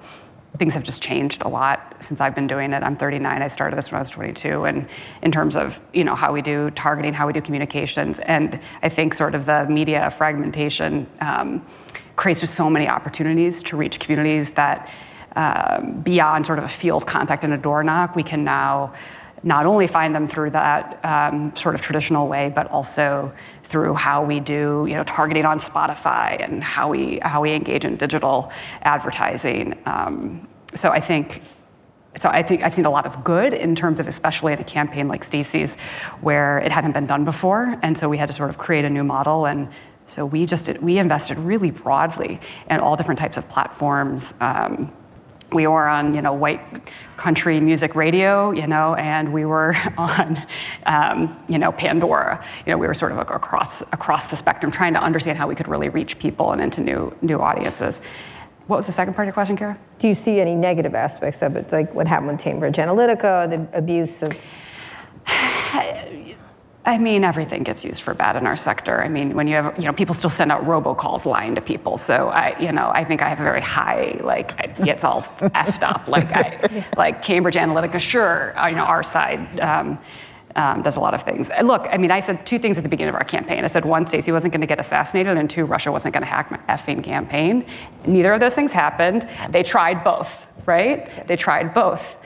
things 0.58 0.74
have 0.74 0.84
just 0.84 1.02
changed 1.02 1.42
a 1.44 1.48
lot 1.48 1.96
since 2.00 2.20
I've 2.20 2.36
been 2.36 2.48
doing 2.48 2.74
it. 2.74 2.84
I'm 2.84 2.98
39. 2.98 3.42
I 3.42 3.48
started 3.48 3.78
this 3.78 3.92
when 3.92 3.98
I 3.98 4.02
was 4.02 4.10
22. 4.10 4.66
And 4.66 4.88
in 5.22 5.32
terms 5.32 5.56
of, 5.56 5.80
you 5.94 6.04
know, 6.04 6.14
how 6.14 6.34
we 6.34 6.42
do 6.42 6.70
targeting, 6.72 7.14
how 7.14 7.26
we 7.26 7.34
do 7.34 7.42
communications, 7.42 8.20
and 8.20 8.60
I 8.84 8.90
think 8.90 9.14
sort 9.14 9.34
of 9.34 9.46
the 9.46 9.66
media 9.66 10.12
fragmentation 10.12 11.08
um, 11.22 11.66
creates 12.16 12.42
just 12.42 12.56
so 12.56 12.70
many 12.70 12.88
opportunities 12.88 13.64
to 13.64 13.78
reach 13.78 14.00
communities 14.00 14.52
that 14.52 14.92
um, 15.36 16.02
beyond 16.02 16.46
sort 16.46 16.60
of 16.60 16.66
a 16.66 16.70
field 16.70 17.08
contact 17.08 17.46
and 17.46 17.54
a 17.54 17.58
door 17.58 17.84
knock, 17.84 18.16
we 18.16 18.24
can 18.24 18.44
now 18.44 18.94
not 19.44 19.66
only 19.66 19.88
find 19.88 20.14
them 20.14 20.28
through 20.28 20.52
that 20.52 21.04
um, 21.04 21.56
sort 21.56 21.76
of 21.76 21.82
traditional 21.82 22.28
way, 22.28 22.52
but 22.54 22.68
also 22.68 23.32
through 23.64 23.94
how 23.94 24.24
we 24.24 24.40
do, 24.40 24.86
you 24.88 24.96
know, 24.96 25.04
targeting 25.04 25.46
on 25.46 25.60
Spotify 25.60 26.44
and 26.44 26.64
how 26.64 26.90
we 26.90 27.20
how 27.24 27.42
we 27.42 27.54
engage 27.54 27.86
in 27.86 27.96
digital 27.96 28.52
advertising. 28.82 29.78
Um, 29.86 30.48
so 30.76 30.90
I 30.90 31.00
think. 31.00 31.42
So 32.18 32.28
I 32.28 32.44
think 32.44 32.62
I've 32.62 32.74
seen 32.74 32.86
a 32.86 32.92
lot 32.92 33.06
of 33.06 33.24
good 33.24 33.54
in 33.54 33.74
terms 33.74 34.02
of, 34.02 34.06
especially 34.06 34.52
in 34.52 34.60
a 34.60 34.66
campaign 34.66 35.08
like 35.08 35.24
Stacey's, 35.24 35.78
where 36.20 36.60
it 36.60 36.70
hadn't 36.70 36.92
been 36.92 37.06
done 37.06 37.24
before, 37.24 37.80
and 37.84 37.98
so 37.98 38.10
we 38.10 38.18
had 38.18 38.28
to 38.28 38.34
sort 38.34 38.50
of 38.50 38.58
create 38.58 38.84
a 38.84 38.90
new 38.90 39.06
model. 39.06 39.46
And 39.46 39.70
so 40.08 40.26
we 40.26 40.46
just 40.46 40.68
we 40.80 40.98
invested 40.98 41.38
really 41.40 41.72
broadly 41.72 42.42
in 42.70 42.82
all 42.82 42.98
different 42.98 43.18
types 43.18 43.38
of 43.38 43.48
platforms. 43.48 44.34
Um, 44.42 44.92
we 45.54 45.68
were 45.68 45.88
on, 45.88 46.14
you 46.14 46.22
know, 46.22 46.34
white 46.34 46.62
country 47.18 47.60
music 47.60 47.96
radio, 47.96 48.52
you 48.52 48.68
know, 48.68 48.96
and 48.96 49.32
we 49.32 49.46
were 49.46 49.76
on, 49.98 50.46
um, 50.86 51.38
you 51.48 51.58
know, 51.58 51.72
Pandora. 51.72 52.44
You 52.66 52.72
know, 52.72 52.78
we 52.78 52.88
were 52.88 52.94
sort 52.94 53.12
of 53.12 53.18
across 53.18 53.82
across 53.94 54.30
the 54.30 54.36
spectrum, 54.36 54.72
trying 54.72 54.94
to 54.94 55.02
understand 55.02 55.38
how 55.38 55.48
we 55.48 55.56
could 55.56 55.68
really 55.68 55.90
reach 55.90 56.20
people 56.20 56.52
and 56.52 56.62
into 56.62 56.82
new 56.82 57.16
new 57.22 57.40
audiences. 57.40 58.02
what 58.68 58.78
was 58.78 58.86
the 58.86 58.92
second 58.92 59.14
part 59.14 59.26
of 59.26 59.28
your 59.28 59.34
question, 59.34 59.58
Kara? 59.58 59.78
Do 60.00 60.08
you 60.08 60.14
see 60.14 60.40
any 60.40 60.56
negative 60.56 60.96
aspects 60.96 61.42
of 61.42 61.56
it, 61.56 61.72
like 61.72 61.94
what 61.94 62.08
happened 62.08 62.32
with 62.32 62.42
Cambridge 62.42 62.78
Analytica, 62.78 63.50
the 63.50 63.78
abuse 63.78 64.24
of? 64.24 64.32
I 66.84 66.98
mean, 66.98 67.24
everything 67.24 67.62
gets 67.62 67.86
used 67.86 68.02
for 68.02 68.16
bad 68.16 68.36
in 68.36 68.48
our 68.48 68.56
sector. 68.58 69.04
I 69.04 69.08
mean, 69.08 69.36
when 69.36 69.48
you 69.48 69.56
have, 69.56 69.78
you 69.78 69.86
know, 69.86 69.94
people 69.94 70.16
still 70.16 70.32
send 70.32 70.52
out 70.52 70.64
robocalls 70.64 71.26
lying 71.26 71.54
to 71.56 71.62
people. 71.62 71.96
So 71.98 72.30
I, 72.30 72.58
you 72.60 72.72
know, 72.72 72.90
I 72.92 73.04
think 73.04 73.22
I 73.22 73.30
have 73.30 73.40
a 73.40 73.44
very 73.44 73.62
high, 73.62 74.20
like, 74.24 74.60
it 74.60 74.84
gets 74.84 75.04
all 75.04 75.22
effed 75.40 75.84
up. 75.84 76.08
Like, 76.08 76.32
I, 76.32 76.86
like 76.98 77.22
Cambridge 77.22 77.56
Analytica, 77.56 78.00
sure, 78.00 78.58
uh, 78.60 78.68
you 78.68 78.76
know, 78.76 78.84
our 78.84 79.04
side. 79.04 79.60
Um, 79.60 80.00
um, 80.54 80.82
does 80.82 80.98
a 80.98 81.00
lot 81.00 81.14
of 81.14 81.24
things. 81.24 81.50
Look, 81.64 81.88
I 81.90 81.96
mean, 81.96 82.12
I 82.12 82.20
said 82.20 82.46
two 82.46 82.60
things 82.60 82.78
at 82.78 82.84
the 82.84 82.90
beginning 82.90 83.14
of 83.14 83.16
our 83.16 83.24
campaign. 83.24 83.64
I 83.64 83.68
said, 83.68 83.86
one, 83.86 84.06
Stacey 84.06 84.34
wasn't 84.34 84.52
going 84.52 84.60
to 84.60 84.68
get 84.68 84.82
assassinated, 84.82 85.38
and 85.38 85.50
two, 85.50 85.64
Russia 85.64 85.94
wasn't 85.94 86.14
going 86.14 86.24
to 86.24 86.30
hack 86.30 86.52
my 86.52 86.58
effing 86.68 87.02
campaign. 87.02 87.66
Neither 88.06 88.34
of 88.34 88.42
those 88.42 88.54
things 88.54 88.74
happened. 88.74 89.30
They 89.50 89.64
tried 89.64 90.04
both, 90.04 90.48
right? 90.66 91.26
They 91.26 91.38
tried 91.38 91.74
both. 91.74 92.18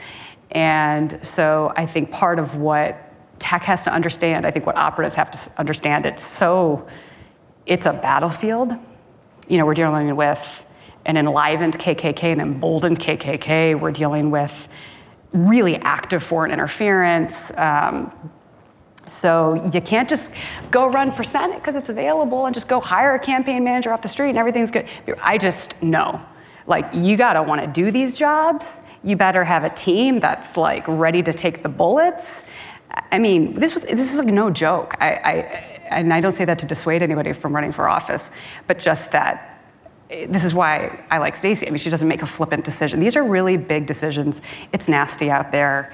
And 0.50 1.20
so 1.22 1.72
I 1.76 1.86
think 1.86 2.10
part 2.10 2.40
of 2.40 2.56
what 2.56 3.05
tech 3.38 3.62
has 3.62 3.84
to 3.84 3.92
understand, 3.92 4.46
I 4.46 4.50
think 4.50 4.66
what 4.66 4.76
operatives 4.76 5.14
have 5.14 5.30
to 5.30 5.50
understand, 5.58 6.06
it's 6.06 6.24
so, 6.24 6.86
it's 7.66 7.86
a 7.86 7.92
battlefield. 7.92 8.72
You 9.48 9.58
know, 9.58 9.66
we're 9.66 9.74
dealing 9.74 10.14
with 10.16 10.64
an 11.04 11.16
enlivened 11.16 11.78
KKK, 11.78 12.32
an 12.32 12.40
emboldened 12.40 12.98
KKK. 12.98 13.78
We're 13.78 13.92
dealing 13.92 14.30
with 14.30 14.68
really 15.32 15.76
active 15.76 16.22
foreign 16.22 16.50
interference. 16.50 17.52
Um, 17.56 18.12
so 19.06 19.70
you 19.72 19.80
can't 19.80 20.08
just 20.08 20.32
go 20.70 20.88
run 20.90 21.12
for 21.12 21.22
Senate 21.22 21.56
because 21.56 21.76
it's 21.76 21.90
available 21.90 22.46
and 22.46 22.54
just 22.54 22.66
go 22.66 22.80
hire 22.80 23.14
a 23.14 23.20
campaign 23.20 23.62
manager 23.62 23.92
off 23.92 24.02
the 24.02 24.08
street 24.08 24.30
and 24.30 24.38
everything's 24.38 24.70
good. 24.70 24.86
I 25.22 25.38
just 25.38 25.80
know. 25.82 26.20
Like, 26.66 26.86
you 26.92 27.16
gotta 27.16 27.42
wanna 27.42 27.68
do 27.68 27.92
these 27.92 28.18
jobs. 28.18 28.80
You 29.04 29.14
better 29.14 29.44
have 29.44 29.62
a 29.62 29.70
team 29.70 30.18
that's 30.18 30.56
like 30.56 30.84
ready 30.88 31.22
to 31.22 31.32
take 31.32 31.62
the 31.62 31.68
bullets 31.68 32.44
I 33.12 33.18
mean, 33.18 33.58
this 33.58 33.74
was 33.74 33.84
this 33.84 34.12
is 34.12 34.18
like 34.18 34.28
no 34.28 34.50
joke. 34.50 34.94
I, 35.00 35.08
I, 35.14 35.32
and 35.90 36.12
I 36.12 36.20
don't 36.20 36.32
say 36.32 36.44
that 36.44 36.58
to 36.60 36.66
dissuade 36.66 37.02
anybody 37.02 37.32
from 37.32 37.54
running 37.54 37.72
for 37.72 37.88
office, 37.88 38.30
but 38.66 38.78
just 38.78 39.12
that 39.12 39.60
eh, 40.10 40.26
this 40.28 40.44
is 40.44 40.54
why 40.54 41.04
I 41.10 41.18
like 41.18 41.36
Stacey. 41.36 41.66
I 41.66 41.70
mean, 41.70 41.78
she 41.78 41.90
doesn't 41.90 42.08
make 42.08 42.22
a 42.22 42.26
flippant 42.26 42.64
decision. 42.64 42.98
These 43.00 43.16
are 43.16 43.24
really 43.24 43.56
big 43.56 43.86
decisions. 43.86 44.40
It's 44.72 44.88
nasty 44.88 45.30
out 45.30 45.52
there 45.52 45.92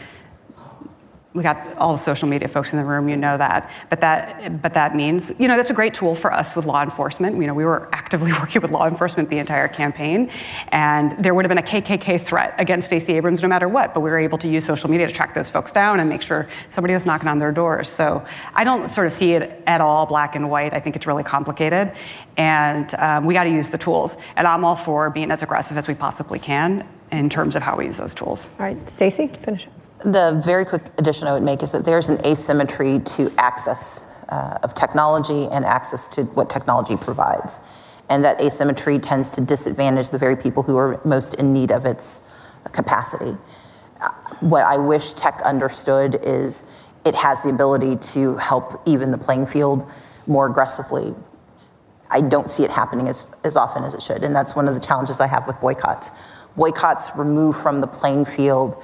we 1.35 1.43
got 1.43 1.77
all 1.79 1.93
the 1.93 1.99
social 1.99 2.29
media 2.29 2.47
folks 2.47 2.73
in 2.73 2.79
the 2.79 2.85
room, 2.85 3.09
you 3.09 3.17
know 3.17 3.39
that. 3.39 3.71
But 3.89 4.03
that, 4.03 4.61
but 4.61 4.75
that 4.75 4.95
means, 4.95 5.33
you 5.39 5.49
know, 5.49 5.57
that's 5.57 5.71
a 5.71 5.75
great 5.75 5.95
tool 5.95 6.15
for 6.15 6.33
us 6.33 6.55
with 6.55 6.67
law 6.67 6.83
enforcement. 6.83 7.41
You 7.41 7.47
know, 7.47 7.55
we 7.55 7.65
were 7.65 7.89
actively 7.93 8.33
working 8.41 8.61
with 8.61 8.71
law 8.71 8.87
enforcement 8.87 9.31
the 9.31 9.39
entire 9.39 9.69
campaign, 9.69 10.31
and 10.69 11.13
there 11.23 11.35
would 11.35 11.45
have 11.45 11.49
been 11.49 11.59
a 11.59 11.63
KKK 11.63 12.21
threat 12.21 12.55
against 12.59 12.89
Stacey 12.89 13.15
Abrams 13.15 13.41
no 13.41 13.49
matter 13.49 13.67
what. 13.67 13.95
But 13.95 14.01
we 14.01 14.11
were 14.11 14.19
able 14.19 14.37
to 14.39 14.49
use 14.49 14.65
social 14.65 14.91
media 14.91 15.07
to 15.07 15.13
track 15.13 15.35
those 15.35 15.49
folks 15.49 15.73
down 15.73 16.01
and 16.01 16.09
make 16.09 16.21
sure 16.21 16.49
somebody 16.69 16.93
was 16.93 17.07
knocking 17.07 17.29
on 17.29 17.39
their 17.39 17.53
doors. 17.53 17.89
So 17.89 18.25
I 18.55 18.65
don't 18.65 18.91
sort 18.91 19.07
of 19.07 19.13
see 19.13 19.33
it 19.33 19.63
at 19.67 19.81
all 19.81 20.05
black 20.05 20.37
and 20.37 20.51
white. 20.51 20.75
I 20.75 20.81
think 20.81 20.97
it's 20.97 21.07
really 21.07 21.25
complicated, 21.25 21.93
and 22.37 22.95
um, 22.97 23.25
we 23.25 23.33
got 23.33 23.45
to 23.45 23.51
use 23.51 23.71
the 23.71 23.79
tools. 23.79 24.19
And 24.37 24.47
I'm 24.47 24.65
all 24.65 24.77
for 24.77 25.09
being 25.09 25.31
as 25.31 25.43
aggressive 25.43 25.79
as 25.79 25.89
we 25.89 25.95
possibly 25.95 26.39
can 26.39 26.87
in 27.11 27.31
terms 27.31 27.57
of 27.57 27.63
how 27.63 27.77
we 27.77 27.87
use 27.87 27.97
those 27.97 28.13
tools. 28.13 28.51
All 28.59 28.67
right, 28.67 28.89
Stacey, 28.89 29.29
finish 29.29 29.67
it. 29.67 29.82
The 30.05 30.43
very 30.45 30.65
quick 30.65 30.83
addition 30.99 31.29
I 31.29 31.33
would 31.33 31.45
make 31.45 31.63
is 31.63 31.73
that 31.73 31.85
there's 31.85 32.09
an 32.09 32.25
asymmetry 32.27 32.99
to 33.01 33.33
access 33.39 34.25
uh, 34.31 34.59
of 34.63 34.75
technology 34.75 35.47
and 35.53 35.65
access 35.65 36.09
to 36.09 36.25
what 36.25 36.51
technology 36.51 36.97
provides. 36.97 37.61
And 38.09 38.25
that 38.25 38.41
asymmetry 38.41 38.99
tends 38.99 39.31
to 39.33 39.41
disadvantage 39.41 40.11
the 40.11 40.19
very 40.19 40.37
people 40.37 40.63
who 40.63 40.77
are 40.77 41.01
most 41.05 41.35
in 41.35 41.53
need 41.53 41.71
of 41.71 41.87
its 41.87 42.37
capacity. 42.73 43.37
Uh, 44.01 44.09
what 44.41 44.65
I 44.65 44.77
wish 44.77 45.13
tech 45.13 45.41
understood 45.45 46.19
is 46.25 46.65
it 47.05 47.15
has 47.15 47.41
the 47.43 47.51
ability 47.51 47.97
to 48.13 48.37
help 48.39 48.83
even 48.87 49.13
the 49.13 49.19
playing 49.19 49.47
field 49.47 49.89
more 50.27 50.47
aggressively. 50.47 51.15
I 52.11 52.23
don't 52.23 52.51
see 52.51 52.65
it 52.65 52.71
happening 52.71 53.09
as, 53.09 53.33
as 53.45 53.57
often 53.57 53.85
as 53.85 53.95
it 53.95 54.03
should. 54.03 54.25
And 54.25 54.35
that's 54.35 54.57
one 54.57 54.67
of 54.67 54.75
the 54.75 54.81
challenges 54.81 55.21
I 55.21 55.27
have 55.29 55.47
with 55.47 55.61
boycotts. 55.61 56.11
Boycotts 56.57 57.13
remove 57.17 57.57
from 57.57 57.81
the 57.81 57.87
playing 57.87 58.25
field 58.25 58.83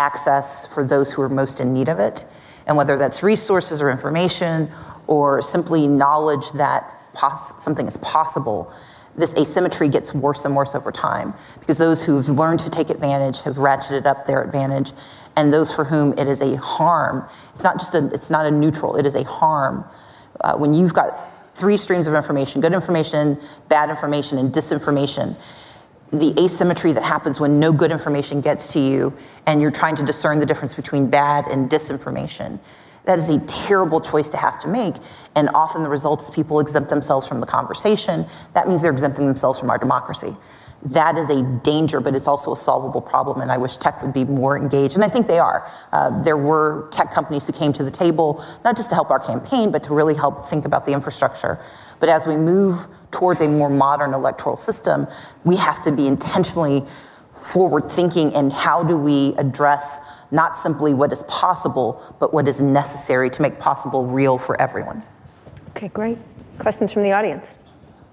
access 0.00 0.66
for 0.66 0.82
those 0.82 1.12
who 1.12 1.22
are 1.22 1.28
most 1.28 1.60
in 1.60 1.72
need 1.72 1.88
of 1.88 1.98
it. 2.00 2.24
And 2.66 2.76
whether 2.76 2.96
that's 2.96 3.22
resources 3.22 3.82
or 3.82 3.90
information 3.90 4.70
or 5.06 5.42
simply 5.42 5.86
knowledge 5.86 6.50
that 6.52 6.82
pos- 7.12 7.62
something 7.62 7.86
is 7.86 7.96
possible, 7.98 8.72
this 9.16 9.36
asymmetry 9.36 9.88
gets 9.88 10.14
worse 10.14 10.44
and 10.44 10.56
worse 10.56 10.74
over 10.74 10.90
time 10.90 11.34
because 11.58 11.78
those 11.78 12.02
who've 12.02 12.28
learned 12.28 12.60
to 12.60 12.70
take 12.70 12.90
advantage 12.90 13.40
have 13.42 13.56
ratcheted 13.56 14.06
up 14.06 14.26
their 14.26 14.42
advantage 14.42 14.92
and 15.36 15.52
those 15.52 15.74
for 15.74 15.84
whom 15.84 16.12
it 16.12 16.28
is 16.28 16.40
a 16.40 16.56
harm 16.56 17.28
it's 17.52 17.64
not 17.64 17.74
just 17.78 17.94
a 17.94 18.08
it's 18.14 18.30
not 18.30 18.46
a 18.46 18.50
neutral 18.50 18.96
it 18.96 19.04
is 19.04 19.16
a 19.16 19.24
harm 19.24 19.84
uh, 20.42 20.56
when 20.56 20.72
you've 20.72 20.94
got 20.94 21.28
three 21.56 21.76
streams 21.76 22.06
of 22.06 22.14
information 22.14 22.60
good 22.60 22.72
information 22.72 23.36
bad 23.68 23.90
information 23.90 24.38
and 24.38 24.52
disinformation 24.52 25.36
the 26.12 26.34
asymmetry 26.42 26.92
that 26.92 27.04
happens 27.04 27.40
when 27.40 27.60
no 27.60 27.72
good 27.72 27.92
information 27.92 28.40
gets 28.40 28.72
to 28.72 28.80
you 28.80 29.16
and 29.46 29.62
you're 29.62 29.70
trying 29.70 29.96
to 29.96 30.04
discern 30.04 30.40
the 30.40 30.46
difference 30.46 30.74
between 30.74 31.08
bad 31.08 31.46
and 31.46 31.70
disinformation. 31.70 32.58
That 33.04 33.18
is 33.18 33.28
a 33.28 33.40
terrible 33.46 34.00
choice 34.00 34.28
to 34.30 34.36
have 34.36 34.58
to 34.60 34.68
make. 34.68 34.94
And 35.36 35.48
often 35.54 35.82
the 35.82 35.88
result 35.88 36.22
is 36.22 36.30
people 36.30 36.60
exempt 36.60 36.90
themselves 36.90 37.26
from 37.26 37.40
the 37.40 37.46
conversation. 37.46 38.26
That 38.54 38.68
means 38.68 38.82
they're 38.82 38.92
exempting 38.92 39.26
themselves 39.26 39.58
from 39.58 39.70
our 39.70 39.78
democracy. 39.78 40.34
That 40.82 41.18
is 41.18 41.28
a 41.28 41.42
danger, 41.62 42.00
but 42.00 42.14
it's 42.14 42.26
also 42.26 42.52
a 42.52 42.56
solvable 42.56 43.02
problem. 43.02 43.42
And 43.42 43.52
I 43.52 43.58
wish 43.58 43.76
tech 43.76 44.02
would 44.02 44.14
be 44.14 44.24
more 44.24 44.56
engaged. 44.56 44.94
And 44.94 45.04
I 45.04 45.08
think 45.08 45.26
they 45.26 45.38
are. 45.38 45.70
Uh, 45.92 46.22
there 46.22 46.38
were 46.38 46.88
tech 46.90 47.12
companies 47.12 47.46
who 47.46 47.52
came 47.52 47.72
to 47.74 47.84
the 47.84 47.90
table, 47.90 48.42
not 48.64 48.76
just 48.76 48.88
to 48.88 48.94
help 48.94 49.10
our 49.10 49.18
campaign, 49.18 49.70
but 49.70 49.82
to 49.84 49.94
really 49.94 50.14
help 50.14 50.46
think 50.46 50.64
about 50.64 50.86
the 50.86 50.92
infrastructure. 50.92 51.58
But 51.98 52.08
as 52.08 52.26
we 52.26 52.36
move 52.36 52.86
towards 53.10 53.42
a 53.42 53.48
more 53.48 53.68
modern 53.68 54.14
electoral 54.14 54.56
system, 54.56 55.06
we 55.44 55.56
have 55.56 55.82
to 55.82 55.92
be 55.92 56.06
intentionally 56.06 56.82
forward 57.34 57.90
thinking 57.90 58.32
in 58.32 58.50
how 58.50 58.82
do 58.82 58.96
we 58.96 59.34
address 59.36 60.00
not 60.30 60.56
simply 60.56 60.94
what 60.94 61.12
is 61.12 61.22
possible, 61.24 62.02
but 62.20 62.32
what 62.32 62.46
is 62.46 62.60
necessary 62.60 63.28
to 63.30 63.42
make 63.42 63.58
possible 63.58 64.06
real 64.06 64.38
for 64.38 64.60
everyone. 64.60 65.02
Okay, 65.70 65.88
great. 65.88 66.18
Questions 66.58 66.92
from 66.92 67.02
the 67.02 67.12
audience? 67.12 67.58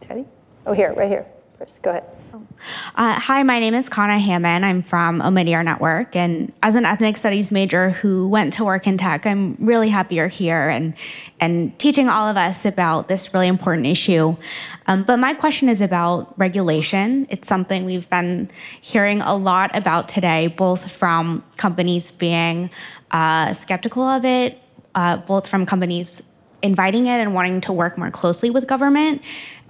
Teddy? 0.02 0.26
Oh, 0.66 0.74
here, 0.74 0.94
right 0.94 1.10
here. 1.10 1.26
First, 1.58 1.82
go 1.82 1.92
ahead. 1.92 2.17
Uh, 2.96 3.20
hi, 3.20 3.44
my 3.44 3.60
name 3.60 3.74
is 3.74 3.90
Kana 3.90 4.18
Hammond. 4.18 4.66
I'm 4.66 4.82
from 4.82 5.22
Omidyar 5.22 5.64
Network. 5.64 6.16
And 6.16 6.52
as 6.64 6.76
an 6.76 6.86
ethnic 6.86 7.16
studies 7.16 7.52
major 7.52 7.92
who 7.92 8.28
went 8.28 8.54
to 8.54 8.66
work 8.66 8.88
in 8.88 8.98
tech, 8.98 9.26
I'm 9.26 9.56
really 9.60 9.90
happy 9.90 10.16
you're 10.16 10.28
here 10.28 10.70
and, 10.70 10.94
and 11.40 11.78
teaching 11.80 12.10
all 12.10 12.28
of 12.28 12.36
us 12.36 12.66
about 12.66 13.08
this 13.08 13.34
really 13.34 13.48
important 13.48 13.88
issue. 13.88 14.36
Um, 14.88 15.04
but 15.04 15.18
my 15.18 15.34
question 15.34 15.70
is 15.70 15.82
about 15.82 16.38
regulation. 16.38 17.28
It's 17.30 17.48
something 17.48 17.86
we've 17.86 18.10
been 18.10 18.50
hearing 18.82 19.22
a 19.22 19.36
lot 19.36 19.76
about 19.76 20.10
today, 20.10 20.48
both 20.48 20.92
from 20.92 21.44
companies 21.58 22.12
being 22.12 22.70
uh, 23.12 23.54
skeptical 23.54 24.04
of 24.04 24.26
it, 24.26 24.60
uh, 24.96 25.18
both 25.18 25.48
from 25.48 25.66
companies 25.66 26.24
inviting 26.64 27.06
it 27.06 27.20
and 27.20 27.34
wanting 27.34 27.62
to 27.62 27.72
work 27.72 27.98
more 27.98 28.10
closely 28.10 28.50
with 28.50 28.66
government 28.68 29.22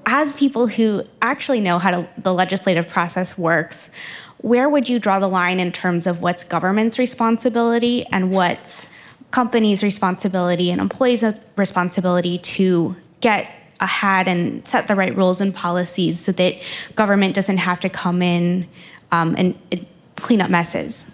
as 0.08 0.34
people 0.36 0.68
who 0.68 1.04
actually 1.22 1.60
know 1.60 1.78
how 1.78 1.92
to, 1.92 2.10
the 2.18 2.34
legislative 2.34 2.88
process 2.88 3.38
works, 3.38 3.92
where 4.38 4.70
would 4.70 4.88
you 4.88 5.00
draw 5.00 5.20
the 5.20 5.28
line 5.28 5.60
in 5.60 5.70
terms 5.72 6.08
of 6.08 6.22
what's 6.22 6.44
government's 6.44 6.98
responsibility 6.98 8.06
and 8.06 8.32
what's 8.32 8.88
companies' 9.32 9.84
responsibility 9.84 10.72
and 10.72 10.80
employees' 10.80 11.26
responsibility 11.58 12.38
to 12.38 12.96
get 13.20 13.52
ahead 13.82 14.30
and 14.30 14.66
set 14.66 14.88
the 14.88 14.96
right 14.96 15.16
rules 15.16 15.42
and 15.42 15.54
policies 15.54 16.22
so 16.22 16.32
that 16.32 16.56
government 16.96 17.36
doesn't 17.36 17.58
have 17.58 17.82
to 17.82 17.90
come 17.90 18.22
in 18.22 18.68
um, 19.12 19.36
and, 19.38 19.60
and, 19.72 19.86
clean 20.16 20.42
up 20.42 20.50
messes? 20.50 21.12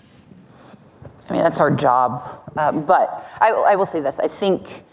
I 1.29 1.33
mean, 1.33 1.41
that's 1.41 1.59
our 1.59 1.75
job. 1.75 2.21
Uh, 2.55 2.71
but 2.71 3.09
I, 3.41 3.69
I 3.71 3.75
will 3.75 3.85
say 3.85 3.99
this 3.99 4.19
I 4.19 4.27
think 4.27 4.83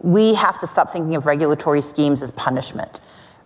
we 0.00 0.34
have 0.34 0.58
to 0.58 0.66
stop 0.66 0.90
thinking 0.90 1.14
of 1.14 1.24
regulatory 1.24 1.80
schemes 1.80 2.20
as 2.20 2.30
punishment 2.32 3.00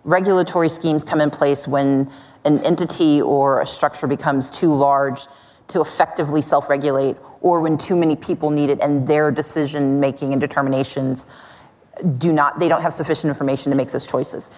regulatory 0.09 0.70
schemes 0.70 1.04
come 1.04 1.20
in 1.20 1.30
place 1.30 1.68
when 1.68 2.11
an 2.44 2.59
entity 2.64 3.20
or 3.20 3.61
a 3.61 3.66
structure 3.66 4.06
becomes 4.06 4.50
too 4.50 4.74
large 4.74 5.26
to 5.68 5.82
effectively 5.82 6.40
self 6.40 6.70
regulate, 6.70 7.16
or 7.42 7.61
when 7.61 7.76
too 7.76 7.94
many 7.94 8.16
people 8.16 8.50
need 8.50 8.70
it 8.70 8.82
and 8.82 9.06
their 9.06 9.30
decision 9.30 10.00
making 10.00 10.32
and 10.32 10.40
determinations 10.40 11.26
do 12.16 12.32
not, 12.32 12.59
they 12.59 12.68
don't 12.68 12.80
have 12.80 12.94
sufficient 12.94 13.28
information 13.28 13.70
to 13.70 13.76
make 13.76 13.90
those 13.90 14.06
choices. 14.06 14.50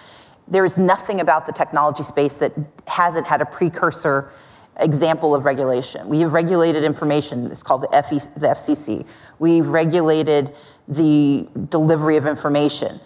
There 0.47 0.63
is 0.63 0.77
nothing 0.77 1.19
about 1.19 1.45
the 1.45 1.51
technology 1.51 2.03
space 2.03 2.37
that 2.37 2.53
hasn't 2.87 3.27
had 3.27 3.41
a 3.41 3.45
precursor 3.45 4.31
example 4.79 5.35
of 5.35 5.43
regulation. 5.43 6.07
We 6.07 6.21
have 6.21 6.31
regulated 6.31 6.83
information, 6.83 7.51
it's 7.51 7.63
called 7.63 7.81
the, 7.81 8.03
FE, 8.03 8.19
the 8.39 8.47
FCC. 8.47 9.05
We've 9.39 9.67
regulated 9.67 10.53
the 10.87 11.47
delivery 11.69 12.15
of 12.15 12.25
information 12.25 13.01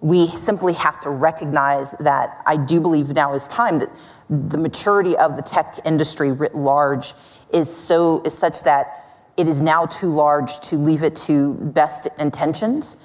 we 0.00 0.28
simply 0.28 0.72
have 0.74 0.98
to 1.00 1.10
recognize 1.10 1.92
that 1.92 2.42
I 2.46 2.56
do 2.56 2.80
believe 2.80 3.10
now 3.10 3.34
is 3.34 3.46
time 3.48 3.78
that 3.80 3.90
the 4.30 4.58
maturity 4.58 5.16
of 5.16 5.36
the 5.36 5.42
tech 5.42 5.78
industry 5.84 6.32
writ 6.32 6.54
large 6.54 7.14
is 7.52 7.74
so 7.74 8.22
is 8.24 8.36
such 8.36 8.62
that 8.62 9.04
it 9.36 9.48
is 9.48 9.60
now 9.60 9.86
too 9.86 10.08
large 10.08 10.60
to 10.60 10.76
leave 10.76 11.02
it 11.02 11.16
to 11.16 11.54
best 11.54 12.08
intentions. 12.18 12.96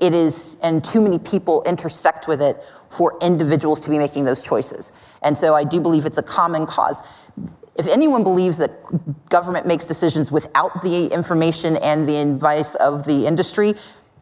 It 0.00 0.14
is, 0.14 0.56
and 0.62 0.84
too 0.84 1.00
many 1.00 1.18
people 1.18 1.62
intersect 1.64 2.26
with 2.26 2.40
it 2.40 2.62
for 2.90 3.16
individuals 3.20 3.80
to 3.82 3.90
be 3.90 3.98
making 3.98 4.24
those 4.24 4.42
choices. 4.42 4.92
And 5.22 5.36
so 5.36 5.54
I 5.54 5.64
do 5.64 5.80
believe 5.80 6.06
it's 6.06 6.18
a 6.18 6.22
common 6.22 6.66
cause. 6.66 7.02
If 7.76 7.86
anyone 7.86 8.24
believes 8.24 8.58
that 8.58 8.70
government 9.28 9.66
makes 9.66 9.86
decisions 9.86 10.32
without 10.32 10.82
the 10.82 11.06
information 11.06 11.76
and 11.82 12.08
the 12.08 12.16
advice 12.16 12.74
of 12.76 13.04
the 13.04 13.26
industry, 13.26 13.74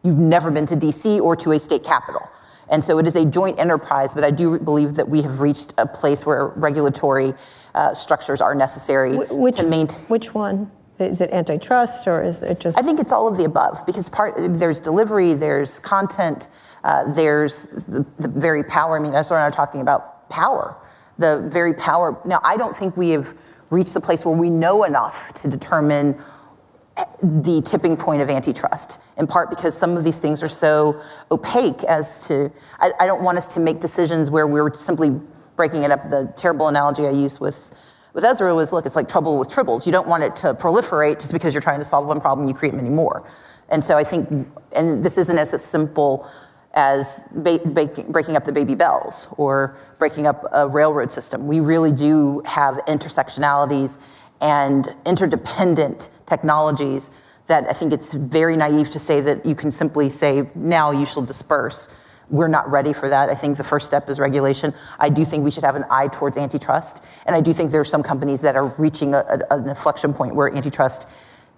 you've 0.03 0.17
never 0.17 0.51
been 0.51 0.65
to 0.67 0.75
DC 0.75 1.19
or 1.19 1.35
to 1.37 1.51
a 1.51 1.59
state 1.59 1.83
capital. 1.83 2.29
And 2.71 2.83
so 2.83 2.99
it 2.99 3.07
is 3.07 3.15
a 3.15 3.25
joint 3.25 3.59
enterprise, 3.59 4.13
but 4.13 4.23
I 4.23 4.31
do 4.31 4.59
believe 4.59 4.95
that 4.95 5.07
we 5.07 5.21
have 5.23 5.39
reached 5.39 5.73
a 5.77 5.87
place 5.87 6.25
where 6.25 6.47
regulatory 6.47 7.33
uh, 7.73 7.93
structures 7.93 8.41
are 8.41 8.53
necessary 8.53 9.17
Which, 9.17 9.57
to 9.57 9.67
maintain. 9.67 9.99
which 10.01 10.33
one? 10.33 10.71
Is 10.99 11.21
it 11.21 11.31
antitrust 11.31 12.07
or 12.07 12.21
is 12.21 12.43
it 12.43 12.59
just? 12.59 12.77
I 12.77 12.81
think 12.81 12.99
it's 12.99 13.13
all 13.13 13.27
of 13.27 13.37
the 13.37 13.45
above 13.45 13.85
because 13.85 14.09
part 14.09 14.33
there's 14.37 14.81
delivery, 14.81 15.33
there's 15.33 15.79
content, 15.79 16.49
uh, 16.83 17.13
there's 17.13 17.67
the, 17.87 18.05
the 18.19 18.27
very 18.27 18.63
power. 18.63 18.97
I 18.97 18.99
mean, 18.99 19.13
that's 19.13 19.29
what 19.29 19.37
I'm 19.37 19.51
talking 19.51 19.79
about 19.79 20.29
power. 20.29 20.75
The 21.17 21.47
very 21.53 21.73
power. 21.73 22.19
Now, 22.25 22.41
I 22.43 22.57
don't 22.57 22.75
think 22.75 22.97
we 22.97 23.11
have 23.11 23.33
reached 23.69 23.93
the 23.93 24.01
place 24.01 24.25
where 24.25 24.35
we 24.35 24.49
know 24.49 24.83
enough 24.83 25.31
to 25.35 25.47
determine 25.47 26.19
the 27.21 27.61
tipping 27.63 27.97
point 27.97 28.21
of 28.21 28.29
antitrust, 28.29 28.99
in 29.17 29.27
part 29.27 29.49
because 29.49 29.77
some 29.77 29.97
of 29.97 30.03
these 30.03 30.19
things 30.19 30.41
are 30.41 30.49
so 30.49 30.99
opaque 31.31 31.83
as 31.83 32.27
to, 32.27 32.51
I, 32.79 32.91
I 32.99 33.05
don't 33.05 33.23
want 33.23 33.37
us 33.37 33.53
to 33.55 33.59
make 33.59 33.81
decisions 33.81 34.31
where 34.31 34.47
we're 34.47 34.73
simply 34.73 35.19
breaking 35.55 35.83
it 35.83 35.91
up. 35.91 36.09
The 36.09 36.33
terrible 36.37 36.67
analogy 36.67 37.05
I 37.05 37.11
use 37.11 37.39
with, 37.39 37.71
with 38.13 38.23
Ezra 38.23 38.55
was 38.55 38.71
look, 38.71 38.85
it's 38.85 38.95
like 38.95 39.09
trouble 39.09 39.37
with 39.37 39.49
tribbles. 39.49 39.85
You 39.85 39.91
don't 39.91 40.07
want 40.07 40.23
it 40.23 40.35
to 40.37 40.53
proliferate 40.53 41.19
just 41.19 41.33
because 41.33 41.53
you're 41.53 41.61
trying 41.61 41.79
to 41.79 41.85
solve 41.85 42.05
one 42.05 42.21
problem, 42.21 42.47
you 42.47 42.53
create 42.53 42.73
many 42.73 42.89
more. 42.89 43.27
And 43.69 43.83
so 43.83 43.97
I 43.97 44.03
think, 44.03 44.29
and 44.75 45.03
this 45.03 45.17
isn't 45.17 45.37
as 45.37 45.51
simple 45.63 46.27
as 46.73 47.21
ba- 47.31 47.59
ba- 47.65 48.05
breaking 48.09 48.35
up 48.35 48.45
the 48.45 48.51
baby 48.51 48.75
bells 48.75 49.27
or 49.37 49.77
breaking 49.97 50.27
up 50.27 50.45
a 50.53 50.67
railroad 50.67 51.11
system. 51.11 51.47
We 51.47 51.59
really 51.59 51.91
do 51.91 52.41
have 52.45 52.75
intersectionalities 52.87 53.97
and 54.41 54.87
interdependent 55.05 56.09
technologies 56.25 57.11
that 57.47 57.67
I 57.67 57.73
think 57.73 57.91
it's 57.91 58.13
very 58.13 58.55
naive 58.55 58.91
to 58.91 58.99
say 58.99 59.21
that 59.21 59.45
you 59.45 59.55
can 59.55 59.71
simply 59.71 60.09
say, 60.09 60.49
now 60.55 60.91
you 60.91 61.05
shall 61.05 61.23
disperse. 61.23 61.89
We're 62.29 62.47
not 62.47 62.69
ready 62.69 62.93
for 62.93 63.09
that. 63.09 63.29
I 63.29 63.35
think 63.35 63.57
the 63.57 63.63
first 63.63 63.87
step 63.87 64.07
is 64.07 64.19
regulation. 64.19 64.71
I 64.99 65.09
do 65.09 65.25
think 65.25 65.43
we 65.43 65.49
should 65.49 65.63
have 65.63 65.75
an 65.75 65.83
eye 65.89 66.07
towards 66.09 66.37
antitrust. 66.37 67.03
And 67.25 67.35
I 67.35 67.41
do 67.41 67.51
think 67.53 67.71
there 67.71 67.81
are 67.81 67.85
some 67.85 68.03
companies 68.03 68.41
that 68.41 68.55
are 68.55 68.67
reaching 68.77 69.15
a, 69.15 69.25
a, 69.49 69.55
an 69.55 69.67
inflection 69.67 70.13
point 70.13 70.35
where 70.35 70.55
antitrust 70.55 71.09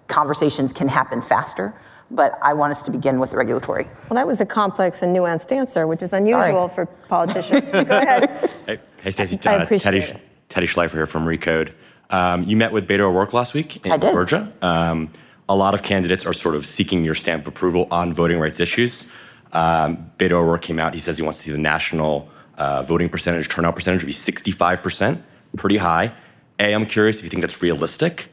conversations 0.08 0.72
can 0.72 0.88
happen 0.88 1.20
faster. 1.20 1.74
But 2.10 2.38
I 2.42 2.54
want 2.54 2.70
us 2.70 2.82
to 2.82 2.90
begin 2.90 3.20
with 3.20 3.32
the 3.32 3.36
regulatory. 3.36 3.84
Well, 4.08 4.16
that 4.16 4.26
was 4.26 4.40
a 4.40 4.46
complex 4.46 5.02
and 5.02 5.14
nuanced 5.14 5.52
answer, 5.52 5.86
which 5.86 6.02
is 6.02 6.14
unusual 6.14 6.68
Sorry. 6.68 6.74
for 6.74 6.86
politicians. 6.86 7.70
Go 7.70 7.98
ahead. 7.98 8.50
Hey, 8.66 8.78
hey 9.02 9.10
Stacey. 9.10 9.38
Uh, 9.44 9.50
I 9.50 9.62
appreciate 9.62 10.00
Teddy, 10.00 10.14
it. 10.14 10.48
Teddy 10.48 10.66
Schleifer 10.66 10.92
here 10.92 11.06
from 11.06 11.26
Recode. 11.26 11.72
Um, 12.12 12.44
you 12.44 12.56
met 12.56 12.72
with 12.72 12.86
Beto 12.86 13.00
O'Rourke 13.00 13.32
last 13.32 13.54
week 13.54 13.84
in 13.86 14.00
Georgia. 14.00 14.52
Um, 14.62 15.10
a 15.48 15.56
lot 15.56 15.74
of 15.74 15.82
candidates 15.82 16.24
are 16.26 16.32
sort 16.32 16.54
of 16.54 16.66
seeking 16.66 17.04
your 17.04 17.14
stamp 17.14 17.42
of 17.42 17.48
approval 17.48 17.88
on 17.90 18.12
voting 18.14 18.38
rights 18.38 18.60
issues. 18.60 19.06
Um, 19.52 20.10
Beto 20.18 20.32
O'Rourke 20.32 20.62
came 20.62 20.78
out. 20.78 20.94
He 20.94 21.00
says 21.00 21.16
he 21.18 21.24
wants 21.24 21.38
to 21.38 21.44
see 21.44 21.52
the 21.52 21.58
national 21.58 22.28
uh, 22.58 22.82
voting 22.82 23.08
percentage, 23.08 23.48
turnout 23.48 23.74
percentage, 23.74 24.04
be 24.04 24.12
65%, 24.12 25.20
pretty 25.56 25.78
high. 25.78 26.12
A, 26.60 26.74
I'm 26.74 26.86
curious 26.86 27.18
if 27.18 27.24
you 27.24 27.30
think 27.30 27.40
that's 27.40 27.60
realistic. 27.62 28.28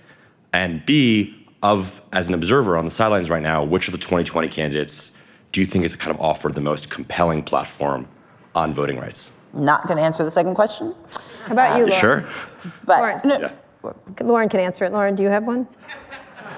And 0.54 0.86
B, 0.86 1.36
of 1.64 2.02
as 2.14 2.28
an 2.28 2.34
observer 2.34 2.78
on 2.78 2.86
the 2.86 2.92
sidelines 2.92 3.30
right 3.30 3.42
now, 3.42 3.64
which 3.64 3.88
of 3.88 3.92
the 3.92 3.98
2020 3.98 4.48
candidates 4.50 5.12
do 5.52 5.62
you 5.62 5.68
think 5.68 5.84
is 5.84 5.96
kind 5.96 6.16
of 6.16 6.22
offered 6.22 6.54
the 6.54 6.62
most 6.62 6.90
compelling 6.90 7.44
platform 7.44 8.08
on 8.56 8.74
voting 8.74 9.00
rights? 9.00 9.32
Not 9.54 9.88
going 9.88 9.98
to 9.98 10.04
answer 10.04 10.24
the 10.24 10.32
second 10.32 10.56
question. 10.56 10.94
How 11.46 11.54
about 11.54 11.78
you, 11.78 11.86
Lauren? 11.86 12.00
Sure. 12.00 12.26
But 12.86 13.00
Lauren. 13.00 13.22
no, 13.26 13.40
Yeah. 13.40 13.52
Lauren 14.22 14.50
can 14.50 14.60
answer 14.60 14.86
it. 14.86 14.92
Lauren, 14.92 15.16
do 15.16 15.24
you 15.24 15.30
have 15.30 15.44
one? 15.44 15.68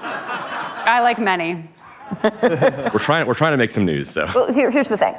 I 0.02 1.00
like 1.02 1.18
many. 1.18 1.68
We're 2.22 2.98
trying. 2.98 3.26
We're 3.26 3.34
trying 3.34 3.52
to 3.52 3.56
make 3.56 3.70
some 3.70 3.84
news. 3.84 4.10
So 4.10 4.26
Well, 4.34 4.52
here, 4.52 4.70
here's 4.70 4.88
the 4.88 4.96
thing. 4.96 5.14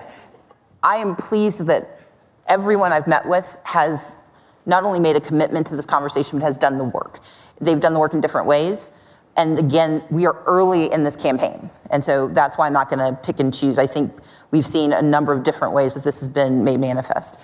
I 0.84 0.98
am 0.98 1.16
pleased 1.16 1.66
that 1.68 2.02
everyone 2.48 2.92
I've 2.92 3.08
met 3.08 3.26
with 3.28 3.58
has 3.64 4.18
not 4.66 4.84
only 4.84 5.00
made 5.00 5.16
a 5.16 5.22
commitment 5.22 5.68
to 5.68 5.76
this 5.76 5.86
conversation, 5.86 6.40
but 6.40 6.46
has 6.46 6.58
done 6.58 6.78
the 6.78 6.84
work. 6.84 7.20
They've 7.60 7.80
done 7.80 7.94
the 7.94 8.00
work 8.00 8.14
in 8.14 8.22
different 8.22 8.48
ways. 8.48 8.92
And 9.36 9.58
again, 9.58 10.04
we 10.12 10.26
are 10.26 10.42
early 10.46 10.92
in 10.94 11.04
this 11.04 11.16
campaign. 11.16 11.70
And 11.90 12.04
so 12.04 12.28
that's 12.28 12.58
why 12.58 12.68
I'm 12.68 12.74
not 12.74 12.90
going 12.90 13.00
to 13.00 13.20
pick 13.24 13.40
and 13.40 13.54
choose. 13.54 13.80
I 13.80 13.88
think 13.88 14.14
we've 14.52 14.66
seen 14.66 14.94
a 14.94 15.02
number 15.02 15.34
of 15.34 15.44
different 15.44 15.74
ways 15.74 15.96
that 15.96 16.04
this 16.04 16.20
has 16.20 16.30
been 16.30 16.64
made 16.64 16.80
manifest. 16.80 17.40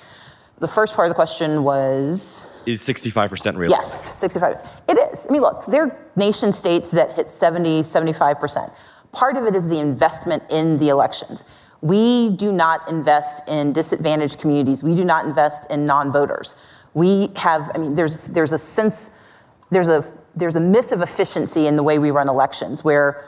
The 0.60 0.68
first 0.68 0.94
part 0.94 1.08
of 1.08 1.10
the 1.10 1.16
question 1.16 1.64
was 1.64 2.50
is 2.70 2.82
65% 2.82 3.58
real. 3.58 3.70
Yes, 3.70 4.18
65. 4.18 4.58
It 4.88 4.98
is. 5.12 5.28
I 5.28 5.32
mean, 5.32 5.42
look, 5.42 5.66
there 5.66 5.84
are 5.84 6.10
nation 6.16 6.54
states 6.54 6.92
that 6.92 7.12
hit 7.14 7.30
70, 7.30 7.82
75%. 7.82 8.74
Part 9.12 9.38
of 9.38 9.46
it 9.46 9.56
is 9.56 9.68
the 9.68 9.80
investment 9.80 10.44
in 10.52 10.78
the 10.78 10.90
elections. 10.90 11.46
We 11.82 12.30
do 12.32 12.52
not 12.52 12.88
invest 12.90 13.48
in 13.48 13.72
disadvantaged 13.72 14.40
communities. 14.40 14.84
We 14.84 14.96
do 14.96 15.06
not 15.06 15.26
invest 15.26 15.72
in 15.72 15.86
non-voters. 15.86 16.56
We 16.94 17.30
have, 17.36 17.72
I 17.74 17.78
mean, 17.78 17.96
there's, 17.96 18.20
there's 18.20 18.52
a 18.52 18.58
sense, 18.58 19.12
there's 19.72 19.88
a, 19.88 20.04
there's 20.36 20.56
a 20.56 20.60
myth 20.60 20.92
of 20.92 21.02
efficiency 21.02 21.68
in 21.68 21.76
the 21.76 21.84
way 21.84 22.00
we 22.00 22.12
run 22.12 22.28
elections 22.30 22.84
where 22.84 23.26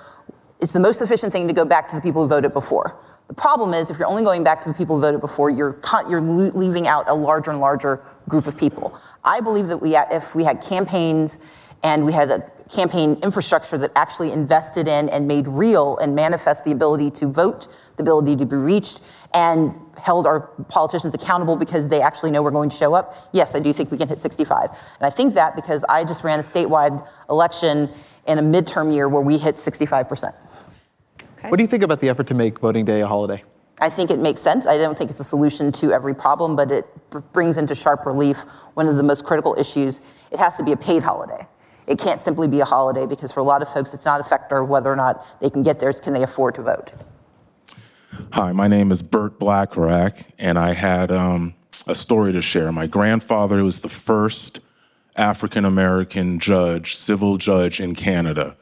it's 0.60 0.74
the 0.74 0.80
most 0.80 1.02
efficient 1.02 1.34
thing 1.34 1.48
to 1.48 1.54
go 1.54 1.66
back 1.66 1.88
to 1.88 1.96
the 1.96 2.02
people 2.02 2.22
who 2.22 2.28
voted 2.28 2.54
before. 2.54 3.00
The 3.32 3.36
problem 3.36 3.74
is, 3.74 3.90
if 3.90 3.98
you're 3.98 4.10
only 4.10 4.24
going 4.24 4.44
back 4.44 4.60
to 4.60 4.68
the 4.68 4.76
people 4.76 4.98
who 4.98 5.04
voted 5.04 5.22
before, 5.22 5.50
you're, 5.50 5.80
you're 6.10 6.20
leaving 6.20 6.86
out 6.86 7.08
a 7.08 7.14
larger 7.14 7.50
and 7.52 7.62
larger 7.62 8.04
group 8.28 8.46
of 8.46 8.58
people. 8.58 8.94
I 9.24 9.40
believe 9.40 9.70
that 9.70 9.78
we, 9.78 9.96
if 9.96 10.36
we 10.36 10.44
had 10.44 10.62
campaigns 10.62 11.40
and 11.82 12.06
we 12.06 12.12
had 12.12 12.30
a 12.30 12.42
campaign 12.70 13.18
infrastructure 13.24 13.78
that 13.78 13.92
actually 13.96 14.34
invested 14.34 14.90
in 14.90 15.08
and 15.08 15.30
made 15.30 15.48
real 15.48 15.98
and 16.00 16.14
manifest 16.14 16.66
the 16.66 16.74
ability 16.74 17.10
to 17.12 17.28
vote, 17.28 17.70
the 17.96 18.04
ability 18.04 18.36
to 18.36 18.46
be 18.46 18.58
reached, 18.58 19.00
and 19.34 19.74
held 19.98 20.28
our 20.28 20.42
politicians 20.68 21.14
accountable 21.14 21.56
because 21.56 21.88
they 21.88 22.02
actually 22.02 22.32
know 22.32 22.44
we're 22.44 22.52
going 22.52 22.70
to 22.70 22.76
show 22.76 22.94
up, 22.94 23.16
yes, 23.32 23.56
I 23.56 23.60
do 23.60 23.72
think 23.72 23.92
we 23.92 23.98
can 23.98 24.10
hit 24.10 24.20
65. 24.20 24.72
And 25.00 25.08
I 25.08 25.10
think 25.10 25.36
that 25.36 25.56
because 25.56 25.86
I 25.88 26.04
just 26.04 26.26
ran 26.26 26.40
a 26.40 26.44
statewide 26.44 27.08
election 27.30 27.90
in 28.28 28.40
a 28.40 28.42
midterm 28.42 28.94
year 28.94 29.08
where 29.08 29.22
we 29.22 29.38
hit 29.38 29.56
65%. 29.56 30.34
Okay. 31.42 31.50
What 31.50 31.58
do 31.58 31.64
you 31.64 31.68
think 31.68 31.82
about 31.82 32.00
the 32.00 32.10
effort 32.10 32.28
to 32.28 32.36
make 32.36 32.60
voting 32.60 32.86
day 32.86 33.02
a 33.02 33.08
holiday? 33.08 33.44
I 33.80 33.90
think 33.90 34.12
it 34.12 34.20
makes 34.20 34.40
sense. 34.42 34.68
I 34.68 34.78
don't 34.78 34.96
think 34.96 35.10
it's 35.10 35.20
a 35.20 35.24
solution 35.24 35.72
to 35.72 35.92
every 35.92 36.14
problem, 36.14 36.56
but 36.56 36.72
it 36.72 36.86
brings 37.34 37.58
into 37.58 37.74
sharp 37.74 38.06
relief 38.06 38.44
one 38.76 38.88
of 38.88 38.96
the 38.96 39.02
most 39.02 39.26
critical 39.26 39.56
issues. 39.58 40.04
It 40.32 40.38
has 40.38 40.56
to 40.58 40.64
be 40.64 40.72
a 40.72 40.78
paid 40.78 41.02
holiday. 41.02 41.48
It 41.88 41.98
can't 41.98 42.22
simply 42.22 42.48
be 42.48 42.60
a 42.60 42.66
holiday 42.66 43.08
because 43.08 43.32
for 43.32 43.40
a 43.40 43.44
lot 43.44 43.64
of 43.64 43.70
folks, 43.74 43.96
it's 43.96 44.06
not 44.06 44.22
a 44.22 44.24
factor 44.24 44.60
of 44.60 44.70
whether 44.70 44.92
or 44.92 44.96
not 44.96 45.26
they 45.42 45.50
can 45.50 45.64
get 45.64 45.80
there. 45.80 45.90
It's 45.90 46.00
can 46.00 46.14
they 46.14 46.22
afford 46.22 46.54
to 46.56 46.62
vote? 46.62 46.92
Hi, 48.34 48.52
my 48.52 48.68
name 48.68 48.92
is 48.92 49.02
Bert 49.02 49.40
Blackrack, 49.40 50.26
and 50.38 50.60
I 50.60 50.74
had 50.74 51.12
um, 51.12 51.56
a 51.88 51.96
story 51.96 52.34
to 52.34 52.42
share. 52.44 52.72
My 52.72 52.86
grandfather 52.86 53.64
was 53.64 53.80
the 53.80 53.90
first 53.90 54.60
African 55.16 55.66
American 55.66 56.38
judge, 56.38 56.96
civil 56.96 57.38
judge 57.38 57.80
in 57.80 57.96
Canada. 57.96 58.56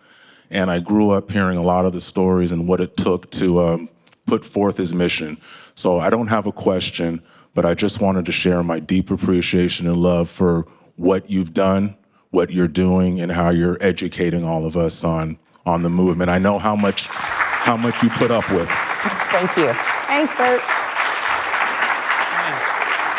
And 0.51 0.71
I 0.71 0.79
grew 0.79 1.11
up 1.11 1.31
hearing 1.31 1.57
a 1.57 1.63
lot 1.63 1.85
of 1.85 1.93
the 1.93 2.01
stories 2.01 2.51
and 2.51 2.67
what 2.67 2.81
it 2.81 2.97
took 2.97 3.29
to 3.31 3.61
um, 3.61 3.89
put 4.25 4.43
forth 4.43 4.77
his 4.77 4.93
mission. 4.93 5.37
So 5.75 5.99
I 5.99 6.09
don't 6.09 6.27
have 6.27 6.47
a 6.47 6.51
question, 6.51 7.21
but 7.53 7.65
I 7.65 7.73
just 7.73 8.01
wanted 8.01 8.25
to 8.25 8.31
share 8.31 8.63
my 8.63 8.79
deep 8.79 9.11
appreciation 9.11 9.87
and 9.87 9.97
love 9.97 10.29
for 10.29 10.65
what 10.95 11.29
you've 11.29 11.53
done, 11.53 11.95
what 12.31 12.51
you're 12.51 12.67
doing, 12.67 13.21
and 13.21 13.31
how 13.31 13.49
you're 13.49 13.77
educating 13.79 14.43
all 14.43 14.65
of 14.65 14.75
us 14.75 15.03
on 15.03 15.37
on 15.65 15.83
the 15.83 15.89
movement. 15.89 16.29
I 16.29 16.39
know 16.39 16.57
how 16.57 16.75
much 16.75 17.05
how 17.07 17.77
much 17.77 18.01
you 18.01 18.09
put 18.09 18.31
up 18.31 18.49
with. 18.51 18.67
Thank 18.69 19.55
you. 19.55 19.71
Thanks, 20.07 20.35
Bert. 20.35 20.61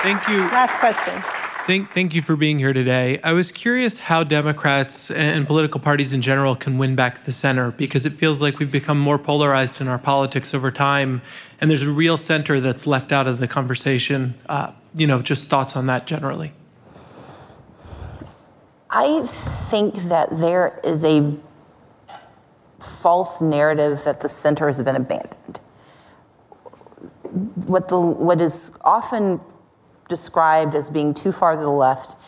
Thank 0.02 0.28
you. 0.28 0.38
Last 0.50 0.74
question. 0.78 1.39
Thank, 1.70 1.94
thank 1.94 2.16
you 2.16 2.22
for 2.22 2.34
being 2.34 2.58
here 2.58 2.72
today. 2.72 3.20
I 3.22 3.32
was 3.32 3.52
curious 3.52 4.00
how 4.00 4.24
Democrats 4.24 5.08
and 5.08 5.46
political 5.46 5.78
parties 5.78 6.12
in 6.12 6.20
general 6.20 6.56
can 6.56 6.78
win 6.78 6.96
back 6.96 7.22
the 7.22 7.30
center 7.30 7.70
because 7.70 8.04
it 8.04 8.14
feels 8.14 8.42
like 8.42 8.58
we've 8.58 8.72
become 8.72 8.98
more 8.98 9.20
polarized 9.20 9.80
in 9.80 9.86
our 9.86 9.96
politics 9.96 10.52
over 10.52 10.72
time, 10.72 11.22
and 11.60 11.70
there's 11.70 11.84
a 11.84 11.92
real 11.92 12.16
center 12.16 12.58
that's 12.58 12.88
left 12.88 13.12
out 13.12 13.28
of 13.28 13.38
the 13.38 13.46
conversation. 13.46 14.34
Uh, 14.48 14.72
you 14.96 15.06
know, 15.06 15.22
just 15.22 15.46
thoughts 15.46 15.76
on 15.76 15.86
that 15.86 16.08
generally. 16.08 16.52
I 18.90 19.24
think 19.70 19.94
that 20.08 20.40
there 20.40 20.80
is 20.82 21.04
a 21.04 21.36
false 22.80 23.40
narrative 23.40 24.02
that 24.04 24.18
the 24.18 24.28
center 24.28 24.66
has 24.66 24.82
been 24.82 24.96
abandoned. 24.96 25.60
what, 27.68 27.86
the, 27.86 28.00
what 28.00 28.40
is 28.40 28.72
often 28.84 29.40
described 30.10 30.74
as 30.74 30.90
being 30.90 31.14
too 31.14 31.32
far 31.32 31.56
to 31.56 31.60
the 31.62 31.68
left 31.70 32.18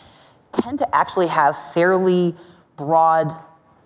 tend 0.51 0.79
to 0.79 0.95
actually 0.95 1.27
have 1.27 1.55
fairly 1.73 2.35
broad 2.75 3.35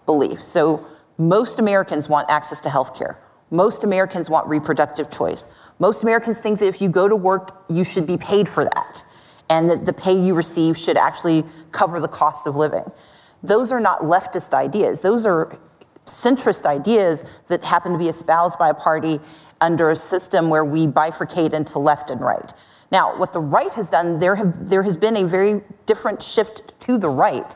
beliefs. 0.06 0.45
So 0.48 0.86
most 1.18 1.60
Americans 1.60 2.08
want 2.08 2.30
access 2.30 2.62
to 2.62 2.70
health 2.70 2.98
care. 2.98 3.20
Most 3.50 3.84
Americans 3.84 4.30
want 4.30 4.48
reproductive 4.48 5.10
choice. 5.10 5.50
Most 5.80 6.04
Americans 6.04 6.39
think 6.39 6.60
that 6.60 6.68
if 6.68 6.82
you 6.82 6.89
go 6.89 7.08
to 7.08 7.16
work, 7.16 7.64
you 7.70 7.84
should 7.84 8.06
be 8.06 8.18
paid 8.18 8.48
for 8.48 8.64
that, 8.66 9.04
and 9.50 9.70
that 9.70 9.86
the 9.86 9.93
pay 9.93 10.14
you 10.14 10.34
receive 10.36 10.78
should 10.78 10.98
actually 10.98 11.43
cover 11.72 12.00
the 12.00 12.10
cost 12.10 12.45
of 12.45 12.56
living. 12.56 12.84
Those 13.43 13.72
are 13.72 13.80
not 13.80 14.02
leftist 14.02 14.54
ideas. 14.54 15.00
Those 15.00 15.26
are 15.26 15.58
centrist 16.06 16.66
ideas 16.66 17.39
that 17.48 17.64
happen 17.64 17.93
to 17.93 17.98
be 17.98 18.10
espoused 18.10 18.60
by 18.60 18.70
a 18.70 18.74
party 18.74 19.20
under 19.62 19.91
a 19.91 19.95
system 19.95 20.50
where 20.50 20.66
we 20.66 20.86
bifurcate 20.88 21.54
into 21.54 21.80
left 21.80 22.10
and 22.10 22.22
right. 22.22 22.54
Now, 22.92 23.18
what 23.18 23.34
the 23.34 23.42
right 23.42 23.72
has 23.74 23.90
done, 23.90 24.20
there, 24.20 24.36
have, 24.36 24.70
there 24.70 24.84
has 24.84 24.96
been 24.96 25.18
a 25.18 25.26
very 25.26 25.62
different 25.86 26.22
shift 26.22 26.80
to 26.82 26.98
the 26.98 27.10
right, 27.10 27.56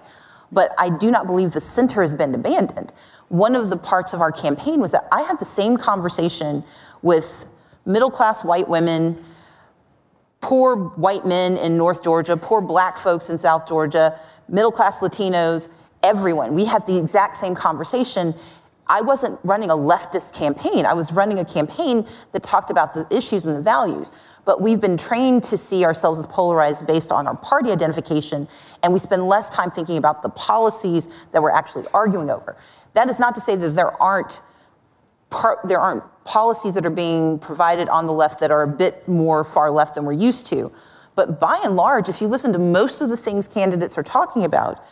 but 0.52 0.74
I 0.78 0.90
do 0.90 1.10
not 1.10 1.28
believe 1.28 1.52
the 1.52 1.62
center 1.62 2.02
has 2.02 2.16
been 2.16 2.36
abandoned. 2.36 2.92
One 3.30 3.56
of 3.56 3.70
the 3.70 3.78
parts 3.78 4.14
of 4.14 4.20
our 4.20 4.32
campaign 4.32 4.82
was 4.82 4.92
that 4.92 5.08
I 5.12 5.22
had 5.22 5.40
the 5.40 5.46
same 5.46 5.78
conversation 5.78 6.64
with 7.02 7.48
middle 7.86 8.12
class 8.12 8.44
white 8.44 8.68
women, 8.68 9.24
poor 10.42 10.76
white 10.76 11.26
men 11.26 11.58
in 11.58 11.78
North 11.78 12.04
Georgia, 12.04 12.36
poor 12.36 12.60
black 12.60 12.98
folks 12.98 13.30
in 13.30 13.40
South 13.40 13.68
Georgia, 13.68 14.20
middle 14.50 14.72
class 14.72 15.00
Latinos, 15.00 15.70
everyone. 16.04 16.56
We 16.56 16.66
had 16.66 16.86
the 16.86 16.98
exact 16.98 17.38
same 17.38 17.56
conversation. 17.56 18.36
I 18.88 19.02
wasn't 19.02 19.40
running 19.44 19.70
a 19.70 19.76
leftist 19.76 20.34
campaign. 20.34 20.86
I 20.86 20.94
was 20.94 21.12
running 21.14 21.40
a 21.40 21.46
campaign 21.46 22.06
that 22.34 22.44
talked 22.44 22.70
about 22.72 22.94
the 22.94 23.08
issues 23.16 23.46
and 23.46 23.56
the 23.56 23.62
values. 23.62 24.12
But 24.44 24.62
we've 24.62 24.82
been 24.82 24.98
trained 24.98 25.44
to 25.46 25.58
see 25.58 25.86
ourselves 25.86 26.20
as 26.20 26.28
polarized 26.28 26.88
based 26.88 27.12
on 27.12 27.28
our 27.28 27.38
party 27.38 27.72
identification, 27.72 28.48
and 28.84 28.92
we 28.92 29.00
spend 29.00 29.28
less 29.28 29.50
time 29.50 29.70
thinking 29.70 29.98
about 29.98 30.24
the 30.24 30.30
policies 30.30 31.08
that 31.32 31.42
we're 31.42 31.52
actually 31.52 31.86
arguing 31.94 32.30
over. 32.30 32.58
That 32.94 33.10
is 33.10 33.20
not 33.20 33.36
to 33.36 33.42
say 33.42 33.56
that 33.56 33.70
there 33.70 34.02
aren't 34.02 34.42
par- 35.30 35.60
there 35.64 35.80
aren't 35.80 36.04
policies 36.26 36.76
that 36.76 36.86
are 36.86 36.92
being 36.92 37.40
provided 37.40 37.90
on 37.90 38.06
the 38.06 38.14
left 38.14 38.40
that 38.40 38.52
are 38.52 38.64
a 38.64 38.68
bit 38.68 39.08
more 39.08 39.44
far 39.44 39.72
left 39.72 39.96
than 39.96 40.06
we're 40.06 40.12
used 40.14 40.46
to. 40.48 40.72
But 41.16 41.40
by 41.40 41.60
and 41.64 41.76
large, 41.76 42.10
if 42.10 42.22
you 42.22 42.28
listen 42.28 42.54
to 42.54 42.60
most 42.60 43.02
of 43.02 43.10
the 43.10 43.18
things 43.18 43.48
candidates 43.48 43.98
are 43.98 44.04
talking 44.04 44.44
about, 44.44 44.84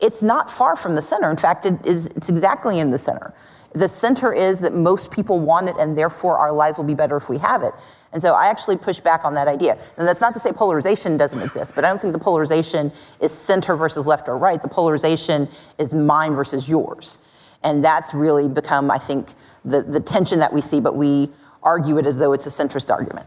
it's 0.00 0.22
not 0.22 0.50
far 0.50 0.76
from 0.76 0.94
the 0.94 1.02
center. 1.02 1.30
In 1.30 1.36
fact, 1.36 1.66
it 1.66 1.84
is, 1.86 2.06
it's 2.08 2.28
exactly 2.28 2.78
in 2.78 2.90
the 2.90 2.98
center. 2.98 3.34
The 3.72 3.88
center 3.88 4.32
is 4.32 4.58
that 4.60 4.74
most 4.74 5.12
people 5.12 5.38
want 5.38 5.68
it, 5.68 5.76
and 5.78 5.96
therefore 5.96 6.38
our 6.38 6.52
lives 6.52 6.76
will 6.76 6.84
be 6.84 6.94
better 6.94 7.16
if 7.16 7.28
we 7.28 7.38
have 7.38 7.62
it. 7.62 7.72
And 8.12 8.20
so 8.20 8.34
I 8.34 8.48
actually 8.48 8.76
push 8.76 8.98
back 8.98 9.24
on 9.24 9.34
that 9.34 9.46
idea. 9.46 9.78
And 9.96 10.08
that's 10.08 10.20
not 10.20 10.34
to 10.34 10.40
say 10.40 10.50
polarization 10.50 11.16
doesn't 11.16 11.40
exist, 11.40 11.76
but 11.76 11.84
I 11.84 11.88
don't 11.88 12.00
think 12.00 12.12
the 12.12 12.18
polarization 12.18 12.90
is 13.20 13.30
center 13.30 13.76
versus 13.76 14.06
left 14.06 14.28
or 14.28 14.36
right. 14.36 14.60
The 14.60 14.68
polarization 14.68 15.48
is 15.78 15.94
mine 15.94 16.34
versus 16.34 16.68
yours. 16.68 17.18
And 17.62 17.84
that's 17.84 18.12
really 18.12 18.48
become, 18.48 18.90
I 18.90 18.98
think, 18.98 19.28
the, 19.64 19.82
the 19.82 20.00
tension 20.00 20.40
that 20.40 20.52
we 20.52 20.60
see, 20.60 20.80
but 20.80 20.96
we 20.96 21.30
argue 21.62 21.98
it 21.98 22.06
as 22.06 22.18
though 22.18 22.32
it's 22.32 22.46
a 22.46 22.50
centrist 22.50 22.90
argument. 22.90 23.26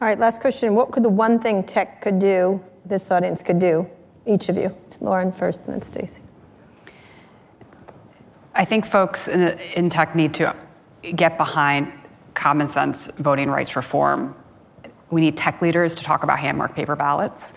All 0.00 0.08
right, 0.08 0.18
last 0.18 0.42
question. 0.42 0.74
What 0.74 0.90
could 0.90 1.04
the 1.04 1.08
one 1.08 1.38
thing 1.38 1.64
tech 1.64 2.02
could 2.02 2.18
do, 2.18 2.62
this 2.84 3.10
audience 3.10 3.42
could 3.42 3.60
do, 3.60 3.88
each 4.28 4.48
of 4.48 4.56
you? 4.56 4.76
It's 4.86 5.00
Lauren 5.00 5.32
first 5.32 5.60
and 5.60 5.74
then 5.74 5.82
Stacey. 5.82 6.22
I 8.54 8.64
think 8.64 8.84
folks 8.84 9.28
in, 9.28 9.58
in 9.74 9.88
tech 9.88 10.14
need 10.14 10.34
to 10.34 10.54
get 11.16 11.38
behind 11.38 11.92
common 12.34 12.68
sense 12.68 13.08
voting 13.18 13.50
rights 13.50 13.74
reform. 13.74 14.34
We 15.10 15.20
need 15.20 15.36
tech 15.36 15.62
leaders 15.62 15.94
to 15.94 16.04
talk 16.04 16.22
about 16.22 16.38
hand 16.38 16.58
marked 16.58 16.76
paper 16.76 16.96
ballots 16.96 17.54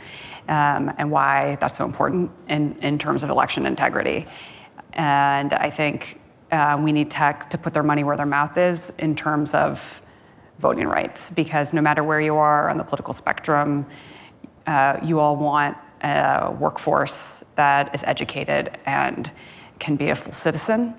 um, 0.48 0.94
and 0.98 1.12
why 1.12 1.58
that's 1.60 1.78
so 1.78 1.86
important 1.86 2.32
in, 2.48 2.78
in 2.82 2.98
terms 2.98 3.24
of 3.24 3.30
election 3.30 3.66
integrity. 3.66 4.26
And 4.94 5.54
I 5.54 5.70
think 5.70 6.20
uh, 6.52 6.80
we 6.82 6.92
need 6.92 7.12
tech 7.12 7.50
to 7.50 7.58
put 7.58 7.74
their 7.74 7.84
money 7.84 8.04
where 8.04 8.18
their 8.18 8.26
mouth 8.26 8.58
is 8.58 8.92
in 9.00 9.16
terms 9.16 9.54
of 9.54 10.02
voting 10.60 10.88
rights, 10.88 11.30
because 11.32 11.74
no 11.74 11.82
matter 11.82 12.04
where 12.04 12.22
you 12.22 12.36
are 12.36 12.70
on 12.70 12.78
the 12.78 12.84
political 12.84 13.14
spectrum, 13.14 13.86
uh, 14.68 14.98
you 15.04 15.20
all 15.20 15.36
want 15.36 15.76
a 16.04 16.56
workforce 16.60 17.44
that 17.56 17.94
is 17.94 18.04
educated 18.06 18.78
and 18.86 19.32
can 19.80 19.96
be 19.96 20.10
a 20.10 20.16
full 20.16 20.34
citizen. 20.34 20.96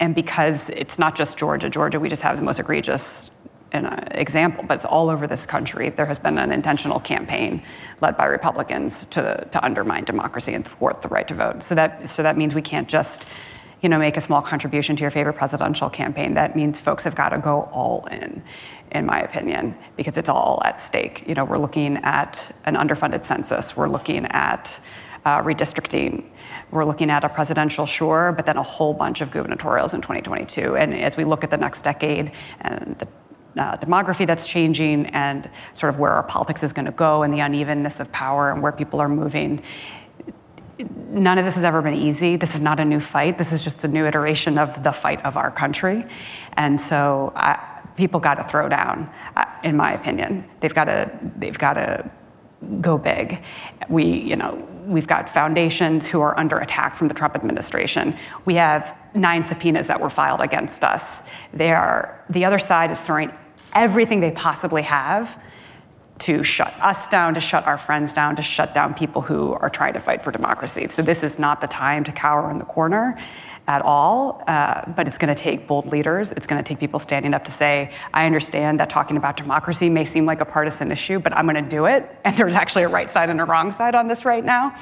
And 0.00 0.14
because 0.14 0.70
it's 0.70 0.98
not 0.98 1.16
just 1.16 1.36
Georgia, 1.36 1.68
Georgia, 1.68 1.98
we 1.98 2.08
just 2.08 2.22
have 2.22 2.36
the 2.36 2.42
most 2.42 2.60
egregious 2.60 3.30
example, 3.72 4.64
but 4.66 4.74
it's 4.74 4.84
all 4.84 5.10
over 5.10 5.26
this 5.26 5.44
country. 5.44 5.90
There 5.90 6.06
has 6.06 6.18
been 6.18 6.38
an 6.38 6.52
intentional 6.52 7.00
campaign 7.00 7.62
led 8.00 8.16
by 8.16 8.26
Republicans 8.26 9.04
to, 9.06 9.46
to 9.52 9.64
undermine 9.64 10.04
democracy 10.04 10.54
and 10.54 10.66
thwart 10.66 11.02
the 11.02 11.08
right 11.08 11.28
to 11.28 11.34
vote. 11.34 11.62
So 11.62 11.74
that, 11.74 12.10
so 12.10 12.22
that 12.22 12.36
means 12.36 12.54
we 12.54 12.62
can't 12.62 12.88
just 12.88 13.26
you 13.82 13.88
know, 13.88 13.98
make 13.98 14.16
a 14.16 14.20
small 14.20 14.42
contribution 14.42 14.96
to 14.96 15.02
your 15.02 15.10
favorite 15.10 15.34
presidential 15.34 15.88
campaign. 15.88 16.34
That 16.34 16.56
means 16.56 16.80
folks 16.80 17.04
have 17.04 17.14
got 17.14 17.30
to 17.30 17.38
go 17.38 17.68
all 17.72 18.06
in, 18.06 18.42
in 18.90 19.06
my 19.06 19.20
opinion, 19.20 19.76
because 19.96 20.18
it's 20.18 20.28
all 20.28 20.60
at 20.64 20.80
stake. 20.80 21.24
You 21.28 21.34
know, 21.34 21.44
we're 21.44 21.58
looking 21.58 21.96
at 21.98 22.54
an 22.64 22.74
underfunded 22.74 23.24
census. 23.24 23.76
We're 23.76 23.88
looking 23.88 24.26
at 24.26 24.80
uh, 25.24 25.42
redistricting. 25.42 26.24
We're 26.70 26.84
looking 26.84 27.10
at 27.10 27.24
a 27.24 27.28
presidential, 27.28 27.86
sure, 27.86 28.32
but 28.32 28.46
then 28.46 28.56
a 28.56 28.62
whole 28.62 28.94
bunch 28.94 29.20
of 29.20 29.30
gubernatorials 29.30 29.94
in 29.94 30.00
2022. 30.00 30.76
And 30.76 30.94
as 30.94 31.16
we 31.16 31.24
look 31.24 31.44
at 31.44 31.50
the 31.50 31.56
next 31.56 31.82
decade 31.82 32.32
and 32.60 32.98
the 32.98 33.08
uh, 33.56 33.76
demography 33.78 34.26
that's 34.26 34.46
changing 34.46 35.06
and 35.06 35.50
sort 35.74 35.92
of 35.92 35.98
where 35.98 36.12
our 36.12 36.22
politics 36.22 36.62
is 36.62 36.72
going 36.72 36.86
to 36.86 36.92
go 36.92 37.22
and 37.22 37.32
the 37.32 37.40
unevenness 37.40 37.98
of 37.98 38.10
power 38.12 38.52
and 38.52 38.62
where 38.62 38.72
people 38.72 39.00
are 39.00 39.08
moving. 39.08 39.62
None 40.78 41.38
of 41.38 41.44
this 41.44 41.56
has 41.56 41.64
ever 41.64 41.82
been 41.82 41.94
easy. 41.94 42.36
This 42.36 42.54
is 42.54 42.60
not 42.60 42.78
a 42.78 42.84
new 42.84 43.00
fight. 43.00 43.38
This 43.38 43.52
is 43.52 43.62
just 43.62 43.82
the 43.82 43.88
new 43.88 44.06
iteration 44.06 44.58
of 44.58 44.82
the 44.82 44.92
fight 44.92 45.24
of 45.24 45.36
our 45.36 45.50
country. 45.50 46.04
And 46.52 46.80
so 46.80 47.32
I, 47.34 47.58
people 47.96 48.20
got 48.20 48.34
to 48.34 48.44
throw 48.44 48.68
down, 48.68 49.10
uh, 49.36 49.44
in 49.64 49.76
my 49.76 49.92
opinion. 49.92 50.48
They've 50.60 50.74
got 50.74 50.84
to, 50.84 51.10
they've 51.36 51.58
got 51.58 51.74
to 51.74 52.08
go 52.80 52.96
big. 52.96 53.42
We, 53.88 54.04
you 54.04 54.36
know, 54.36 54.66
we've 54.86 55.06
got 55.06 55.28
foundations 55.28 56.06
who 56.06 56.20
are 56.20 56.38
under 56.38 56.58
attack 56.58 56.94
from 56.94 57.08
the 57.08 57.14
Trump 57.14 57.34
administration. 57.34 58.16
We 58.44 58.54
have 58.54 58.96
nine 59.14 59.42
subpoenas 59.42 59.88
that 59.88 60.00
were 60.00 60.10
filed 60.10 60.40
against 60.40 60.84
us. 60.84 61.24
They 61.52 61.72
are, 61.72 62.24
the 62.30 62.44
other 62.44 62.58
side 62.58 62.90
is 62.90 63.00
throwing 63.00 63.32
everything 63.74 64.20
they 64.20 64.32
possibly 64.32 64.82
have 64.82 65.40
to 66.18 66.42
shut 66.42 66.74
us 66.80 67.08
down, 67.08 67.34
to 67.34 67.40
shut 67.40 67.66
our 67.66 67.78
friends 67.78 68.12
down, 68.12 68.36
to 68.36 68.42
shut 68.42 68.74
down 68.74 68.94
people 68.94 69.22
who 69.22 69.52
are 69.52 69.70
trying 69.70 69.92
to 69.92 70.00
fight 70.00 70.22
for 70.22 70.30
democracy. 70.32 70.88
So 70.88 71.02
this 71.02 71.22
is 71.22 71.38
not 71.38 71.60
the 71.60 71.66
time 71.66 72.04
to 72.04 72.12
cower 72.12 72.50
in 72.50 72.58
the 72.58 72.64
corner 72.64 73.18
at 73.68 73.82
all, 73.82 74.42
uh, 74.46 74.90
but 74.92 75.06
it's 75.06 75.18
going 75.18 75.32
to 75.32 75.40
take 75.40 75.66
bold 75.66 75.86
leaders. 75.86 76.32
It's 76.32 76.46
going 76.46 76.62
to 76.62 76.66
take 76.66 76.80
people 76.80 76.98
standing 76.98 77.34
up 77.34 77.44
to 77.44 77.52
say, 77.52 77.92
I 78.14 78.24
understand 78.24 78.80
that 78.80 78.88
talking 78.88 79.16
about 79.16 79.36
democracy 79.36 79.90
may 79.90 80.06
seem 80.06 80.24
like 80.24 80.40
a 80.40 80.46
partisan 80.46 80.90
issue, 80.90 81.18
but 81.18 81.36
I'm 81.36 81.46
going 81.46 81.62
to 81.62 81.70
do 81.70 81.86
it. 81.86 82.10
And 82.24 82.36
there's 82.36 82.54
actually 82.54 82.84
a 82.84 82.88
right 82.88 83.10
side 83.10 83.30
and 83.30 83.40
a 83.40 83.44
wrong 83.44 83.72
side 83.72 83.94
on 83.94 84.06
this 84.06 84.26
right 84.26 84.44
now. 84.44 84.76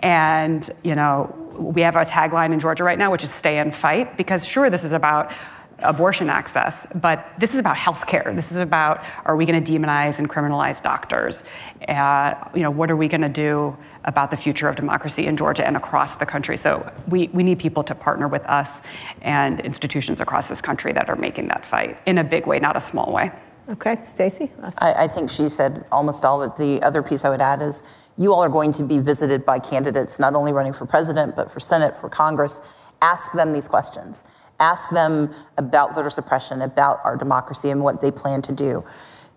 And, 0.00 0.68
you 0.82 0.94
know, 0.94 1.34
we 1.56 1.80
have 1.80 1.96
a 1.96 2.04
tagline 2.04 2.52
in 2.52 2.60
Georgia 2.60 2.84
right 2.84 2.98
now, 2.98 3.10
which 3.10 3.24
is 3.24 3.32
stay 3.32 3.58
and 3.58 3.74
fight, 3.74 4.16
because 4.16 4.44
sure, 4.44 4.68
this 4.68 4.84
is 4.84 4.92
about 4.92 5.32
abortion 5.80 6.30
access, 6.30 6.86
but 6.94 7.26
this 7.38 7.54
is 7.54 7.60
about 7.60 7.76
healthcare. 7.76 8.34
This 8.34 8.52
is 8.52 8.58
about 8.58 9.04
are 9.24 9.36
we 9.36 9.46
going 9.46 9.62
to 9.62 9.72
demonize 9.72 10.18
and 10.18 10.28
criminalize 10.28 10.82
doctors? 10.82 11.44
Uh, 11.88 12.34
you 12.54 12.62
know, 12.62 12.70
what 12.70 12.90
are 12.90 12.96
we 12.96 13.08
going 13.08 13.20
to 13.20 13.28
do 13.28 13.76
about 14.04 14.30
the 14.30 14.36
future 14.36 14.68
of 14.68 14.76
democracy 14.76 15.26
in 15.26 15.36
Georgia 15.36 15.66
and 15.66 15.76
across 15.76 16.16
the 16.16 16.26
country? 16.26 16.56
So 16.56 16.90
we, 17.08 17.28
we 17.28 17.42
need 17.42 17.58
people 17.58 17.82
to 17.84 17.94
partner 17.94 18.28
with 18.28 18.44
us 18.44 18.82
and 19.22 19.60
institutions 19.60 20.20
across 20.20 20.48
this 20.48 20.60
country 20.60 20.92
that 20.92 21.08
are 21.08 21.16
making 21.16 21.48
that 21.48 21.66
fight 21.66 21.98
in 22.06 22.18
a 22.18 22.24
big 22.24 22.46
way, 22.46 22.58
not 22.58 22.76
a 22.76 22.80
small 22.80 23.12
way. 23.12 23.30
Okay, 23.68 23.96
Stacey. 24.04 24.50
I, 24.80 25.04
I 25.04 25.08
think 25.08 25.30
she 25.30 25.48
said 25.48 25.86
almost 25.90 26.24
all 26.24 26.42
of 26.42 26.50
it. 26.50 26.56
The 26.56 26.82
other 26.82 27.02
piece 27.02 27.24
I 27.24 27.30
would 27.30 27.40
add 27.40 27.62
is 27.62 27.82
you 28.18 28.32
all 28.32 28.40
are 28.40 28.48
going 28.48 28.72
to 28.72 28.82
be 28.82 28.98
visited 28.98 29.44
by 29.46 29.58
candidates 29.58 30.20
not 30.20 30.34
only 30.34 30.52
running 30.52 30.74
for 30.74 30.86
president 30.86 31.34
but 31.34 31.50
for 31.50 31.60
Senate, 31.60 31.96
for 31.96 32.08
Congress. 32.08 32.60
Ask 33.00 33.32
them 33.32 33.52
these 33.52 33.68
questions 33.68 34.24
ask 34.60 34.90
them 34.90 35.32
about 35.58 35.94
voter 35.94 36.10
suppression, 36.10 36.62
about 36.62 37.00
our 37.04 37.16
democracy, 37.16 37.70
and 37.70 37.82
what 37.82 38.00
they 38.00 38.10
plan 38.10 38.42
to 38.42 38.52
do. 38.52 38.84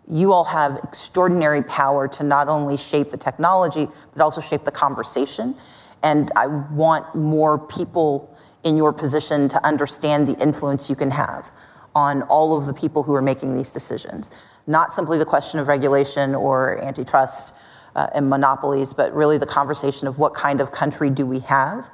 You 0.10 0.32
all 0.32 0.46
have 0.46 0.80
extraordinary 0.84 1.64
power 1.64 2.08
to 2.08 2.24
not 2.24 2.48
only 2.48 2.78
shape 2.78 3.10
the 3.10 3.18
technology, 3.18 3.88
but 4.14 4.24
also 4.24 4.42
shape 4.42 4.64
the 4.64 4.72
conversation. 4.72 5.56
And 6.04 6.32
I 6.36 6.48
want 6.48 7.14
more 7.16 7.58
people 7.58 8.34
in 8.64 8.78
your 8.78 8.94
position 8.94 9.50
to 9.50 9.66
understand 9.66 10.28
the 10.28 10.42
influence 10.42 10.90
you 10.90 10.96
can 10.96 11.12
have 11.12 11.52
on 11.96 12.22
all 12.24 12.58
of 12.58 12.68
the 12.68 12.74
people 12.74 13.02
who 13.04 13.14
are 13.16 13.22
making 13.22 13.56
these 13.56 13.72
decisions. 13.72 14.30
Not 14.68 14.94
simply 14.94 15.18
the 15.18 15.26
question 15.26 15.60
of 15.60 15.68
regulation 15.68 16.36
or 16.36 16.82
antitrust 16.84 17.56
uh, 17.96 18.08
and 18.14 18.30
monopolies, 18.30 18.94
but 18.94 19.14
really 19.14 19.38
the 19.38 19.48
conversation 19.48 20.08
of 20.08 20.20
what 20.20 20.34
kind 20.36 20.62
of 20.62 20.72
country 20.72 21.10
do 21.10 21.26
we 21.26 21.40
have 21.40 21.90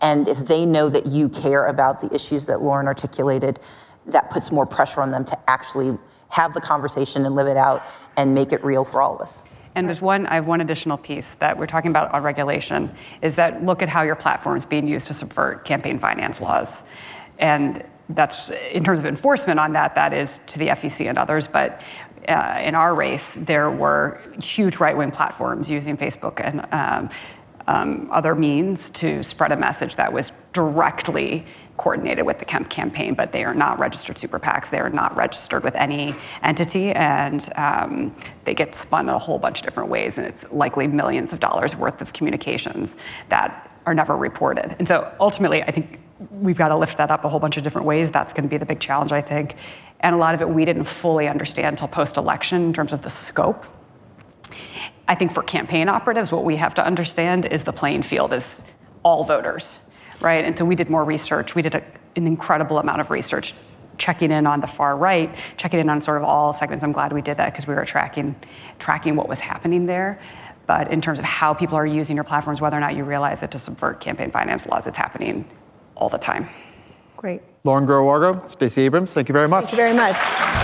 and 0.00 0.28
if 0.28 0.38
they 0.38 0.64
know 0.64 0.88
that 0.88 1.06
you 1.06 1.28
care 1.28 1.66
about 1.66 2.00
the 2.00 2.14
issues 2.14 2.46
that 2.46 2.62
Lauren 2.62 2.86
articulated, 2.86 3.60
that 4.06 4.30
puts 4.30 4.52
more 4.52 4.66
pressure 4.66 5.00
on 5.00 5.10
them 5.10 5.24
to 5.24 5.50
actually 5.50 5.98
have 6.28 6.54
the 6.54 6.60
conversation 6.60 7.26
and 7.26 7.34
live 7.34 7.46
it 7.46 7.56
out 7.56 7.82
and 8.16 8.34
make 8.34 8.52
it 8.52 8.62
real 8.64 8.84
for 8.84 9.02
all 9.02 9.14
of 9.14 9.20
us. 9.20 9.42
And 9.74 9.86
there's 9.86 10.00
one, 10.00 10.26
I 10.26 10.34
have 10.34 10.46
one 10.46 10.60
additional 10.60 10.96
piece 10.96 11.34
that 11.36 11.56
we're 11.56 11.66
talking 11.66 11.90
about 11.90 12.12
on 12.12 12.22
regulation 12.22 12.92
is 13.22 13.36
that 13.36 13.64
look 13.64 13.82
at 13.82 13.88
how 13.88 14.02
your 14.02 14.16
platform 14.16 14.56
is 14.56 14.66
being 14.66 14.88
used 14.88 15.06
to 15.06 15.14
subvert 15.14 15.64
campaign 15.64 15.98
finance 15.98 16.40
laws. 16.40 16.82
And 17.38 17.84
that's 18.08 18.50
in 18.72 18.82
terms 18.82 18.98
of 18.98 19.06
enforcement 19.06 19.60
on 19.60 19.72
that, 19.74 19.94
that 19.94 20.12
is 20.12 20.40
to 20.48 20.58
the 20.58 20.68
FEC 20.68 21.08
and 21.08 21.18
others. 21.18 21.46
But 21.46 21.82
uh, 22.26 22.60
in 22.62 22.74
our 22.74 22.94
race, 22.94 23.34
there 23.34 23.70
were 23.70 24.20
huge 24.42 24.78
right 24.78 24.96
wing 24.96 25.10
platforms 25.10 25.70
using 25.70 25.96
Facebook 25.96 26.40
and 26.44 26.66
um, 26.72 27.10
um, 27.68 28.08
other 28.10 28.34
means 28.34 28.88
to 28.90 29.22
spread 29.22 29.52
a 29.52 29.56
message 29.56 29.96
that 29.96 30.10
was 30.10 30.32
directly 30.54 31.44
coordinated 31.76 32.24
with 32.24 32.38
the 32.38 32.44
Kemp 32.46 32.70
campaign, 32.70 33.12
but 33.12 33.30
they 33.30 33.44
are 33.44 33.54
not 33.54 33.78
registered 33.78 34.16
super 34.18 34.38
PACs. 34.38 34.70
They 34.70 34.80
are 34.80 34.88
not 34.88 35.14
registered 35.14 35.62
with 35.62 35.74
any 35.74 36.14
entity, 36.42 36.92
and 36.92 37.46
um, 37.56 38.16
they 38.44 38.54
get 38.54 38.74
spun 38.74 39.10
in 39.10 39.14
a 39.14 39.18
whole 39.18 39.38
bunch 39.38 39.60
of 39.60 39.66
different 39.66 39.90
ways. 39.90 40.16
And 40.16 40.26
it's 40.26 40.50
likely 40.50 40.88
millions 40.88 41.34
of 41.34 41.40
dollars 41.40 41.76
worth 41.76 42.00
of 42.00 42.14
communications 42.14 42.96
that 43.28 43.70
are 43.84 43.94
never 43.94 44.16
reported. 44.16 44.74
And 44.78 44.88
so 44.88 45.12
ultimately, 45.20 45.62
I 45.62 45.70
think 45.70 46.00
we've 46.30 46.58
got 46.58 46.68
to 46.68 46.76
lift 46.76 46.96
that 46.96 47.10
up 47.10 47.24
a 47.24 47.28
whole 47.28 47.38
bunch 47.38 47.58
of 47.58 47.64
different 47.64 47.86
ways. 47.86 48.10
That's 48.10 48.32
going 48.32 48.44
to 48.44 48.48
be 48.48 48.56
the 48.56 48.66
big 48.66 48.80
challenge, 48.80 49.12
I 49.12 49.20
think. 49.20 49.56
And 50.00 50.14
a 50.14 50.18
lot 50.18 50.34
of 50.34 50.40
it 50.40 50.48
we 50.48 50.64
didn't 50.64 50.84
fully 50.84 51.28
understand 51.28 51.74
until 51.74 51.88
post 51.88 52.16
election 52.16 52.64
in 52.64 52.72
terms 52.72 52.94
of 52.94 53.02
the 53.02 53.10
scope. 53.10 53.66
I 55.08 55.14
think 55.14 55.32
for 55.32 55.42
campaign 55.42 55.88
operatives, 55.88 56.30
what 56.30 56.44
we 56.44 56.56
have 56.56 56.74
to 56.74 56.84
understand 56.84 57.46
is 57.46 57.64
the 57.64 57.72
playing 57.72 58.02
field 58.02 58.32
is 58.32 58.64
all 59.02 59.24
voters 59.24 59.78
right? 60.20 60.44
And 60.44 60.56
so 60.56 60.64
we 60.64 60.74
did 60.74 60.90
more 60.90 61.04
research. 61.04 61.54
We 61.54 61.62
did 61.62 61.74
a, 61.74 61.82
an 62.16 62.26
incredible 62.26 62.78
amount 62.78 63.00
of 63.00 63.10
research 63.10 63.54
checking 63.96 64.30
in 64.30 64.46
on 64.46 64.60
the 64.60 64.66
far 64.66 64.96
right, 64.96 65.34
checking 65.56 65.80
in 65.80 65.88
on 65.88 66.00
sort 66.00 66.18
of 66.18 66.24
all 66.24 66.52
segments. 66.52 66.84
I'm 66.84 66.92
glad 66.92 67.12
we 67.12 67.22
did 67.22 67.36
that 67.38 67.52
because 67.52 67.66
we 67.66 67.74
were 67.74 67.84
tracking 67.84 68.36
tracking 68.78 69.16
what 69.16 69.28
was 69.28 69.40
happening 69.40 69.86
there. 69.86 70.20
But 70.66 70.92
in 70.92 71.00
terms 71.00 71.18
of 71.18 71.24
how 71.24 71.54
people 71.54 71.76
are 71.76 71.86
using 71.86 72.14
your 72.14 72.24
platforms, 72.24 72.60
whether 72.60 72.76
or 72.76 72.80
not 72.80 72.94
you 72.94 73.04
realize 73.04 73.42
it 73.42 73.50
to 73.52 73.58
subvert 73.58 74.00
campaign 74.00 74.30
finance 74.30 74.66
laws, 74.66 74.86
it's 74.86 74.98
happening 74.98 75.48
all 75.96 76.08
the 76.08 76.18
time. 76.18 76.48
Great. 77.16 77.42
Lauren 77.64 77.86
Groh-Wargo, 77.86 78.48
Stacey 78.48 78.82
Abrams, 78.82 79.12
thank 79.12 79.28
you 79.28 79.32
very 79.32 79.48
much. 79.48 79.70
Thank 79.70 79.72
you 79.72 79.76
very 79.78 79.96
much. 79.96 80.57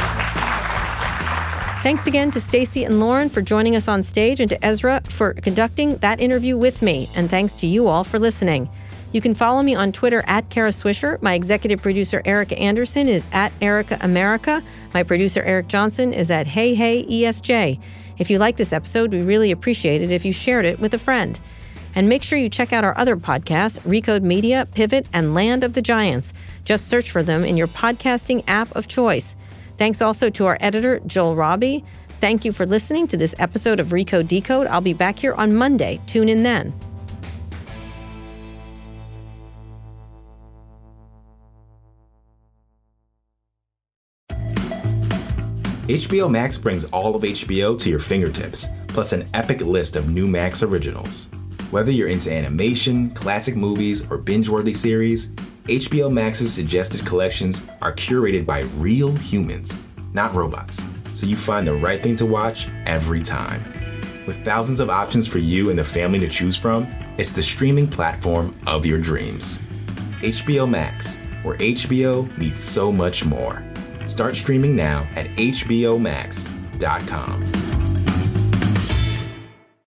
Thanks 1.84 2.06
again 2.06 2.30
to 2.30 2.40
Stacey 2.40 2.84
and 2.84 2.98
Lauren 2.98 3.28
for 3.28 3.42
joining 3.42 3.76
us 3.76 3.88
on 3.88 4.02
stage 4.02 4.40
and 4.40 4.48
to 4.48 4.64
Ezra 4.64 5.02
for 5.10 5.34
conducting 5.34 5.98
that 5.98 6.18
interview 6.18 6.56
with 6.56 6.80
me. 6.80 7.10
And 7.14 7.28
thanks 7.28 7.52
to 7.56 7.66
you 7.66 7.88
all 7.88 8.04
for 8.04 8.18
listening. 8.18 8.70
You 9.12 9.20
can 9.20 9.34
follow 9.34 9.62
me 9.62 9.74
on 9.74 9.92
Twitter 9.92 10.24
at 10.26 10.48
Kara 10.48 10.70
Swisher. 10.70 11.20
My 11.20 11.34
executive 11.34 11.82
producer, 11.82 12.22
Erica 12.24 12.58
Anderson, 12.58 13.06
is 13.06 13.28
at 13.32 13.52
Erica 13.60 13.98
America. 14.00 14.62
My 14.94 15.02
producer, 15.02 15.42
Eric 15.42 15.68
Johnson, 15.68 16.14
is 16.14 16.30
at 16.30 16.46
Hey 16.46 16.74
Hey 16.74 17.04
ESJ. 17.04 17.78
If 18.16 18.30
you 18.30 18.38
like 18.38 18.56
this 18.56 18.72
episode, 18.72 19.12
we 19.12 19.20
really 19.20 19.50
appreciate 19.50 20.00
it 20.00 20.10
if 20.10 20.24
you 20.24 20.32
shared 20.32 20.64
it 20.64 20.80
with 20.80 20.94
a 20.94 20.98
friend. 20.98 21.38
And 21.94 22.08
make 22.08 22.22
sure 22.22 22.38
you 22.38 22.48
check 22.48 22.72
out 22.72 22.84
our 22.84 22.96
other 22.96 23.18
podcasts, 23.18 23.78
Recode 23.80 24.22
Media, 24.22 24.66
Pivot, 24.72 25.06
and 25.12 25.34
Land 25.34 25.62
of 25.62 25.74
the 25.74 25.82
Giants. 25.82 26.32
Just 26.64 26.88
search 26.88 27.10
for 27.10 27.22
them 27.22 27.44
in 27.44 27.58
your 27.58 27.68
podcasting 27.68 28.42
app 28.46 28.74
of 28.74 28.88
choice. 28.88 29.36
Thanks 29.76 30.00
also 30.00 30.30
to 30.30 30.46
our 30.46 30.58
editor, 30.60 31.00
Joel 31.06 31.34
Robbie. 31.36 31.84
Thank 32.20 32.44
you 32.44 32.52
for 32.52 32.64
listening 32.64 33.06
to 33.08 33.16
this 33.16 33.34
episode 33.38 33.80
of 33.80 33.88
Recode 33.88 34.28
Decode. 34.28 34.66
I'll 34.68 34.80
be 34.80 34.94
back 34.94 35.18
here 35.18 35.34
on 35.34 35.54
Monday. 35.54 36.00
Tune 36.06 36.28
in 36.28 36.42
then. 36.42 36.72
HBO 45.88 46.30
Max 46.30 46.56
brings 46.56 46.86
all 46.86 47.14
of 47.14 47.22
HBO 47.22 47.78
to 47.78 47.90
your 47.90 47.98
fingertips, 47.98 48.68
plus 48.88 49.12
an 49.12 49.28
epic 49.34 49.60
list 49.60 49.96
of 49.96 50.08
new 50.08 50.26
Max 50.26 50.62
originals. 50.62 51.28
Whether 51.70 51.90
you're 51.90 52.08
into 52.08 52.32
animation, 52.32 53.10
classic 53.10 53.54
movies, 53.54 54.10
or 54.10 54.16
binge 54.16 54.48
worthy 54.48 54.72
series, 54.72 55.34
HBO 55.64 56.12
Max's 56.12 56.52
suggested 56.52 57.06
collections 57.06 57.66
are 57.80 57.94
curated 57.94 58.44
by 58.44 58.64
real 58.76 59.16
humans, 59.16 59.74
not 60.12 60.34
robots, 60.34 60.84
so 61.14 61.26
you 61.26 61.36
find 61.36 61.66
the 61.66 61.72
right 61.72 62.02
thing 62.02 62.16
to 62.16 62.26
watch 62.26 62.68
every 62.84 63.22
time. 63.22 63.64
With 64.26 64.44
thousands 64.44 64.78
of 64.78 64.90
options 64.90 65.26
for 65.26 65.38
you 65.38 65.70
and 65.70 65.78
the 65.78 65.84
family 65.84 66.18
to 66.18 66.28
choose 66.28 66.54
from, 66.54 66.86
it's 67.16 67.32
the 67.32 67.42
streaming 67.42 67.88
platform 67.88 68.54
of 68.66 68.84
your 68.84 69.00
dreams. 69.00 69.62
HBO 70.20 70.68
Max, 70.68 71.16
where 71.42 71.56
HBO 71.56 72.36
meets 72.36 72.60
so 72.60 72.92
much 72.92 73.24
more. 73.24 73.64
Start 74.06 74.36
streaming 74.36 74.76
now 74.76 75.06
at 75.16 75.28
HBO 75.30 75.98
HBOMax.com. 75.98 77.73